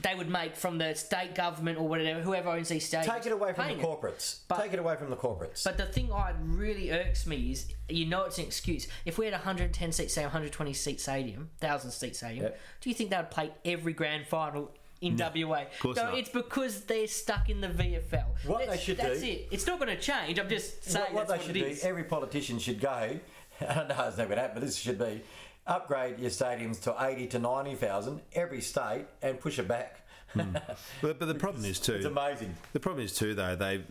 they 0.01 0.15
would 0.15 0.29
make 0.29 0.55
from 0.55 0.77
the 0.77 0.93
state 0.95 1.35
government 1.35 1.77
or 1.77 1.87
whatever, 1.87 2.21
whoever 2.21 2.49
owns 2.49 2.69
these 2.69 2.89
stadiums. 2.89 3.05
Take 3.13 3.25
it 3.27 3.31
away 3.31 3.53
from 3.53 3.67
the 3.67 3.83
corporates. 3.83 4.39
But- 4.47 4.61
Take 4.61 4.73
it 4.73 4.79
away 4.79 4.95
from 4.95 5.09
the 5.09 5.15
corporates. 5.15 5.63
But 5.63 5.77
the 5.77 5.85
thing 5.85 6.07
that 6.09 6.35
really 6.43 6.91
irks 6.91 7.25
me 7.25 7.51
is, 7.51 7.67
you 7.89 8.05
know, 8.05 8.23
it's 8.23 8.37
an 8.37 8.45
excuse. 8.45 8.87
If 9.05 9.17
we 9.17 9.25
had 9.25 9.33
a 9.33 9.37
110 9.37 9.91
seat, 9.91 10.11
say 10.11 10.23
120 10.23 10.73
seat 10.73 11.01
stadium, 11.01 11.49
thousand 11.59 11.91
seat 11.91 12.15
stadium, 12.15 12.43
Yep. 12.45 12.59
do 12.81 12.89
you 12.89 12.95
think 12.95 13.09
they 13.09 13.17
would 13.17 13.31
play 13.31 13.51
every 13.65 13.93
grand 13.93 14.27
final 14.27 14.71
in 15.01 15.17
WA? 15.17 15.65
course 15.79 15.97
no, 15.97 16.05
not. 16.05 16.17
it's 16.17 16.29
because 16.29 16.81
they're 16.81 17.07
stuck 17.07 17.49
in 17.49 17.59
the 17.61 17.67
VFL. 17.67 18.25
What 18.45 18.59
that's, 18.59 18.71
they 18.71 18.77
should 18.77 18.97
that's 18.97 19.21
do- 19.21 19.27
it. 19.27 19.47
It's 19.51 19.65
not 19.67 19.79
going 19.79 19.95
to 19.95 20.01
change. 20.01 20.39
I'm 20.39 20.47
just 20.49 20.83
saying 20.83 21.05
what, 21.13 21.13
what 21.13 21.27
they 21.27 21.33
what 21.37 21.43
should 21.45 21.53
do, 21.53 21.75
every 21.87 22.03
politician 22.03 22.59
should 22.59 22.79
go. 22.79 22.89
I 23.61 23.73
don't 23.73 23.89
know 23.89 24.05
it's 24.07 24.17
not 24.17 24.27
going 24.27 24.37
to 24.37 24.41
happen, 24.41 24.55
but 24.59 24.61
this 24.65 24.75
should 24.77 24.97
be 24.97 25.21
upgrade 25.67 26.19
your 26.19 26.29
stadiums 26.31 26.81
to 26.83 26.95
eighty 27.05 27.27
to 27.27 27.39
ninety 27.39 27.75
thousand 27.75 28.21
every 28.33 28.61
state 28.61 29.05
and 29.21 29.39
push 29.39 29.59
it 29.59 29.67
back. 29.67 30.01
But, 30.33 31.19
but 31.19 31.19
the 31.19 31.35
problem 31.35 31.65
is 31.65 31.79
too. 31.87 31.93
It's 31.93 32.05
amazing. 32.05 32.55
The 32.73 32.79
problem 32.79 33.03
is 33.05 33.13
too 33.13 33.33
though 33.35 33.55
they 33.55 33.83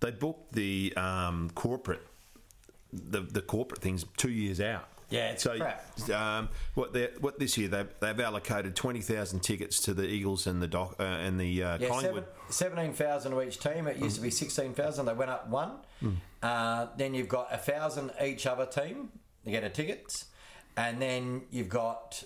they 0.00 0.10
booked 0.10 0.52
the 0.52 0.92
um, 0.96 1.50
corporate 1.54 2.02
the 2.92 3.20
the 3.20 3.42
corporate 3.42 3.80
things 3.80 4.04
two 4.16 4.30
years 4.30 4.60
out. 4.60 4.88
Yeah, 5.10 5.30
it's 5.32 5.42
so 5.44 5.56
crap. 5.58 5.84
Um, 6.10 6.48
what 6.74 6.92
they 6.94 7.10
what 7.20 7.38
this 7.38 7.56
year 7.58 7.68
they've, 7.68 7.88
they've 8.00 8.18
allocated 8.18 8.74
twenty 8.74 9.00
thousand 9.02 9.40
tickets 9.40 9.80
to 9.82 9.94
the 9.94 10.04
Eagles 10.08 10.46
and 10.46 10.62
the 10.62 10.66
doc, 10.66 10.96
uh, 10.98 11.02
and 11.02 11.38
the 11.38 11.62
uh, 11.62 11.78
Yeah, 11.78 11.88
Collingwood. 11.88 12.24
seven, 12.48 12.76
17,000 12.76 13.32
to 13.32 13.42
each 13.42 13.60
team. 13.60 13.86
It 13.86 13.98
used 13.98 14.16
to 14.16 14.22
be 14.22 14.30
16,000. 14.30 15.06
They 15.06 15.12
went 15.12 15.30
up 15.30 15.48
one. 15.48 15.72
Uh, 16.42 16.86
then 16.96 17.14
you've 17.14 17.28
got 17.28 17.48
a 17.52 17.58
thousand 17.58 18.12
each 18.22 18.46
other 18.46 18.66
team 18.66 19.10
to 19.44 19.50
get 19.50 19.62
a 19.62 19.68
tickets. 19.68 20.24
And 20.76 21.00
then 21.00 21.42
you've 21.50 21.68
got 21.68 22.24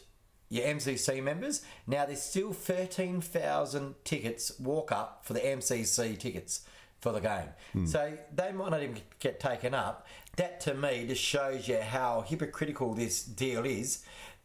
your 0.49 0.65
MCC 0.67 1.23
members. 1.23 1.63
Now 1.87 2.07
there's 2.07 2.23
still 2.23 2.53
13,000 2.53 3.95
tickets 4.05 4.53
walk 4.59 4.93
up 4.93 5.21
for 5.25 5.33
the 5.35 5.41
MCC 5.41 6.19
tickets 6.19 6.63
for 7.01 7.13
the 7.13 7.21
game. 7.21 7.87
So 7.87 8.17
they 8.35 8.51
might 8.53 8.71
not 8.71 8.83
even 8.83 8.97
get 9.21 9.39
taken 9.41 9.75
up. 9.75 10.07
That 10.37 10.61
to 10.63 10.75
me 10.75 11.07
just 11.07 11.23
shows 11.23 11.69
you 11.69 11.79
how 11.81 12.23
hypocritical 12.27 12.95
this 12.95 13.23
deal 13.23 13.65
is. 13.65 14.05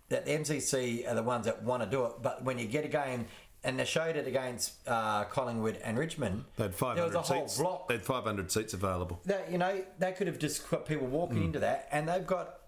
That 0.10 0.26
the 0.26 0.32
MCC 0.32 1.10
are 1.10 1.16
the 1.16 1.24
ones 1.24 1.46
that 1.46 1.64
want 1.64 1.82
to 1.84 1.90
do 1.90 2.06
it, 2.06 2.14
but 2.22 2.44
when 2.44 2.60
you 2.60 2.68
get 2.68 2.86
a 2.86 2.90
game 2.90 3.26
and 3.64 3.80
they 3.80 3.86
showed 3.86 4.16
it 4.18 4.28
against 4.28 4.74
uh, 4.88 5.24
Collingwood 5.24 5.78
and 5.84 5.98
Richmond, 5.98 6.44
They 6.58 6.64
had 6.66 6.76
five 6.76 6.98
there 6.98 7.06
was 7.06 7.16
a 7.16 7.22
whole 7.22 7.48
seats. 7.48 7.58
block 7.60 7.88
They 7.88 7.96
had 7.96 8.04
five 8.06 8.24
hundred 8.26 8.52
seats 8.52 8.74
available. 8.74 9.22
that 9.26 9.50
you 9.52 9.58
know 9.58 9.84
they 9.98 10.12
could 10.12 10.28
have 10.28 10.38
just 10.38 10.70
got 10.70 10.86
people 10.86 11.08
walking 11.08 11.38
Hmm. 11.38 11.44
into 11.46 11.60
that, 11.60 11.88
and 11.92 12.08
they've 12.08 12.28
got. 12.28 12.60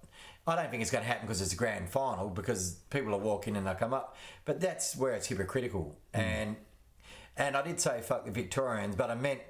I 0.47 0.55
don't 0.55 0.69
think 0.69 0.81
it's 0.81 0.91
going 0.91 1.03
to 1.03 1.07
happen 1.07 1.25
because 1.25 1.41
it's 1.41 1.53
a 1.53 1.55
grand 1.55 1.89
final 1.89 2.29
because 2.29 2.73
people 2.89 3.13
are 3.13 3.19
walking 3.19 3.55
and 3.55 3.65
they 3.65 3.73
come 3.73 3.93
up, 3.93 4.15
but 4.45 4.61
that's 4.61 4.95
where 4.95 5.13
it's 5.13 5.27
hypocritical. 5.27 5.97
Hmm. 6.13 6.21
And 6.21 6.55
and 7.37 7.57
I 7.57 7.61
did 7.61 7.79
say 7.79 8.01
fuck 8.01 8.25
the 8.25 8.31
Victorians, 8.31 8.95
but 8.95 9.09
I 9.09 9.15
meant 9.15 9.41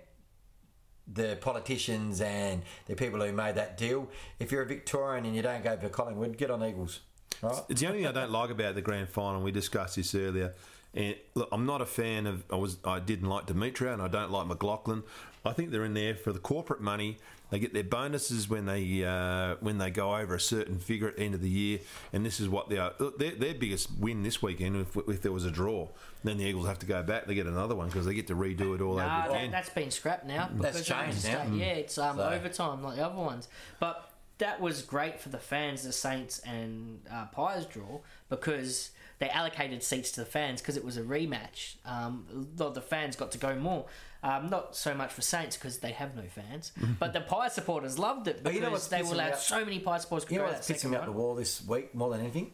the 1.07 1.37
politicians 1.39 2.19
and 2.19 2.63
the 2.87 2.95
people 2.95 3.21
who 3.21 3.31
made 3.31 3.55
that 3.55 3.77
deal. 3.77 4.09
If 4.39 4.51
you're 4.51 4.63
a 4.63 4.67
Victorian 4.67 5.25
and 5.25 5.35
you 5.35 5.41
don't 5.41 5.63
go 5.63 5.77
for 5.77 5.89
Collingwood, 5.89 6.37
get 6.37 6.49
on 6.49 6.63
Eagles. 6.63 7.01
Right? 7.41 7.61
It's 7.69 7.81
the 7.81 7.87
only 7.87 7.99
thing 7.99 8.07
I 8.07 8.11
don't 8.11 8.31
like 8.31 8.49
about 8.49 8.75
the 8.75 8.81
grand 8.81 9.09
final. 9.09 9.41
We 9.41 9.51
discussed 9.51 9.97
this 9.97 10.15
earlier. 10.15 10.53
And 10.93 11.15
look, 11.35 11.49
I'm 11.51 11.65
not 11.65 11.81
a 11.81 11.85
fan 11.85 12.25
of. 12.25 12.43
I 12.49 12.55
was. 12.55 12.77
I 12.85 12.99
didn't 12.99 13.27
like 13.27 13.47
Demetriou, 13.47 13.93
and 13.93 14.01
I 14.01 14.07
don't 14.07 14.31
like 14.31 14.47
McLachlan. 14.47 15.03
I 15.45 15.53
think 15.53 15.71
they're 15.71 15.85
in 15.85 15.93
there 15.93 16.15
for 16.15 16.31
the 16.33 16.39
corporate 16.39 16.81
money. 16.81 17.17
They 17.51 17.59
get 17.59 17.73
their 17.73 17.83
bonuses 17.83 18.49
when 18.49 18.65
they 18.65 19.03
uh, 19.05 19.55
when 19.59 19.77
they 19.77 19.91
go 19.91 20.15
over 20.15 20.33
a 20.33 20.39
certain 20.39 20.79
figure 20.79 21.07
at 21.07 21.17
the 21.17 21.23
end 21.23 21.35
of 21.35 21.41
the 21.41 21.49
year, 21.49 21.79
and 22.11 22.25
this 22.25 22.39
is 22.39 22.49
what 22.49 22.69
they 22.69 22.77
are. 22.79 22.93
Their, 23.19 23.31
their 23.35 23.53
biggest 23.53 23.89
win 23.99 24.23
this 24.23 24.41
weekend, 24.41 24.75
if, 24.77 24.97
if 25.07 25.21
there 25.21 25.31
was 25.31 25.45
a 25.45 25.51
draw, 25.51 25.87
then 26.23 26.37
the 26.37 26.45
Eagles 26.45 26.65
have 26.65 26.79
to 26.79 26.87
go 26.87 27.03
back. 27.03 27.27
They 27.27 27.35
get 27.35 27.45
another 27.45 27.75
one 27.75 27.87
because 27.87 28.07
they 28.07 28.15
get 28.15 28.25
to 28.27 28.35
redo 28.35 28.73
it 28.73 28.81
all 28.81 28.95
Nah, 28.95 29.25
over 29.27 29.35
again. 29.35 29.51
that's 29.51 29.69
been 29.69 29.91
scrapped 29.91 30.25
now. 30.25 30.49
That's 30.55 30.77
changed 30.83 31.23
now. 31.25 31.43
state. 31.45 31.53
Yeah, 31.53 31.65
it's 31.65 31.97
um, 31.99 32.17
So- 32.17 32.29
overtime 32.29 32.81
like 32.81 32.95
the 32.95 33.05
other 33.05 33.15
ones. 33.15 33.47
But 33.79 34.09
that 34.39 34.59
was 34.59 34.81
great 34.81 35.19
for 35.21 35.29
the 35.29 35.37
fans, 35.37 35.83
the 35.83 35.93
Saints 35.93 36.39
and 36.39 36.99
uh, 37.11 37.25
Pies 37.27 37.65
draw 37.67 37.99
because 38.27 38.89
they 39.19 39.29
allocated 39.29 39.81
seats 39.83 40.11
to 40.13 40.21
the 40.21 40.25
fans 40.25 40.61
because 40.61 40.75
it 40.77 40.83
was 40.83 40.97
a 40.97 41.01
rematch. 41.03 41.75
Um, 41.85 42.25
a 42.33 42.61
lot 42.61 42.69
of 42.69 42.73
the 42.73 42.81
fans 42.81 43.15
got 43.15 43.31
to 43.33 43.37
go 43.37 43.55
more. 43.55 43.85
Um, 44.25 44.49
not 44.49 44.75
so 44.75 44.95
much 44.95 45.13
for 45.13 45.21
Saints 45.21 45.55
because 45.55 45.77
they 45.77 45.91
have 45.91 46.15
no 46.15 46.23
fans, 46.23 46.71
but 46.99 47.13
the 47.13 47.21
Pie 47.21 47.49
supporters 47.49 47.99
loved 47.99 48.27
it 48.27 48.43
because 48.43 48.55
you 48.55 48.61
know 48.61 48.75
they 48.75 49.01
pissing 49.01 49.11
will 49.11 49.19
have 49.19 49.37
so 49.37 49.63
many 49.63 49.77
Pie 49.79 49.99
supporters. 49.99 50.25
could 50.25 50.33
You 50.33 50.39
know 50.39 50.45
what's 50.45 50.67
pissing 50.67 50.89
me 50.89 50.97
up 50.97 51.05
the 51.05 51.11
wall 51.11 51.35
this 51.35 51.63
week 51.65 51.93
more 51.93 52.09
than 52.09 52.21
anything? 52.21 52.51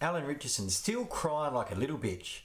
Alan 0.00 0.24
Richardson 0.24 0.70
still 0.70 1.04
crying 1.04 1.52
like 1.54 1.70
a 1.70 1.74
little 1.74 1.98
bitch. 1.98 2.40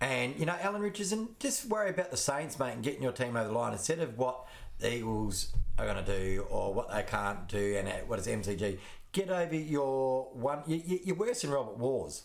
And, 0.00 0.38
you 0.38 0.46
know, 0.46 0.56
Alan 0.60 0.82
Richardson, 0.82 1.30
just 1.38 1.66
worry 1.66 1.90
about 1.90 2.10
the 2.10 2.16
Saints, 2.16 2.58
mate, 2.58 2.72
and 2.74 2.82
getting 2.82 3.02
your 3.02 3.12
team 3.12 3.36
over 3.36 3.48
the 3.48 3.54
line 3.54 3.72
instead 3.72 4.00
of 4.00 4.18
what 4.18 4.46
the 4.78 4.96
Eagles 4.96 5.48
are 5.78 5.86
going 5.86 6.04
to 6.04 6.18
do 6.18 6.46
or 6.50 6.74
what 6.74 6.92
they 6.92 7.02
can't 7.02 7.48
do 7.48 7.76
and 7.78 7.88
uh, 7.88 7.92
what 8.06 8.18
is 8.18 8.26
MCG. 8.26 8.78
Get 9.12 9.30
over 9.30 9.54
your 9.54 10.28
one. 10.32 10.60
You, 10.66 10.82
you, 10.84 11.00
you're 11.04 11.16
worse 11.16 11.42
than 11.42 11.50
Robert 11.50 11.78
Walls. 11.78 12.24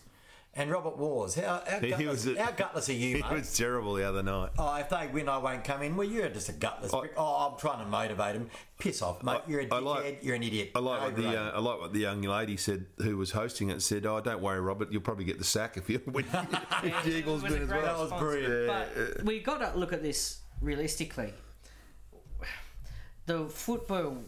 And 0.52 0.68
Robert 0.68 0.98
Walls, 0.98 1.36
how, 1.36 1.62
how, 1.64 1.78
He 1.78 1.90
gutless, 1.90 2.26
was 2.26 2.36
a- 2.36 2.42
how 2.42 2.50
gutless 2.50 2.88
are 2.88 2.92
you, 2.92 3.16
It 3.18 3.22
mate? 3.22 3.32
was 3.32 3.56
terrible 3.56 3.94
the 3.94 4.02
other 4.02 4.22
night. 4.24 4.50
Oh, 4.58 4.74
if 4.76 4.88
they 4.90 5.06
win, 5.06 5.28
I 5.28 5.38
won't 5.38 5.62
come 5.62 5.80
in. 5.82 5.96
Well, 5.96 6.08
you're 6.08 6.28
just 6.28 6.48
a 6.48 6.52
gutless. 6.52 6.92
I- 6.92 7.00
prick. 7.00 7.12
oh, 7.16 7.50
I'm 7.52 7.56
trying 7.58 7.78
to 7.78 7.86
motivate 7.88 8.34
him. 8.34 8.50
Piss 8.80 9.00
off, 9.00 9.22
mate. 9.22 9.42
I- 9.46 9.50
you're 9.50 9.60
a 9.60 9.64
I 9.64 9.68
dickhead. 9.68 9.82
like- 9.84 10.18
you're 10.24 10.34
an 10.34 10.42
idiot. 10.42 10.72
I 10.74 10.80
like 10.80 11.02
what 11.02 11.16
the 11.16 11.28
uh, 11.40 11.50
I 11.52 11.60
like 11.60 11.78
what 11.80 11.92
the 11.92 12.00
young 12.00 12.20
lady 12.22 12.56
said 12.56 12.86
who 12.98 13.16
was 13.16 13.30
hosting 13.30 13.70
it 13.70 13.80
said. 13.80 14.04
Oh, 14.06 14.20
don't 14.20 14.42
worry, 14.42 14.60
Robert. 14.60 14.90
You'll 14.90 15.02
probably 15.02 15.24
get 15.24 15.38
the 15.38 15.44
sack 15.44 15.76
if 15.76 15.88
you 15.88 16.02
win. 16.06 16.24
if 16.32 17.04
the 17.04 17.16
Eagles 17.16 17.44
It 17.44 17.50
was 17.50 17.52
a 17.52 17.54
win 17.54 17.62
as 17.62 17.68
well. 17.68 17.82
That 17.82 17.92
was 17.98 18.02
response. 18.10 18.20
brilliant. 18.20 18.66
But 19.18 19.24
we 19.24 19.38
got 19.40 19.72
to 19.72 19.78
look 19.78 19.92
at 19.92 20.02
this 20.02 20.40
realistically. 20.60 21.32
The 23.26 23.46
football 23.46 24.18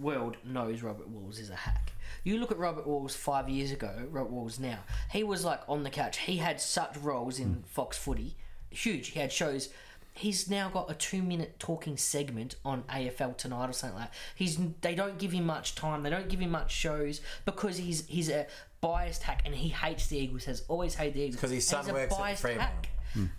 world 0.00 0.38
knows 0.44 0.82
Robert 0.82 1.08
Walls 1.08 1.38
is 1.38 1.50
a 1.50 1.54
hack. 1.54 1.87
You 2.28 2.36
look 2.36 2.50
at 2.50 2.58
Robert 2.58 2.86
Walls 2.86 3.16
five 3.16 3.48
years 3.48 3.72
ago, 3.72 3.90
Robert 4.10 4.30
Walls 4.30 4.58
now. 4.58 4.80
He 5.10 5.24
was 5.24 5.46
like 5.46 5.62
on 5.66 5.82
the 5.82 5.88
couch. 5.88 6.18
He 6.18 6.36
had 6.36 6.60
such 6.60 6.94
roles 6.98 7.38
in 7.38 7.54
hmm. 7.54 7.60
Fox 7.62 7.96
Footy, 7.96 8.36
huge. 8.68 9.08
He 9.08 9.20
had 9.20 9.32
shows. 9.32 9.70
He's 10.12 10.50
now 10.50 10.68
got 10.68 10.90
a 10.90 10.94
two-minute 10.94 11.58
talking 11.58 11.96
segment 11.96 12.56
on 12.66 12.82
AFL 12.82 13.38
tonight 13.38 13.70
or 13.70 13.72
something 13.72 13.98
like. 13.98 14.10
That. 14.10 14.18
He's 14.34 14.58
they 14.82 14.94
don't 14.94 15.16
give 15.16 15.32
him 15.32 15.46
much 15.46 15.74
time. 15.74 16.02
They 16.02 16.10
don't 16.10 16.28
give 16.28 16.40
him 16.40 16.50
much 16.50 16.70
shows 16.70 17.22
because 17.46 17.78
he's 17.78 18.06
he's 18.06 18.28
a 18.28 18.46
biased 18.82 19.22
hack 19.22 19.40
and 19.46 19.54
he 19.54 19.70
hates 19.70 20.08
the 20.08 20.18
Eagles. 20.18 20.44
Has 20.44 20.64
always 20.68 20.96
hated 20.96 21.14
the 21.14 21.22
Eagles 21.22 21.40
'Cause 21.40 21.50
his 21.50 21.66
son 21.66 21.84
he's 21.84 21.88
a 21.88 21.94
works 21.94 22.12
at 22.12 22.18
biased 22.18 22.42
Fremont. 22.42 22.60
hack. 22.60 22.88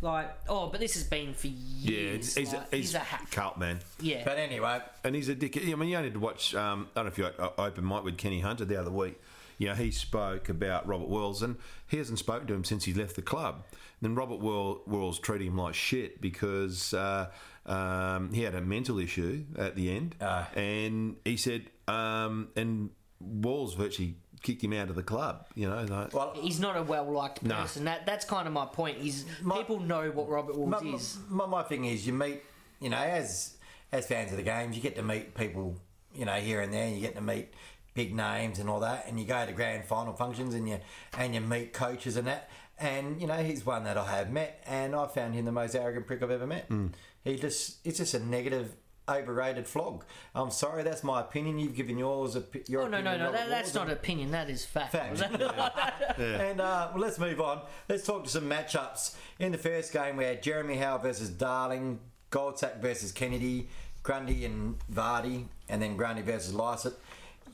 Like, 0.02 0.30
oh, 0.48 0.68
but 0.68 0.80
this 0.80 0.94
has 0.96 1.04
been 1.04 1.34
for 1.34 1.48
years. 1.48 2.36
Yeah, 2.36 2.42
he's, 2.42 2.54
like, 2.54 2.74
a, 2.74 2.76
he's, 2.76 2.96
a 2.96 3.00
hack. 3.00 3.32
cult 3.32 3.58
man, 3.58 3.80
Yeah. 4.00 4.24
But 4.26 4.38
anyway, 4.38 4.82
and 5.04 5.16
he's 5.16 5.30
a 5.30 5.36
dick. 5.36 5.58
I 5.58 5.62
mean, 5.76 5.90
you 5.90 5.96
only 5.98 6.10
had 6.10 6.14
to 6.14 6.20
watch. 6.20 6.54
Um, 6.56 6.88
I 6.96 7.00
don't 7.02 7.06
know 7.06 7.12
if 7.12 7.18
you 7.18 7.26
o- 7.40 7.54
open 7.66 7.88
mic 7.88 8.04
with 8.04 8.18
Kenny 8.18 8.40
Hunter 8.42 8.66
the 8.66 8.80
other 8.80 8.92
week. 8.92 9.20
You 9.58 9.68
know, 9.68 9.76
he 9.76 9.92
spoke 9.92 10.48
about 10.50 10.88
Robert 10.88 11.10
Walls, 11.10 11.42
and 11.44 11.58
he 11.88 11.98
hasn't 11.98 12.20
spoken 12.20 12.48
to 12.48 12.54
him 12.54 12.64
since 12.64 12.86
he 12.86 12.94
left 12.94 13.16
the 13.16 13.22
club. 13.22 13.66
Then 14.02 14.16
Robert 14.16 14.40
Wel- 14.40 14.82
Walls 14.88 15.20
treated 15.20 15.48
him 15.48 15.58
like 15.58 15.76
shit 15.76 16.22
because 16.22 16.94
uh, 16.94 17.30
um, 17.66 18.32
he 18.34 18.44
had 18.44 18.56
a 18.56 18.62
mental 18.62 19.00
issue 19.00 19.44
at 19.58 19.76
the 19.76 19.94
end, 19.96 20.16
Ah. 20.22 20.50
and 20.56 21.17
he 21.26 21.36
said, 21.38 21.63
um, 21.90 22.48
and 22.56 22.90
Walls 23.20 23.74
virtually 23.76 24.15
kicked 24.42 24.63
him 24.63 24.73
out 24.73 24.90
of 24.90 24.96
the 24.96 25.04
club. 25.04 25.46
You 25.56 25.69
know, 25.69 25.83
like, 25.83 26.13
well, 26.13 26.33
He's 26.35 26.60
not 26.60 26.77
a 26.77 26.83
well 26.83 27.12
liked 27.12 27.44
Nah. 27.44 27.62
person. 27.62 27.85
That 27.85 28.06
that's 28.06 28.25
kind 28.25 28.48
of 28.48 28.54
my 28.54 28.65
point. 28.65 28.98
He's 28.98 29.25
My- 29.42 29.58
people 29.58 29.79
know 29.79 30.10
what 30.12 30.29
Robert 30.29 30.56
Walls 30.58 30.69
my, 30.83 30.90
is. 30.96 31.17
my, 31.29 31.46
my 31.46 31.63
thing 31.63 31.85
is, 31.85 32.06
you 32.08 32.13
meet, 32.13 32.42
you 32.79 32.90
know, 32.90 32.98
as 32.98 33.58
as 33.92 34.06
fans 34.08 34.31
of 34.31 34.37
the 34.37 34.44
games, 34.44 34.75
you 34.75 34.81
get 34.81 34.96
to 34.96 35.04
meet 35.04 35.33
people, 35.35 35.75
you 36.13 36.25
know, 36.25 36.35
here 36.35 36.62
and 36.62 36.71
there. 36.73 36.85
And 36.85 36.96
you 36.96 37.02
get 37.02 37.15
to 37.15 37.21
meet 37.21 37.54
big 37.96 38.15
names 38.15 38.60
and 38.60 38.69
all 38.69 38.79
that, 38.81 39.06
and 39.08 39.19
you 39.19 39.25
go 39.25 39.46
to 39.46 39.52
grand 39.52 39.83
final 39.85 40.13
functions 40.13 40.54
and 40.54 40.69
you 40.69 40.79
and 41.17 41.33
you 41.33 41.42
meet 41.42 41.73
coaches 41.73 42.15
and 42.17 42.27
that. 42.27 42.50
And 42.77 43.19
you 43.19 43.27
know, 43.27 43.44
he's 43.44 43.65
one 43.65 43.83
that 43.83 43.98
I 43.98 44.06
have 44.06 44.31
met, 44.31 44.63
and 44.65 44.96
I 44.96 45.08
found 45.08 45.33
him 45.35 45.44
the 45.46 45.52
most 45.52 45.75
arrogant 45.75 46.08
prick 46.08 46.23
I've 46.23 46.31
ever 46.31 46.48
met. 46.48 46.65
Hmm. 46.69 46.87
He 47.25 47.35
just 47.35 47.85
it's 47.85 47.98
just 47.98 48.13
a 48.13 48.19
negative, 48.25 48.73
overrated 49.10 49.68
flog. 49.68 50.06
I'm 50.36 50.52
sorry, 50.52 50.84
that's 50.84 51.04
my 51.04 51.22
opinion. 51.22 51.58
You've 51.60 51.76
given 51.76 51.98
yours. 51.98 52.36
opi- 52.36 52.68
Your 52.70 52.84
Oh 52.84 52.88
no 52.88 53.02
no 53.02 53.12
opinion 53.12 53.20
no! 53.20 53.28
of 53.28 53.34
That, 53.34 53.50
that's 53.50 53.74
not 53.74 53.90
opinion. 53.90 54.32
That 54.32 54.50
is 54.50 54.66
fact. 54.66 54.92
Fact. 54.92 55.22
And 56.20 56.60
uh, 56.62 56.90
well, 56.94 57.02
let's 57.02 57.18
move 57.20 57.40
on. 57.42 57.62
Let's 57.88 58.06
talk 58.06 58.24
to 58.26 58.30
some 58.30 58.50
matchups. 58.50 59.16
In 59.40 59.52
the 59.52 59.58
first 59.58 59.94
game, 59.94 60.18
we 60.18 60.24
had 60.26 60.44
Jeremy 60.44 60.78
Howe 60.78 60.98
versus 60.98 61.30
Darling, 61.30 62.00
Goldsack 62.32 62.80
versus 62.82 63.12
Kennedy, 63.12 63.68
Grundy 64.04 64.46
and 64.46 64.76
Vardy, 64.92 65.46
and 65.70 65.82
then 65.82 65.96
Grundy 65.98 66.22
versus 66.22 66.54
Lycett. 66.54 66.94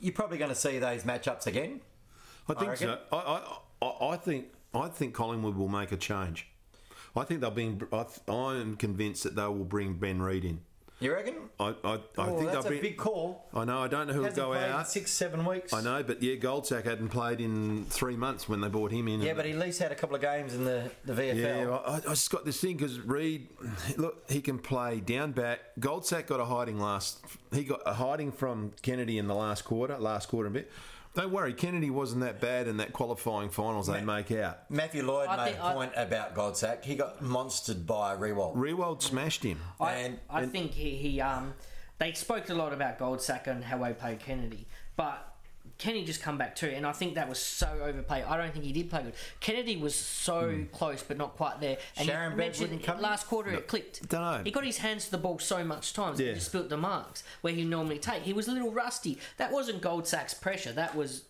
You're 0.00 0.12
probably 0.12 0.38
going 0.38 0.50
to 0.50 0.54
see 0.56 0.78
those 0.78 1.04
matchups 1.04 1.46
again. 1.46 1.80
I 2.48 2.54
think 2.54 2.70
reckon. 2.72 2.88
so. 2.88 2.98
I, 3.12 3.16
I, 3.82 3.86
I, 3.86 4.06
I 4.12 4.16
think 4.16 4.46
I 4.74 4.88
think 4.88 5.14
Collingwood 5.14 5.56
will 5.56 5.68
make 5.68 5.92
a 5.92 5.96
change. 5.96 6.48
I 7.16 7.24
think 7.24 7.40
they'll 7.40 7.50
bring. 7.50 7.80
I, 7.92 8.02
th- 8.04 8.20
I'm 8.28 8.76
convinced 8.76 9.22
that 9.24 9.36
they 9.36 9.42
will 9.46 9.64
bring 9.64 9.94
Ben 9.94 10.20
Reid 10.20 10.44
in. 10.44 10.60
You 10.98 11.12
reckon? 11.12 11.34
I, 11.60 11.64
I, 11.64 11.68
I 11.68 11.98
oh, 12.16 12.38
think 12.38 12.50
that's 12.50 12.64
they'll 12.64 12.66
a 12.66 12.70
be. 12.70 12.80
big 12.80 12.96
call. 12.96 13.44
I 13.52 13.66
know. 13.66 13.82
I 13.82 13.88
don't 13.88 14.06
know 14.06 14.14
who 14.14 14.22
will 14.22 14.30
go 14.30 14.52
played 14.52 14.64
in 14.64 14.70
out. 14.70 14.88
six, 14.88 15.10
seven 15.10 15.44
weeks. 15.44 15.74
I 15.74 15.82
know, 15.82 16.02
but 16.02 16.22
yeah, 16.22 16.36
Goldsack 16.36 16.84
hadn't 16.84 17.10
played 17.10 17.38
in 17.38 17.84
three 17.90 18.16
months 18.16 18.48
when 18.48 18.62
they 18.62 18.68
brought 18.68 18.92
him 18.92 19.06
in. 19.06 19.20
Yeah, 19.20 19.34
but 19.34 19.44
he 19.44 19.52
at 19.52 19.58
least 19.58 19.78
had 19.78 19.92
a 19.92 19.94
couple 19.94 20.16
of 20.16 20.22
games 20.22 20.54
in 20.54 20.64
the, 20.64 20.90
the 21.04 21.12
VFL. 21.12 21.36
Yeah, 21.36 21.70
I, 21.70 21.96
I 21.96 22.00
just 22.00 22.30
got 22.30 22.46
this 22.46 22.58
thing 22.58 22.78
because 22.78 22.98
Reid, 23.00 23.48
look, 23.98 24.30
he 24.30 24.40
can 24.40 24.58
play 24.58 25.00
down 25.00 25.32
back. 25.32 25.60
Goldsack 25.78 26.28
got 26.28 26.40
a 26.40 26.46
hiding 26.46 26.80
last. 26.80 27.22
He 27.52 27.64
got 27.64 27.80
a 27.84 27.92
hiding 27.92 28.32
from 28.32 28.72
Kennedy 28.80 29.18
in 29.18 29.26
the 29.26 29.34
last 29.34 29.66
quarter, 29.66 29.98
last 29.98 30.30
quarter 30.30 30.48
a 30.48 30.52
bit. 30.52 30.72
Don't 31.16 31.32
worry, 31.32 31.54
Kennedy 31.54 31.88
wasn't 31.90 32.20
that 32.20 32.40
bad 32.40 32.68
in 32.68 32.76
that 32.76 32.92
qualifying 32.92 33.48
finals 33.48 33.86
they 33.86 34.02
make 34.02 34.30
out. 34.30 34.70
Matthew 34.70 35.02
Lloyd 35.02 35.28
I 35.28 35.36
made 35.38 35.44
think 35.52 35.58
a 35.58 35.64
I- 35.64 35.72
point 35.72 35.92
about 35.96 36.34
Goldsack. 36.34 36.84
He 36.84 36.94
got 36.94 37.20
monstered 37.22 37.86
by 37.86 38.14
Riewoldt. 38.14 38.54
Riewoldt 38.54 39.00
smashed 39.02 39.42
him. 39.42 39.58
I, 39.80 39.92
And- 39.94 40.18
I 40.30 40.44
think 40.46 40.72
he, 40.72 40.90
he 40.96 41.20
um 41.20 41.54
they 41.98 42.12
spoke 42.12 42.50
a 42.50 42.54
lot 42.54 42.74
about 42.74 42.98
Goldsack 42.98 43.46
and 43.46 43.64
how 43.64 43.78
they 43.78 43.94
played 43.94 44.20
Kennedy, 44.20 44.66
but 44.96 45.25
Kenny 45.78 46.04
just 46.04 46.22
come 46.22 46.38
back 46.38 46.56
too, 46.56 46.68
and 46.68 46.86
I 46.86 46.92
think 46.92 47.14
that 47.14 47.28
was 47.28 47.38
so 47.38 47.68
overplayed. 47.82 48.24
I 48.24 48.36
don't 48.36 48.52
think 48.52 48.64
he 48.64 48.72
did 48.72 48.88
play 48.90 49.02
good. 49.02 49.14
Kennedy 49.40 49.76
was 49.76 49.94
so 49.94 50.50
hmm. 50.50 50.64
close, 50.72 51.02
but 51.02 51.16
not 51.16 51.36
quite 51.36 51.60
there. 51.60 51.78
And 51.96 52.06
Sharon 52.06 52.32
you 52.32 52.36
Bent 52.36 52.38
mentioned 52.38 52.70
wouldn't 52.70 52.82
come 52.82 53.00
last 53.00 53.26
quarter 53.26 53.50
it 53.50 53.68
clicked. 53.68 54.08
Dunno. 54.08 54.42
He 54.44 54.50
got 54.50 54.64
his 54.64 54.78
hands 54.78 55.06
to 55.06 55.10
the 55.10 55.18
ball 55.18 55.38
so 55.38 55.64
much 55.64 55.92
times, 55.92 56.20
Yeah. 56.20 56.28
he 56.28 56.34
just 56.34 56.46
spilt 56.46 56.68
the 56.68 56.76
marks 56.76 57.22
where 57.40 57.52
he 57.52 57.64
normally 57.64 57.98
take. 57.98 58.22
He 58.22 58.32
was 58.32 58.48
a 58.48 58.52
little 58.52 58.72
rusty. 58.72 59.18
That 59.36 59.52
wasn't 59.52 59.82
Goldsack's 59.82 60.34
pressure. 60.34 60.72
That 60.72 60.94
was 60.94 61.24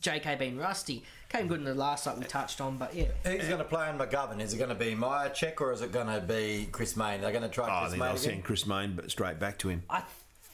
JK 0.00 0.38
being 0.38 0.58
rusty. 0.58 1.04
Came 1.28 1.46
good 1.46 1.58
in 1.58 1.64
the 1.64 1.74
last 1.74 2.06
like 2.06 2.18
we 2.18 2.24
touched 2.24 2.60
on, 2.60 2.78
but 2.78 2.94
yeah. 2.94 3.06
Who's 3.24 3.46
going 3.46 3.58
to 3.58 3.64
play 3.64 3.86
on 3.86 3.98
McGovern? 3.98 4.40
Is 4.40 4.54
it 4.54 4.58
going 4.58 4.70
to 4.70 4.74
be 4.74 4.94
Mihocek 4.94 5.60
or 5.60 5.72
is 5.72 5.82
it 5.82 5.92
going 5.92 6.06
to 6.06 6.20
be 6.20 6.68
Chris 6.72 6.96
Mayne? 6.96 7.20
They're 7.20 7.32
going 7.32 7.42
to 7.42 7.48
try 7.50 7.68
Oh, 7.68 7.86
I 7.86 7.88
think 7.88 7.98
Mayne 7.98 8.00
they'll 8.00 8.10
again? 8.12 8.30
send 8.30 8.44
Chris 8.44 8.66
Mayne 8.66 8.94
but 8.96 9.10
straight 9.10 9.38
back 9.38 9.58
to 9.58 9.68
him. 9.68 9.82
I 9.90 10.02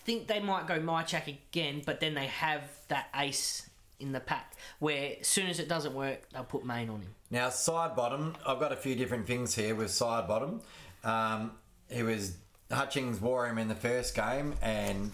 think 0.05 0.27
they 0.27 0.41
might 0.41 0.67
go 0.67 0.79
Mihocek 0.79 1.27
again, 1.27 1.83
but 1.85 2.01
then 2.01 2.15
they 2.15 2.27
have 2.27 2.63
that 2.89 3.09
ace 3.17 3.69
in 4.01 4.13
the 4.13 4.21
pack 4.21 4.55
where 4.79 5.17
as 5.21 5.27
soon 5.27 5.47
as 5.47 5.59
it 5.59 5.69
doesn't 5.69 5.95
work, 5.95 6.29
they'll 6.33 6.45
put 6.45 6.65
Mayne 6.65 6.91
on 6.91 7.01
him. 7.01 7.15
Now, 7.31 7.49
Sidebottom, 7.49 8.35
I've 8.47 8.61
got 8.61 8.73
a 8.73 8.77
few 8.77 8.95
different 8.95 9.27
things 9.27 9.55
here 9.55 9.75
with 9.75 9.89
Sidebottom. 9.89 10.61
Um, 11.03 11.53
he 11.89 12.03
was 12.03 12.37
Hutchings 12.71 13.21
wore 13.21 13.47
him 13.47 13.59
in 13.59 13.69
the 13.69 13.75
first 13.75 14.15
game 14.15 14.55
and 14.63 15.13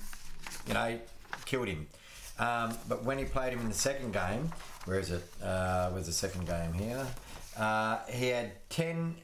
you 0.67 0.75
know 0.75 0.99
killed 1.45 1.69
him. 1.69 1.87
Um, 2.39 2.77
but 2.89 3.05
when 3.05 3.19
he 3.19 3.25
played 3.25 3.53
him 3.53 3.61
in 3.61 3.69
the 3.69 3.75
second 3.75 4.13
game, 4.13 4.51
where 4.87 4.99
is 4.99 5.11
it? 5.11 5.23
Uh, 5.43 5.91
where's 5.91 6.07
the 6.07 6.13
second 6.13 6.47
game 6.47 6.73
here? 6.73 7.07
Uh, 7.57 7.99
he 8.09 8.29
had 8.29 8.53
ten 8.71 9.17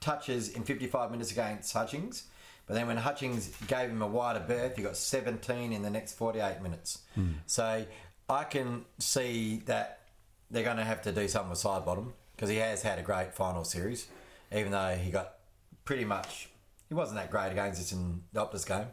touches 0.00 0.50
in 0.50 0.62
55 0.62 1.10
minutes 1.10 1.32
against 1.32 1.72
Hutchings. 1.72 2.24
But 2.66 2.74
then 2.74 2.86
when 2.86 2.96
Hutchings 2.96 3.48
gave 3.66 3.90
him 3.90 4.00
a 4.00 4.06
wider 4.06 4.40
berth, 4.40 4.76
he 4.76 4.82
got 4.82 4.96
17 4.96 5.72
in 5.72 5.82
the 5.82 5.90
next 5.90 6.14
48 6.14 6.62
minutes. 6.62 7.00
Hmm. 7.14 7.32
So 7.46 7.84
I 8.28 8.44
can 8.44 8.84
see 8.98 9.62
that 9.66 10.00
they're 10.50 10.64
going 10.64 10.78
to 10.78 10.84
have 10.84 11.02
to 11.02 11.12
do 11.12 11.28
something 11.28 11.50
with 11.50 11.58
Sidebottom 11.58 12.12
because 12.34 12.48
he 12.48 12.56
has 12.56 12.82
had 12.82 12.98
a 12.98 13.02
great 13.02 13.34
final 13.34 13.64
series, 13.64 14.06
even 14.54 14.72
though 14.72 14.94
he 14.94 15.10
got 15.10 15.34
pretty 15.84 16.04
much 16.04 16.48
he 16.88 16.94
wasn't 16.94 17.18
that 17.18 17.30
great 17.30 17.50
against 17.52 17.80
us 17.80 17.92
in 17.92 18.22
the 18.32 18.40
Optus 18.40 18.66
game. 18.66 18.86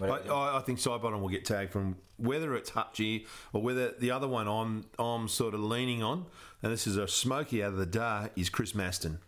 I, 0.00 0.06
I 0.06 0.58
I 0.58 0.60
think 0.60 0.78
Sidebottom 0.78 1.20
will 1.20 1.28
get 1.28 1.44
tagged 1.44 1.72
from 1.72 1.96
whether 2.18 2.54
it's 2.54 2.70
Hutchie 2.70 3.26
or 3.52 3.62
whether 3.62 3.92
the 3.92 4.10
other 4.10 4.28
one 4.28 4.46
I'm 4.48 4.84
I'm 4.98 5.28
sort 5.28 5.54
of 5.54 5.60
leaning 5.60 6.02
on, 6.02 6.26
and 6.62 6.72
this 6.72 6.86
is 6.86 6.96
a 6.96 7.08
smoky 7.08 7.62
out 7.62 7.72
of 7.72 7.78
the 7.78 7.86
day, 7.86 8.28
is 8.36 8.50
Chris 8.50 8.72
Masten. 8.72 9.18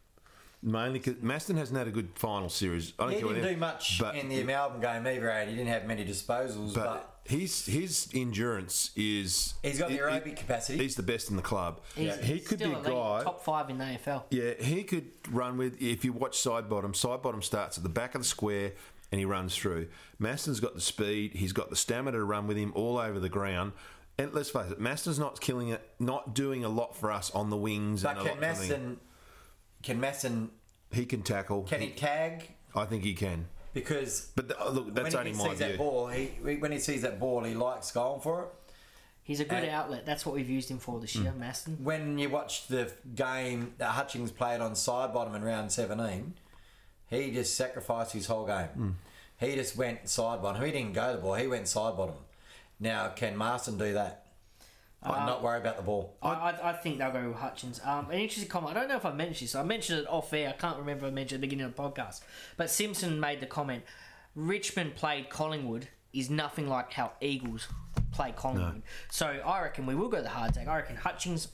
Mainly 0.61 0.99
because 0.99 1.15
Masten 1.23 1.57
hasn't 1.57 1.79
had 1.79 1.87
a 1.87 1.91
good 1.93 2.09
final 2.17 2.49
series. 2.49 2.93
I 2.99 3.05
don't 3.05 3.13
he 3.13 3.19
care 3.19 3.27
what 3.27 3.35
didn't 3.35 3.49
it- 3.49 3.55
do 3.55 3.61
much 3.61 3.99
but- 4.01 4.17
in 4.17 4.29
the 4.29 4.43
Melbourne 4.43 4.81
game 4.81 5.07
either. 5.07 5.29
and 5.31 5.51
He 5.51 5.57
didn't 5.57 5.71
have 5.73 5.85
many 5.87 6.05
disposals, 6.05 6.75
but, 6.75 6.85
But 6.85 7.21
his 7.31 7.67
his 7.67 8.09
endurance 8.13 8.91
is 8.97 9.55
He's 9.63 9.79
got 9.79 9.89
the 9.89 9.95
he- 9.95 10.01
aerobic 10.01 10.25
he- 10.27 10.33
capacity. 10.33 10.79
He's 10.79 10.97
the 10.97 11.03
best 11.05 11.31
in 11.31 11.37
the 11.37 11.43
club. 11.43 11.81
He's 11.95 12.17
He 12.19 12.41
could 12.41 12.59
be 12.59 12.65
a 12.65 12.81
guy. 12.83 13.23
top 13.23 13.45
five 13.45 13.71
in 13.71 13.79
the 13.79 13.85
AFL. 13.85 14.25
Yeah, 14.31 14.55
he 14.55 14.83
could 14.83 15.11
run 15.31 15.59
with. 15.59 15.81
If 15.81 16.05
you 16.05 16.13
watch 16.13 16.37
Sidebottom, 16.37 16.97
side 16.97 17.23
bottom 17.23 17.41
starts 17.43 17.77
at 17.77 17.85
the 17.85 17.89
back 17.91 18.17
of 18.17 18.23
the 18.23 18.27
square 18.29 18.73
and 19.13 19.19
he 19.21 19.25
runs 19.25 19.55
through. 19.57 19.89
Masten's 20.21 20.59
got 20.61 20.75
the 20.75 20.81
speed. 20.81 21.35
He's 21.35 21.53
got 21.53 21.71
the 21.71 21.77
stamina 21.77 22.19
to 22.19 22.25
run 22.25 22.47
with 22.49 22.57
him 22.57 22.73
all 22.75 22.99
over 22.99 23.21
the 23.21 23.29
ground. 23.29 23.73
And 24.19 24.35
let's 24.35 24.51
face 24.51 24.73
it, 24.73 24.81
Masten's 24.81 25.21
not 25.21 25.41
killing 25.41 25.69
it, 25.69 25.89
not 26.01 26.35
doing 26.35 26.65
a 26.65 26.69
lot 26.69 26.97
for 26.97 27.13
us 27.13 27.31
on 27.31 27.51
the 27.51 27.57
wings. 27.57 28.03
but 28.03 28.19
and 28.19 28.27
a 28.27 28.31
can 28.33 28.41
lot 28.41 28.57
for 28.57 28.65
the- 28.67 28.75
Masten 28.75 28.97
can 29.83 30.01
Masten 30.01 30.49
He 30.93 31.05
can 31.07 31.23
tackle. 31.23 31.63
can 31.63 31.81
he 31.81 31.91
tag? 31.91 32.49
I 32.75 32.85
think 32.85 33.05
he 33.05 33.15
can. 33.15 33.47
Because 33.75 34.31
But 34.35 34.49
the, 34.49 34.59
oh, 34.59 34.71
look, 34.71 34.95
that's 34.95 35.15
when 35.15 35.17
only 35.27 35.33
he 35.33 35.39
my 35.39 35.51
sees 35.51 35.59
that 35.61 35.79
ball, 35.79 36.09
he 36.09 36.27
when 36.57 36.73
he 36.73 36.79
sees 36.79 37.03
that 37.03 37.19
ball, 37.21 37.45
he 37.45 37.55
likes 37.55 37.91
going 37.93 38.21
for 38.21 38.43
it. 38.45 38.49
He's 39.23 39.41
a 39.41 39.45
good 39.45 39.63
And- 39.65 39.71
outlet. 39.71 40.07
That's 40.07 40.25
what 40.25 40.35
we've 40.35 40.49
used 40.49 40.71
him 40.71 40.79
for 40.79 40.99
this 41.01 41.15
year, 41.15 41.33
Masten. 41.39 41.79
when 41.81 42.19
you 42.19 42.31
watch 42.31 42.67
the 42.69 42.91
game 43.15 43.75
that 43.77 43.91
Hutchings 43.91 44.33
played 44.33 44.61
on 44.63 44.73
Sidebottom 44.73 45.35
in 45.37 45.45
round 45.45 45.71
17, 45.71 46.35
he 47.09 47.31
just 47.31 47.55
sacrificed 47.55 48.13
his 48.15 48.27
whole 48.27 48.47
game. 48.47 48.67
Hmm. 48.69 48.91
He 49.39 49.55
just 49.55 49.77
went 49.77 50.05
Sidebottom. 50.05 50.65
He 50.65 50.73
didn't 50.73 50.95
go 50.95 51.13
the 51.13 51.19
ball, 51.19 51.35
he 51.35 51.47
went 51.47 51.65
Sidebottom. 51.67 52.17
Now, 52.81 53.09
can 53.09 53.37
Masten 53.37 53.77
do 53.79 53.93
that? 53.93 54.25
Uh, 55.03 55.13
and 55.17 55.27
not 55.27 55.43
worry 55.43 55.59
about 55.61 55.77
the 55.77 55.83
ball. 55.83 56.17
I, 56.21 56.31
I, 56.31 56.71
I 56.71 56.73
think 56.73 56.99
they'll 56.99 57.13
go 57.13 57.29
with 57.29 57.37
Hutchings. 57.37 57.81
Um, 57.85 58.11
an 58.11 58.19
interesting 58.19 58.49
comment. 58.49 58.77
I 58.77 58.81
don't 58.81 58.89
know 58.89 58.97
if 58.97 59.07
I 59.07 59.13
mentioned 59.13 59.49
this. 59.49 59.55
I 59.55 59.63
mentioned 59.63 60.01
it 60.01 60.09
off 60.09 60.33
air. 60.33 60.49
I 60.49 60.53
can't 60.53 60.77
remember 60.77 61.07
if 61.07 61.13
I 61.13 61.15
mentioned 61.15 61.33
it 61.33 61.35
at 61.37 61.41
the 61.41 61.47
beginning 61.47 61.67
of 61.67 61.77
the 61.77 61.83
podcast. 61.83 62.23
But 62.57 62.69
Simpson 62.69 63.21
made 63.21 63.41
the 63.41 63.47
comment 63.47 63.85
Richmond 64.35 64.95
played 64.95 65.31
Collingwood 65.31 65.89
is 66.13 66.31
nothing 66.31 66.69
like 66.69 66.93
how 66.93 67.13
Eagles 67.21 67.69
play 68.13 68.33
Collingwood. 68.35 68.83
So 69.11 69.27
I 69.27 69.63
reckon 69.63 69.85
we 69.85 69.95
will 69.95 70.09
go 70.09 70.23
the 70.23 70.29
hard 70.29 70.55
take. 70.55 70.69
I 70.69 70.77
reckon 70.77 70.97
Hutchings 70.97 71.49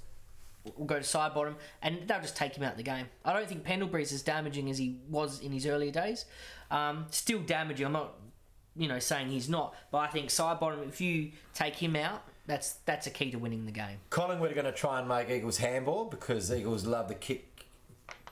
will 0.76 0.84
go 0.84 0.96
to 0.96 1.00
Sidebottom 1.00 1.54
and 1.82 2.06
they'll 2.06 2.20
just 2.20 2.36
take 2.36 2.56
him 2.56 2.62
out 2.62 2.72
of 2.72 2.76
the 2.76 2.82
game. 2.82 3.06
I 3.24 3.32
don't 3.32 3.48
think 3.48 3.64
Pendlebury's 3.64 4.12
as 4.12 4.22
damaging 4.22 4.68
as 4.70 4.78
he 4.78 4.98
was 5.08 5.40
in 5.40 5.50
his 5.52 5.66
earlier 5.66 5.90
days. 5.90 6.26
Um, 6.70 7.06
still 7.10 7.40
damaging. 7.40 7.86
I'm 7.86 7.92
not, 7.92 8.14
you 8.76 8.88
know, 8.88 8.98
saying 8.98 9.28
he's 9.28 9.48
not. 9.48 9.74
But 9.90 9.98
I 9.98 10.06
think 10.08 10.28
Sidebottom, 10.28 10.86
if 10.86 11.00
you 11.00 11.32
take 11.54 11.76
him 11.76 11.96
out, 11.96 12.22
that's 12.46 12.74
that's 12.84 13.06
a 13.06 13.10
key 13.10 13.30
to 13.30 13.38
winning 13.38 13.66
the 13.66 13.72
game. 13.72 13.98
Collingwood 14.10 14.50
are 14.50 14.54
going 14.54 14.66
to 14.66 14.72
try 14.72 14.98
and 14.98 15.08
make 15.08 15.30
Eagles 15.30 15.58
handball 15.58 16.04
because 16.04 16.52
Eagles 16.52 16.84
love 16.84 17.08
to 17.08 17.14
kick. 17.14 17.66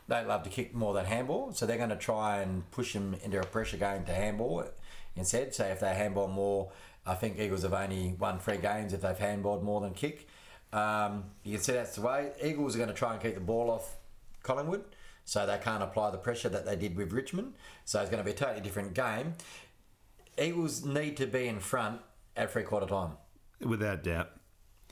They 0.08 0.24
love 0.24 0.42
to 0.42 0.50
kick 0.50 0.74
more 0.74 0.92
than 0.92 1.06
handball, 1.06 1.52
so 1.52 1.64
they're 1.64 1.78
going 1.78 1.88
to 1.90 1.96
try 1.96 2.42
and 2.42 2.70
push 2.70 2.92
them 2.92 3.16
into 3.22 3.40
a 3.40 3.44
pressure 3.44 3.76
game 3.76 4.04
to 4.04 4.12
handball 4.12 4.64
instead. 5.16 5.54
So 5.54 5.64
if 5.64 5.80
they 5.80 5.94
handball 5.94 6.28
more, 6.28 6.70
I 7.06 7.14
think 7.14 7.38
Eagles 7.38 7.62
have 7.62 7.72
only 7.72 8.14
won 8.18 8.38
three 8.38 8.58
games 8.58 8.92
if 8.92 9.00
they've 9.00 9.16
handballed 9.16 9.62
more 9.62 9.80
than 9.80 9.92
kick. 9.92 10.28
Um, 10.72 11.24
you 11.44 11.54
can 11.54 11.62
see 11.62 11.72
that's 11.72 11.96
the 11.96 12.02
way. 12.02 12.32
Eagles 12.42 12.74
are 12.74 12.78
going 12.78 12.88
to 12.88 12.94
try 12.94 13.12
and 13.12 13.22
keep 13.22 13.34
the 13.34 13.40
ball 13.40 13.70
off 13.70 13.96
Collingwood, 14.42 14.84
so 15.24 15.46
they 15.46 15.58
can't 15.58 15.82
apply 15.82 16.10
the 16.10 16.18
pressure 16.18 16.48
that 16.48 16.66
they 16.66 16.76
did 16.76 16.96
with 16.96 17.12
Richmond. 17.12 17.54
So 17.84 18.00
it's 18.00 18.10
going 18.10 18.22
to 18.22 18.24
be 18.24 18.32
a 18.32 18.38
totally 18.38 18.60
different 18.60 18.94
game. 18.94 19.34
Eagles 20.38 20.84
need 20.84 21.16
to 21.18 21.26
be 21.26 21.46
in 21.46 21.60
front 21.60 22.00
at 22.36 22.50
three 22.50 22.62
quarter 22.64 22.86
time. 22.86 23.12
Without 23.64 24.02
doubt. 24.02 24.30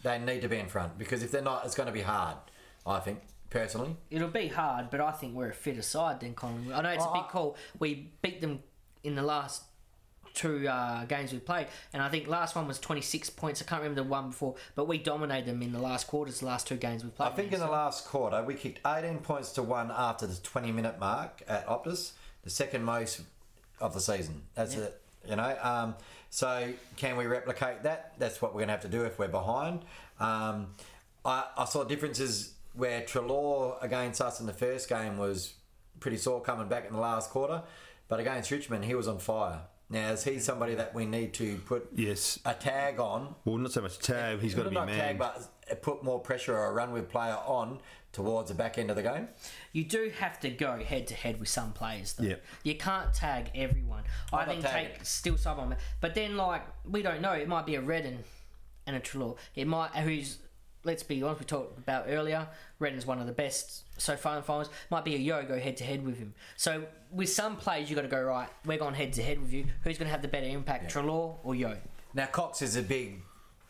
They 0.02 0.18
need 0.18 0.42
to 0.42 0.48
be 0.48 0.56
in 0.58 0.66
front 0.68 0.98
because 0.98 1.22
if 1.22 1.30
they're 1.30 1.42
not, 1.42 1.64
it's 1.66 1.74
going 1.74 1.86
to 1.88 1.92
be 1.92 2.00
hard. 2.02 2.36
I 2.86 3.00
think 3.00 3.20
personally. 3.50 3.96
It'll 4.10 4.28
be 4.28 4.48
hard, 4.48 4.88
but 4.90 5.00
I 5.00 5.10
think 5.12 5.34
we're 5.34 5.50
a 5.50 5.54
fitter 5.54 5.82
side 5.82 6.20
than 6.20 6.34
Collingwood. 6.34 6.74
I 6.74 6.80
know 6.82 6.88
it's 6.90 7.04
a 7.04 7.08
Oh, 7.08 7.12
big 7.14 7.28
call. 7.28 7.56
We 7.78 8.10
beat 8.22 8.40
them 8.40 8.60
in 9.02 9.14
the 9.14 9.22
last 9.22 9.64
two 10.32 10.66
uh, 10.68 11.04
games 11.06 11.32
we 11.32 11.38
played, 11.40 11.66
and 11.92 12.02
I 12.02 12.08
think 12.08 12.28
last 12.28 12.54
one 12.54 12.66
was 12.68 12.78
26 12.78 13.28
points. 13.30 13.60
I 13.60 13.64
can't 13.66 13.82
remember 13.82 14.02
the 14.02 14.08
one 14.08 14.28
before, 14.30 14.54
but 14.76 14.86
we 14.86 14.96
dominated 14.98 15.46
them 15.50 15.60
in 15.60 15.72
the 15.72 15.80
last 15.80 16.06
quarters, 16.06 16.40
the 16.40 16.46
last 16.46 16.66
two 16.68 16.76
games 16.76 17.02
we 17.04 17.10
played. 17.10 17.26
I 17.26 17.32
think 17.32 17.52
in 17.52 17.58
the 17.60 17.66
last 17.66 18.06
quarter 18.06 18.42
we 18.42 18.54
kicked 18.54 18.80
18 18.86 19.18
points 19.18 19.50
to 19.52 19.62
one 19.62 19.90
after 19.94 20.26
the 20.26 20.36
20 20.36 20.70
minute 20.72 20.98
mark 21.00 21.42
at 21.48 21.66
Optus, 21.66 22.12
the 22.44 22.50
second 22.50 22.84
most 22.84 23.22
of 23.80 23.92
the 23.92 24.00
season. 24.00 24.42
That's 24.54 24.76
Yeah. 24.76 24.84
it. 24.84 25.02
You 25.28 25.36
know, 25.36 25.58
um, 25.60 25.96
so 26.30 26.72
can 26.96 27.16
we 27.16 27.26
replicate 27.26 27.82
that? 27.82 28.14
That's 28.18 28.40
what 28.40 28.52
we're 28.52 28.60
going 28.60 28.68
to 28.68 28.72
have 28.72 28.82
to 28.82 28.88
do 28.88 29.04
if 29.04 29.18
we're 29.18 29.28
behind. 29.28 29.84
Um, 30.18 30.68
I, 31.24 31.44
I 31.58 31.64
saw 31.66 31.84
differences 31.84 32.54
where 32.74 33.02
Treloar 33.02 33.82
against 33.82 34.20
us 34.20 34.40
in 34.40 34.46
the 34.46 34.52
first 34.52 34.88
game 34.88 35.18
was 35.18 35.54
pretty 35.98 36.16
sore 36.16 36.40
coming 36.40 36.68
back 36.68 36.86
in 36.86 36.92
the 36.94 37.00
last 37.00 37.30
quarter. 37.30 37.62
But 38.08 38.20
against 38.20 38.50
Richmond, 38.50 38.84
he 38.84 38.94
was 38.94 39.06
on 39.08 39.18
fire. 39.18 39.60
Now, 39.88 40.10
is 40.12 40.22
he 40.22 40.38
somebody 40.38 40.76
that 40.76 40.94
we 40.94 41.04
need 41.04 41.34
to 41.34 41.56
put 41.66 41.88
Yes. 41.94 42.38
a 42.44 42.54
tag 42.54 43.00
on? 43.00 43.34
Well, 43.44 43.58
not 43.58 43.72
so 43.72 43.82
much 43.82 43.98
tag. 43.98 44.38
He's 44.40 44.54
got 44.54 44.62
to 44.64 44.68
be 44.70 44.74
not 44.76 44.86
man. 44.86 44.98
tag, 44.98 45.18
but 45.18 45.82
put 45.82 46.04
more 46.04 46.20
pressure 46.20 46.56
or 46.56 46.66
a 46.66 46.72
run 46.72 46.92
with 46.92 47.08
player 47.08 47.36
on 47.44 47.80
towards 48.12 48.48
the 48.50 48.54
back 48.54 48.78
end 48.78 48.90
of 48.90 48.96
the 48.96 49.02
game. 49.02 49.28
You 49.72 49.84
do 49.84 50.12
have 50.18 50.40
to 50.40 50.50
go 50.50 50.78
head 50.78 51.06
to 51.08 51.14
head 51.14 51.38
with 51.38 51.48
some 51.48 51.72
players, 51.72 52.14
though. 52.14 52.24
Yeah. 52.24 52.36
You 52.64 52.74
can't 52.74 53.12
tag 53.14 53.50
everyone. 53.54 54.02
I 54.32 54.38
I'm 54.38 54.48
think 54.48 54.66
take 54.66 55.04
still 55.04 55.36
someone, 55.36 55.76
but 56.00 56.14
then 56.14 56.36
like 56.36 56.62
we 56.88 57.02
don't 57.02 57.20
know. 57.20 57.32
It 57.32 57.48
might 57.48 57.66
be 57.66 57.76
a 57.76 57.80
Redden 57.80 58.24
and 58.86 58.96
a 58.96 59.00
Treloar. 59.00 59.36
It 59.54 59.66
might 59.66 59.90
who's 59.96 60.38
let's 60.84 61.02
be 61.02 61.22
honest. 61.22 61.40
We 61.40 61.46
talked 61.46 61.78
about 61.78 62.06
earlier. 62.08 62.48
Redden's 62.78 63.06
one 63.06 63.20
of 63.20 63.26
the 63.26 63.32
best 63.32 63.84
so 64.00 64.16
far 64.16 64.36
in 64.36 64.42
finals. 64.42 64.70
Might 64.90 65.04
be 65.04 65.14
a 65.14 65.18
Yeo 65.18 65.44
go 65.44 65.58
head 65.58 65.76
to 65.78 65.84
head 65.84 66.04
with 66.04 66.18
him. 66.18 66.34
So 66.56 66.84
with 67.10 67.28
some 67.28 67.56
players, 67.56 67.90
you 67.90 67.96
got 67.96 68.02
to 68.02 68.08
go 68.08 68.22
right. 68.22 68.48
We're 68.64 68.78
going 68.78 68.94
head 68.94 69.12
to 69.14 69.22
head 69.22 69.40
with 69.40 69.52
you. 69.52 69.66
Who's 69.82 69.98
going 69.98 70.06
to 70.06 70.12
have 70.12 70.22
the 70.22 70.28
better 70.28 70.46
impact, 70.46 70.92
Treloar 70.92 71.36
or 71.44 71.54
Yeo? 71.54 71.76
Now 72.14 72.26
Cox 72.26 72.62
is 72.62 72.76
a 72.76 72.82
big, 72.82 73.20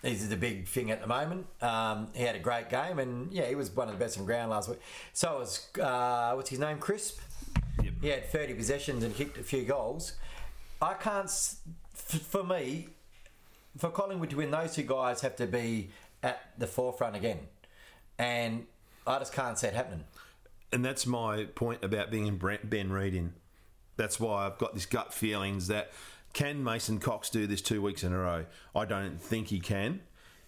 he's 0.02 0.28
the 0.28 0.36
big 0.36 0.66
thing 0.66 0.90
at 0.90 1.00
the 1.00 1.06
moment. 1.06 1.46
Um, 1.60 2.08
he 2.14 2.22
had 2.22 2.36
a 2.36 2.38
great 2.38 2.68
game, 2.68 2.98
and 2.98 3.32
yeah, 3.32 3.46
he 3.46 3.54
was 3.54 3.70
one 3.70 3.88
of 3.88 3.98
the 3.98 4.04
best 4.04 4.18
on 4.18 4.24
ground 4.24 4.50
last 4.50 4.68
week. 4.68 4.80
So 5.12 5.38
was 5.38 5.68
uh, 5.80 6.32
what's 6.34 6.50
his 6.50 6.58
name, 6.58 6.78
Crisp. 6.78 7.20
Yep. 7.82 7.94
He 8.00 8.08
had 8.08 8.26
30 8.26 8.54
possessions 8.54 9.04
and 9.04 9.14
kicked 9.14 9.38
a 9.38 9.42
few 9.42 9.62
goals. 9.64 10.14
I 10.82 10.94
can't, 10.94 11.30
for 11.94 12.42
me, 12.44 12.88
for 13.76 13.90
Collingwood 13.90 14.30
to 14.30 14.36
win, 14.36 14.50
those 14.50 14.74
two 14.74 14.82
guys 14.82 15.20
have 15.20 15.36
to 15.36 15.46
be 15.46 15.90
at 16.22 16.40
the 16.58 16.66
forefront 16.66 17.16
again, 17.16 17.38
and 18.18 18.66
I 19.06 19.18
just 19.18 19.32
can't 19.32 19.58
see 19.58 19.66
it 19.66 19.74
happening. 19.74 20.04
and 20.72 20.84
that's 20.84 21.06
my 21.06 21.44
point 21.54 21.82
about 21.84 22.10
being 22.10 22.40
Ben 22.64 22.90
Reid 22.90 23.14
in. 23.14 23.32
That's 23.96 24.18
why 24.20 24.46
I've 24.46 24.58
got 24.58 24.74
this 24.74 24.86
gut 24.86 25.12
feelings 25.12 25.66
that 25.68 25.90
can 26.32 26.62
Mason 26.62 26.98
Cox 26.98 27.30
do 27.30 27.46
this 27.46 27.60
two 27.62 27.82
weeks 27.82 28.04
in 28.04 28.12
a 28.12 28.18
row? 28.18 28.46
I 28.74 28.84
don't 28.84 29.20
think 29.20 29.48
he 29.48 29.60
can 29.60 30.00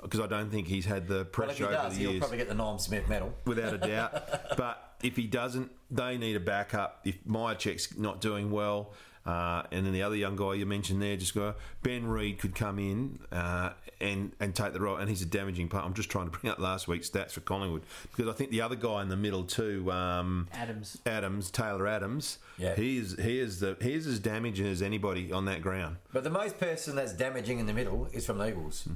because 0.03 0.20
I 0.20 0.26
don't 0.26 0.51
think 0.51 0.66
he's 0.66 0.87
had 0.87 1.07
the 1.09 1.14
Well, 1.14 1.20
if 1.22 1.33
pressure 1.33 1.55
he 1.59 1.64
over 1.64 1.72
does, 1.74 1.93
the 1.95 1.99
he'll 2.01 2.11
years. 2.12 2.20
probably 2.20 2.39
get 2.39 2.49
the 2.49 2.55
Norm 2.55 2.78
Smith 2.78 3.09
medal. 3.09 3.33
without 3.47 3.74
a 3.74 3.78
doubt. 3.78 4.57
but 4.57 4.97
if 5.03 5.16
he 5.16 5.26
doesn't, 5.26 5.70
they 5.91 6.16
need 6.18 6.37
a 6.37 6.41
backup. 6.41 7.01
If 7.05 7.22
Mihocek's 7.24 7.97
not 7.99 8.20
doing 8.20 8.51
well, 8.51 8.93
uh, 9.27 9.62
and 9.70 9.87
then 9.87 9.93
the 9.93 10.03
other 10.03 10.16
young 10.16 10.37
guy 10.37 10.55
you 10.55 10.66
mentioned 10.66 11.01
there, 11.03 11.16
just 11.16 11.35
go. 11.35 11.55
Ben 11.83 12.07
Reid 12.07 12.39
could 12.39 12.55
come 12.55 12.79
in 12.79 13.18
uh, 13.31 13.70
and 14.01 14.33
and 14.41 14.55
take 14.55 14.73
the 14.73 14.81
role, 14.81 14.97
and 14.97 15.09
he's 15.09 15.23
a 15.23 15.27
damaging 15.27 15.68
part. 15.68 15.85
I'm 15.85 15.95
just 15.95 16.11
trying 16.11 16.29
to 16.31 16.37
bring 16.39 16.51
up 16.53 16.59
last 16.59 16.89
week's 16.89 17.09
stats 17.09 17.31
for 17.33 17.41
Collingwood 17.41 17.83
because 18.11 18.29
I 18.29 18.33
think 18.37 18.51
the 18.51 18.61
other 18.62 18.75
guy 18.77 19.01
in 19.03 19.09
the 19.09 19.16
middle 19.16 19.45
too, 19.45 19.91
um, 19.93 20.49
Adams. 20.53 20.99
Adams, 21.07 21.51
Taylor 21.51 21.87
Adams, 21.87 22.39
Yeah. 22.59 22.75
he 22.75 22.99
is 22.99 23.16
he 23.20 23.39
is 23.39 23.61
the 23.61 23.77
he 23.81 23.95
is 23.95 24.07
as 24.07 24.18
damaging 24.18 24.66
as 24.66 24.83
anybody 24.83 25.33
on 25.33 25.45
that 25.45 25.62
ground. 25.62 25.97
But 26.12 26.25
the 26.25 26.31
most 26.31 26.59
person 26.59 26.97
that's 26.97 27.12
damaging 27.12 27.59
in 27.61 27.66
the 27.66 27.73
middle 27.75 28.09
is 28.12 28.27
from 28.27 28.39
the 28.39 28.49
Eagles. 28.49 28.89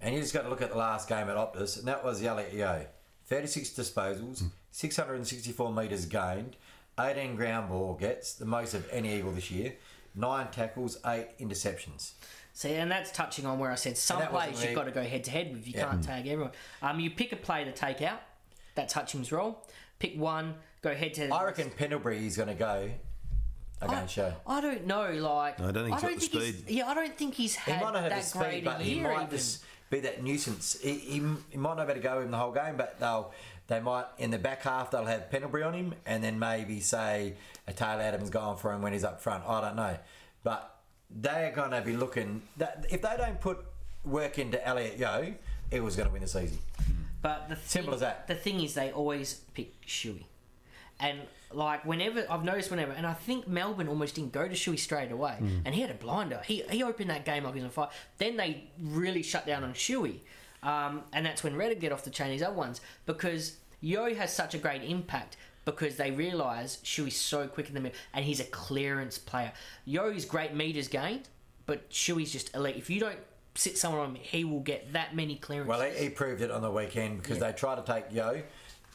And 0.00 0.14
you 0.14 0.20
just 0.20 0.32
got 0.32 0.42
to 0.42 0.48
look 0.48 0.62
at 0.62 0.70
the 0.70 0.78
last 0.78 1.08
game 1.08 1.28
at 1.28 1.36
Optus, 1.36 1.76
and 1.76 1.88
that 1.88 2.04
was 2.04 2.22
Elliot 2.22 2.52
Yeo. 2.54 2.86
36 3.26 3.70
disposals, 3.70 4.44
664 4.70 5.72
metres 5.72 6.06
gained, 6.06 6.56
18 6.98 7.36
ground 7.36 7.68
ball 7.68 7.94
gets, 7.94 8.34
the 8.34 8.44
most 8.44 8.74
of 8.74 8.88
any 8.90 9.16
Eagle 9.18 9.32
this 9.32 9.50
year, 9.50 9.74
9 10.14 10.48
tackles, 10.50 10.98
8 11.06 11.38
interceptions. 11.38 12.12
See, 12.52 12.74
and 12.74 12.90
that's 12.90 13.12
touching 13.12 13.46
on 13.46 13.58
where 13.58 13.70
I 13.70 13.76
said 13.76 13.96
some 13.96 14.20
And 14.20 14.30
players 14.30 14.64
you've 14.64 14.74
got 14.74 14.84
to 14.84 14.90
go 14.90 15.02
head 15.04 15.22
to 15.24 15.30
head 15.30 15.52
with. 15.52 15.66
You 15.66 15.74
Yeah. 15.76 15.90
can't 15.90 16.02
tag 16.02 16.26
everyone. 16.26 16.52
Um, 16.82 16.98
you 16.98 17.10
pick 17.10 17.32
a 17.32 17.36
play 17.36 17.64
to 17.64 17.72
take 17.72 18.02
out. 18.02 18.20
That's 18.74 18.92
Hutchings' 18.92 19.30
role. 19.30 19.64
Pick 20.00 20.18
one, 20.18 20.54
go 20.82 20.94
head 20.94 21.14
to 21.14 21.20
head. 21.22 21.30
I 21.30 21.44
reckon 21.44 21.70
Pendlebury 21.70 22.26
is 22.26 22.36
going 22.36 22.48
to 22.48 22.54
go 22.54 22.90
against 23.80 24.14
Show. 24.14 24.32
I 24.46 24.60
don't 24.60 24.86
know. 24.86 25.12
Like 25.12 25.60
I 25.60 25.70
don't 25.70 25.88
think 25.88 25.94
he's 25.94 26.02
got 26.02 26.40
the 26.40 26.44
he's- 26.46 26.54
speed. 26.58 26.64
Yeah, 26.74 26.86
I 26.88 26.94
don't 26.94 27.16
think 27.16 27.34
he's 27.34 27.54
He 27.56 27.70
had 27.70 27.82
might 27.82 27.92
not 27.92 28.02
have 28.02 28.10
that 28.10 28.24
the 28.24 28.38
great 28.38 28.50
speed, 28.50 28.62
a 28.62 28.70
but 28.70 28.80
he 28.80 29.00
might 29.00 29.14
even. 29.16 29.30
just 29.30 29.64
be 29.90 30.00
that 30.00 30.22
nuisance. 30.22 30.78
He, 30.80 30.94
he, 30.98 31.22
he 31.50 31.56
might 31.58 31.76
not 31.76 31.86
be 31.86 31.92
able 31.92 31.94
to 31.94 32.00
go 32.00 32.20
in 32.22 32.30
the 32.32 32.36
whole 32.38 32.52
game, 32.52 32.76
but 32.76 32.98
they'll 32.98 33.32
they 33.68 33.80
might 33.80 34.06
in 34.18 34.30
the 34.30 34.38
back 34.38 34.62
half 34.62 34.90
they'll 34.90 35.04
have 35.06 35.30
Pendlebury 35.30 35.62
on 35.62 35.74
him, 35.74 35.94
and 36.04 36.22
then 36.24 36.38
maybe 36.38 36.80
say 36.80 37.34
a 37.66 37.72
Taylor 37.72 38.02
Adams 38.02 38.30
going 38.30 38.56
for 38.58 38.72
him 38.72 38.82
when 38.82 38.92
he's 38.92 39.04
up 39.04 39.20
front. 39.20 39.44
I 39.46 39.60
don't 39.60 39.76
know, 39.76 39.96
but 40.42 40.74
they're 41.10 41.52
going 41.52 41.70
to 41.70 41.80
be 41.82 41.96
looking. 41.96 42.42
That 42.56 42.86
if 42.90 43.02
they 43.02 43.14
don't 43.16 43.40
put 43.40 43.64
work 44.04 44.38
into 44.38 44.64
Elliot 44.66 44.98
Yeo, 44.98 45.34
it 45.70 45.80
was 45.80 45.96
going 45.96 46.08
to 46.08 46.12
win 46.12 46.22
the 46.22 46.28
season. 46.28 46.58
But 47.22 47.48
the 47.48 47.56
thing, 47.56 47.64
Simple 47.66 47.94
as 47.94 48.00
that. 48.00 48.26
The 48.28 48.34
thing 48.34 48.60
is, 48.60 48.74
they 48.74 48.90
always 48.92 49.34
pick 49.54 49.80
Shuey, 49.86 50.24
and 51.00 51.18
like 51.52 51.84
whenever 51.84 52.24
I've 52.30 52.44
noticed, 52.44 52.70
whenever, 52.70 52.92
and 52.92 53.06
I 53.06 53.14
think 53.14 53.48
Melbourne 53.48 53.88
almost 53.88 54.14
didn't 54.14 54.32
go 54.32 54.46
to 54.46 54.54
Shuey 54.54 54.78
straight 54.78 55.10
away, 55.10 55.34
Hmm. 55.38 55.58
and 55.64 55.74
he 55.74 55.80
had 55.80 55.90
a 55.90 55.94
blinder. 55.94 56.40
He 56.46 56.62
he 56.70 56.82
opened 56.82 57.10
that 57.10 57.24
game 57.24 57.44
like 57.44 57.54
he 57.54 57.60
was 57.60 57.64
on 57.64 57.70
fire. 57.70 57.88
Then 58.18 58.36
they 58.36 58.64
really 58.80 59.22
shut 59.22 59.46
down 59.46 59.64
on 59.64 59.72
Shuey, 59.74 60.20
um, 60.62 61.02
and 61.12 61.24
that's 61.26 61.42
when 61.44 61.56
Redder 61.56 61.74
get 61.74 61.92
off 61.92 62.04
the 62.04 62.10
chain. 62.10 62.30
These 62.30 62.42
other 62.42 62.56
ones 62.56 62.80
because 63.06 63.56
Yeo 63.80 64.14
has 64.14 64.32
such 64.32 64.54
a 64.54 64.58
great 64.58 64.82
impact. 64.82 65.36
Because 65.64 65.96
they 65.96 66.10
realise 66.12 66.78
Shuey's 66.82 67.14
so 67.20 67.46
quick 67.46 67.68
in 67.68 67.74
the 67.74 67.80
middle, 67.80 67.98
and 68.14 68.24
he's 68.24 68.40
a 68.40 68.44
clearance 68.44 69.18
player. 69.18 69.52
Yeo's 69.84 70.24
great 70.24 70.54
meters 70.54 70.88
gained, 70.88 71.28
but 71.66 71.90
Shuey's 71.90 72.32
just 72.32 72.54
elite. 72.54 72.76
If 72.76 72.88
you 72.88 73.00
don't 73.00 73.18
sit 73.54 73.76
someone 73.76 74.00
on 74.00 74.16
him, 74.16 74.22
he 74.22 74.44
will 74.44 74.60
get 74.60 74.94
that 74.94 75.14
many 75.14 75.36
clearances. 75.36 75.68
Well, 75.68 75.82
he, 75.82 76.04
he 76.04 76.08
proved 76.08 76.40
it 76.40 76.50
on 76.50 76.62
the 76.62 76.70
weekend 76.70 77.20
because 77.22 77.36
Yeah. 77.36 77.48
they 77.48 77.52
tried 77.58 77.84
to 77.84 77.92
take 77.92 78.06
Yeo 78.10 78.42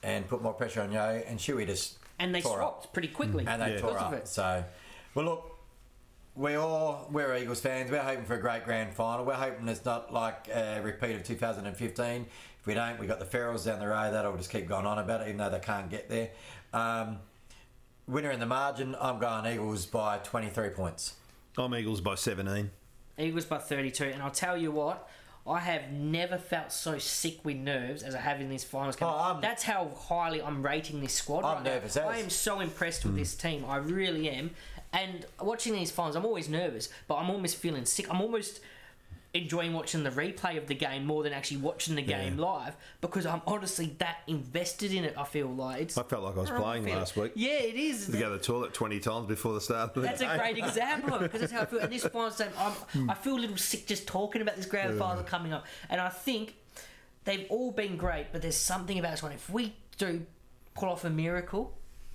and 0.02 0.28
put 0.28 0.42
more 0.42 0.54
pressure 0.54 0.82
on 0.82 0.92
Yeo, 0.92 1.22
and 1.28 1.38
Shuey 1.38 1.68
just 1.68 2.00
and 2.18 2.34
they 2.34 2.42
tore 2.42 2.64
up. 2.64 2.80
swapped 2.82 2.94
pretty 2.94 3.10
quickly. 3.10 3.46
and 3.48 3.62
they 3.62 3.76
Yeah. 3.76 3.80
tore 3.80 3.92
because 3.92 4.08
of 4.08 4.14
up. 4.14 4.20
it. 4.20 4.28
So, 4.28 4.64
well, 5.14 5.26
look, 5.26 5.53
we 6.36 6.56
all 6.56 7.08
we're 7.12 7.36
Eagles 7.38 7.62
fans. 7.62 7.92
We're 7.92 8.02
hoping 8.02 8.26
for 8.26 8.36
a 8.36 8.42
great 8.42 8.66
grand 8.66 8.94
final. 8.94 9.26
We're 9.26 9.34
hoping 9.34 9.68
it's 9.68 9.86
not 9.86 10.12
like 10.14 10.48
a 10.54 10.82
repeat 10.82 11.16
of 11.16 11.24
2015. 11.24 12.26
If 12.60 12.66
we 12.68 12.74
don't, 12.74 13.00
we 13.00 13.08
got 13.08 13.20
the 13.20 13.26
Ferals 13.26 13.66
down 13.66 13.80
the 13.80 13.88
road. 13.88 14.14
That'll 14.14 14.36
just 14.38 14.50
keep 14.50 14.68
going 14.68 14.86
on 14.86 14.98
about 14.98 15.22
it, 15.22 15.26
even 15.26 15.38
though 15.38 15.50
they 15.50 15.60
can't 15.60 15.90
get 15.90 16.10
there. 16.10 16.30
Um, 16.74 17.18
winner 18.08 18.32
in 18.32 18.40
the 18.40 18.46
margin. 18.46 18.96
I'm 19.00 19.20
going 19.20 19.46
Eagles 19.46 19.86
by 19.86 20.18
23 20.20 20.70
points. 20.70 21.16
I'm 21.58 21.76
Eagles 21.76 22.02
by 22.02 22.16
17. 22.16 22.72
Eagles 23.20 23.46
by 23.46 23.60
32, 23.60 24.06
and 24.06 24.24
I'll 24.24 24.32
tell 24.32 24.58
you 24.58 24.72
what, 24.72 25.08
I 25.46 25.60
have 25.60 25.92
never 25.92 26.38
felt 26.40 26.72
so 26.72 26.98
sick 26.98 27.44
with 27.44 27.58
nerves 27.58 28.02
as 28.02 28.16
I 28.16 28.20
have 28.22 28.42
in 28.42 28.50
these 28.50 28.64
finals. 28.64 28.96
Oh, 29.02 29.08
I'm- 29.08 29.42
That's 29.42 29.62
how 29.62 29.90
highly 29.90 30.42
I'm 30.42 30.64
rating 30.66 31.00
this 31.02 31.14
squad 31.14 31.44
I'm 31.44 31.58
right 31.58 31.64
nervous 31.64 31.96
now. 31.96 32.10
as. 32.10 32.16
I 32.16 32.20
am 32.24 32.30
so 32.32 32.60
impressed 32.60 33.06
with 33.06 33.16
this 33.16 33.36
team. 33.36 33.66
I 33.68 33.76
really 33.78 34.30
am. 34.30 34.52
And 34.94 35.26
watching 35.42 35.74
these 35.74 35.92
finals, 35.92 36.16
I'm 36.16 36.26
always 36.26 36.48
nervous, 36.48 36.90
but 37.08 37.16
I'm 37.16 37.30
almost 37.30 37.58
feeling 37.58 37.86
sick. 37.86 38.10
I'm 38.10 38.22
almost 38.22 38.62
enjoying 39.34 39.74
watching 39.74 40.04
the 40.04 40.12
replay 40.12 40.58
of 40.60 40.68
the 40.68 40.76
game 40.76 41.06
more 41.06 41.24
than 41.24 41.34
actually 41.34 41.58
watching 41.58 41.96
the 41.96 42.04
game 42.04 42.38
live 42.38 42.76
because 43.02 43.26
I'm 43.26 43.42
honestly 43.48 43.96
that 43.98 44.20
invested 44.28 44.94
in 44.94 45.04
it. 45.04 45.16
I 45.18 45.24
feel 45.24 45.48
like 45.48 45.82
it's. 45.82 45.98
I 45.98 46.04
felt 46.04 46.24
like 46.24 46.38
I 46.38 46.42
was 46.42 46.52
I 46.52 46.60
playing 46.60 46.86
feel- 46.86 46.96
last 46.96 47.16
week. 47.18 47.32
Yeah, 47.36 47.54
it 47.54 47.76
is. 47.76 48.06
To 48.06 48.12
go 48.12 48.30
to 48.30 48.38
the 48.38 48.44
toilet 48.44 48.74
20 48.76 49.00
times 49.00 49.28
before 49.28 49.56
the 49.56 49.62
start 49.62 49.90
of 49.90 49.96
the 49.96 50.02
That's 50.02 50.22
a 50.22 50.38
great 50.38 50.58
example 50.64 51.16
of 51.16 51.24
it 51.24 51.32
because 51.32 51.42
that's 51.42 51.54
how 51.54 51.62
I 51.62 51.66
feel. 51.66 51.80
And 51.80 51.92
this 51.92 52.06
finals 52.06 52.38
game, 52.38 52.50
I'm, 52.58 52.72
hmm. 52.72 53.10
I 53.10 53.16
feel 53.16 53.36
a 53.36 53.40
little 53.40 53.58
sick 53.58 53.88
just 53.88 54.08
talking 54.08 54.44
about 54.44 54.56
this 54.56 54.68
grand 54.68 55.00
final 55.00 55.24
coming 55.24 55.54
up. 55.54 55.66
And 55.90 56.00
I 56.00 56.10
think 56.10 56.54
they've 57.24 57.48
all 57.50 57.72
been 57.72 57.98
great, 57.98 58.28
but 58.32 58.44
there's 58.44 58.58
something 58.58 59.00
about 59.00 59.12
this 59.12 59.24
one. 59.24 59.32
If 59.32 59.50
we 59.50 59.74
do 59.98 60.26
pull 60.76 60.90
off 60.90 61.04
a 61.06 61.10
miracle, 61.10 61.74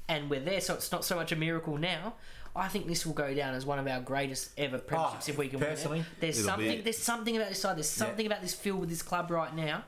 and 0.09 0.31
we're 0.31 0.41
there, 0.41 0.61
so 0.61 0.75
it's 0.75 0.91
not 0.91 1.05
so 1.05 1.17
much 1.17 1.33
a 1.33 1.37
miracle 1.37 1.77
now. 1.77 2.15
I 2.55 2.69
think 2.69 2.87
this 2.87 3.07
will 3.07 3.15
go 3.15 3.35
down 3.35 3.55
as 3.55 3.65
one 3.65 3.79
of 3.79 3.87
our 3.87 4.01
greatest 4.01 4.51
ever 4.59 4.79
premierships 4.79 5.27
Oh, 5.27 5.31
if 5.31 5.39
we 5.39 5.49
can 5.49 5.61
personally, 5.61 5.99
win 5.99 6.07
it. 6.07 6.21
There's 6.21 6.45
something. 6.45 6.83
There's 6.83 6.99
something 6.99 7.37
about 7.37 7.49
this 7.51 7.61
side. 7.61 7.77
There's 7.77 7.89
something 7.89 8.27
about 8.27 8.43
this 8.43 8.55
field 8.55 8.81
with 8.81 8.89
this 8.89 9.03
club 9.03 9.31
right 9.31 9.55
now. 9.55 9.85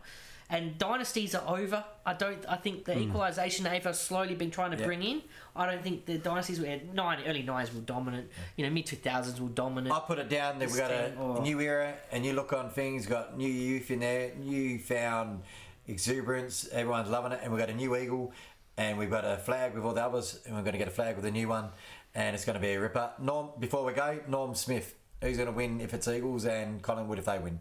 And 0.52 0.76
dynasties 0.78 1.36
are 1.36 1.58
over. 1.58 1.84
I 2.04 2.12
don't. 2.12 2.44
I 2.48 2.56
think 2.56 2.84
the 2.84 2.94
hmm. 2.94 3.08
equalisation 3.08 3.64
they've 3.64 3.94
slowly 3.94 4.34
been 4.34 4.50
trying 4.50 4.72
to. 4.72 4.78
Yeah. 4.78 4.86
bring 4.86 5.02
in. 5.02 5.22
I 5.54 5.70
don't 5.70 5.82
think 5.82 6.06
the 6.06 6.18
dynasties 6.18 6.58
were 6.60 6.80
nine 6.92 7.20
early 7.26 7.42
nines 7.42 7.72
were 7.72 7.80
dominant. 7.80 8.28
You 8.56 8.66
know, 8.66 8.70
mid 8.72 8.86
two 8.86 8.96
thousands 8.96 9.40
were 9.40 9.48
dominant. 9.48 9.94
I 9.94 10.00
put 10.00 10.18
it 10.18 10.28
down 10.28 10.58
that 10.58 10.70
we 10.70 10.76
got 10.76 10.90
a 10.90 11.12
oh. 11.18 11.40
new 11.42 11.60
era, 11.60 11.94
and 12.10 12.26
you 12.26 12.32
look 12.32 12.52
on 12.52 12.70
things, 12.70 13.06
got 13.06 13.38
new 13.38 13.48
youth 13.48 13.92
in 13.92 14.00
there, 14.00 14.32
new 14.34 14.78
found 14.80 15.42
exuberance. 15.86 16.68
Everyone's 16.72 17.08
loving 17.08 17.32
it, 17.32 17.40
and 17.42 17.52
we've 17.52 17.60
got 17.60 17.70
a 17.70 17.74
new 17.74 17.96
eagle, 17.96 18.32
and 18.76 18.98
we've 18.98 19.10
got 19.10 19.24
a 19.24 19.36
flag 19.36 19.74
with 19.74 19.84
all 19.84 19.92
the 19.92 20.02
others, 20.02 20.40
and 20.46 20.56
we're 20.56 20.62
going 20.62 20.72
to 20.72 20.78
get 20.78 20.88
a 20.88 20.92
flag 20.92 21.16
with 21.16 21.24
a 21.26 21.30
new 21.30 21.48
one, 21.48 21.68
and 22.14 22.34
it's 22.34 22.44
going 22.44 22.54
to 22.54 22.60
be 22.60 22.72
a 22.72 22.80
ripper. 22.80 23.10
Norm, 23.20 23.50
before 23.58 23.84
we 23.84 23.92
go, 23.92 24.20
Norm 24.28 24.54
Smith, 24.54 24.94
who's 25.20 25.36
going 25.36 25.48
to 25.48 25.54
win 25.54 25.80
if 25.80 25.94
it's 25.94 26.08
Eagles, 26.08 26.44
and 26.46 26.82
Collingwood 26.82 27.18
if 27.18 27.24
they 27.24 27.38
win. 27.38 27.60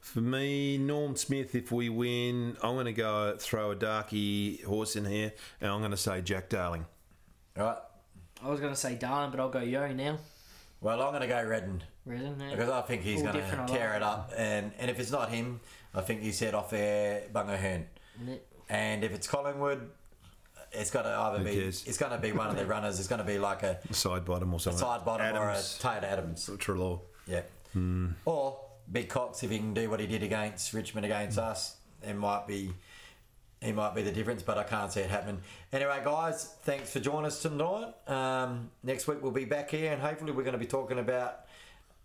For 0.00 0.20
me, 0.20 0.78
Norm 0.78 1.16
Smith, 1.16 1.54
if 1.54 1.70
we 1.72 1.88
win, 1.88 2.56
I'm 2.62 2.74
going 2.74 2.86
to 2.86 2.92
go 2.92 3.36
throw 3.38 3.72
a 3.72 3.74
darky 3.74 4.58
horse 4.58 4.96
in 4.96 5.04
here, 5.04 5.32
and 5.60 5.70
I'm 5.70 5.80
going 5.80 5.90
to 5.90 5.96
say 5.96 6.20
Jack 6.22 6.48
Darling. 6.48 6.86
All 7.58 7.64
right. 7.64 7.78
I 8.42 8.48
was 8.48 8.60
going 8.60 8.72
to 8.72 8.78
say 8.78 8.94
Darling, 8.94 9.30
but 9.30 9.40
I'll 9.40 9.48
go 9.48 9.60
Yeo 9.60 9.92
now. 9.92 10.18
Well, 10.80 11.02
I'm 11.02 11.10
going 11.10 11.22
to 11.22 11.26
go 11.26 11.42
Redden 11.44 11.82
Redden, 12.06 12.40
yeah. 12.40 12.50
because 12.50 12.70
I 12.70 12.80
think 12.82 13.02
he's 13.02 13.22
All 13.22 13.32
going 13.32 13.44
to 13.44 13.66
tear 13.66 13.88
like 13.88 13.96
it 13.96 14.02
up, 14.02 14.32
and 14.36 14.72
and 14.78 14.90
if 14.90 15.00
it's 15.00 15.10
not 15.10 15.30
him, 15.30 15.60
I 15.94 16.00
think 16.00 16.22
he 16.22 16.32
said 16.32 16.54
off 16.54 16.72
air 16.72 17.24
Bungo 17.32 17.56
Hurn. 17.56 17.86
And 18.70 19.02
if 19.02 19.12
it's 19.12 19.26
Collingwood, 19.26 19.90
it's 20.78 20.90
got 20.90 21.02
to 21.02 21.10
either 21.10 21.38
Who 21.38 21.44
be 21.44 21.54
cares? 21.54 21.84
it's 21.86 21.98
going 21.98 22.12
to 22.12 22.18
be 22.18 22.32
one 22.32 22.48
of 22.48 22.56
the 22.56 22.66
runners. 22.74 22.98
It's 22.98 23.08
going 23.08 23.20
to 23.20 23.24
be 23.26 23.38
like 23.38 23.62
a 23.62 23.78
Sidebottom 23.90 24.52
or 24.52 24.60
something. 24.60 24.82
Sidebottom 24.86 25.34
or 25.34 25.48
a 25.48 25.52
Adams, 25.52 25.78
Tate 25.78 26.04
Adams. 26.04 26.50
Treloar. 26.58 27.00
Yeah. 27.26 27.42
Hmm. 27.72 28.08
Or 28.24 28.58
Big 28.90 29.08
Cox 29.08 29.42
if 29.42 29.50
he 29.50 29.58
can 29.58 29.74
do 29.74 29.90
what 29.90 30.00
he 30.00 30.06
did 30.06 30.22
against 30.22 30.72
Richmond 30.72 31.04
against 31.04 31.38
us, 31.38 31.76
it 32.02 32.14
might 32.14 32.46
be 32.46 32.72
he 33.60 33.72
might 33.72 33.94
be 33.94 34.02
the 34.02 34.12
difference, 34.12 34.42
but 34.42 34.56
I 34.56 34.62
can't 34.62 34.92
see 34.92 35.00
it 35.00 35.10
happening. 35.10 35.40
Anyway, 35.72 36.00
guys, 36.04 36.54
thanks 36.62 36.92
for 36.92 37.00
joining 37.00 37.26
us 37.26 37.42
tonight. 37.42 37.92
Um, 38.06 38.70
next 38.84 39.08
week 39.08 39.18
we'll 39.20 39.32
be 39.32 39.44
back 39.46 39.70
here, 39.70 39.92
and 39.92 40.00
hopefully 40.00 40.30
we're 40.30 40.44
going 40.44 40.52
to 40.52 40.58
be 40.58 40.66
talking 40.66 40.98
about 41.00 41.40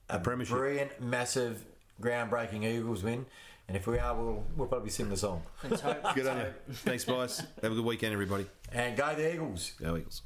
a 0.10 0.20
premiership. 0.20 0.58
brilliant, 0.58 1.00
massive, 1.00 1.64
groundbreaking 2.02 2.64
Eagles 2.64 3.04
win. 3.04 3.26
And 3.68 3.78
if 3.78 3.88
we 3.88 3.98
are, 4.00 4.16
we'll, 4.16 4.44
we'll 4.58 4.68
probably 4.68 4.90
sing 4.90 5.10
the 5.10 5.16
song. 5.16 5.44
Let's 5.64 5.82
hope. 5.82 6.16
Good 6.16 6.28
on 6.28 6.38
you. 6.38 6.54
Thanks, 6.74 7.06
guys. 7.06 7.40
Have 7.62 7.72
a 7.72 7.76
good 7.76 7.86
weekend, 7.86 8.14
everybody. 8.14 8.46
And 8.74 8.98
go 8.98 9.14
the 9.14 9.34
Eagles. 9.34 9.74
Go 9.80 9.98
Eagles. 9.98 10.24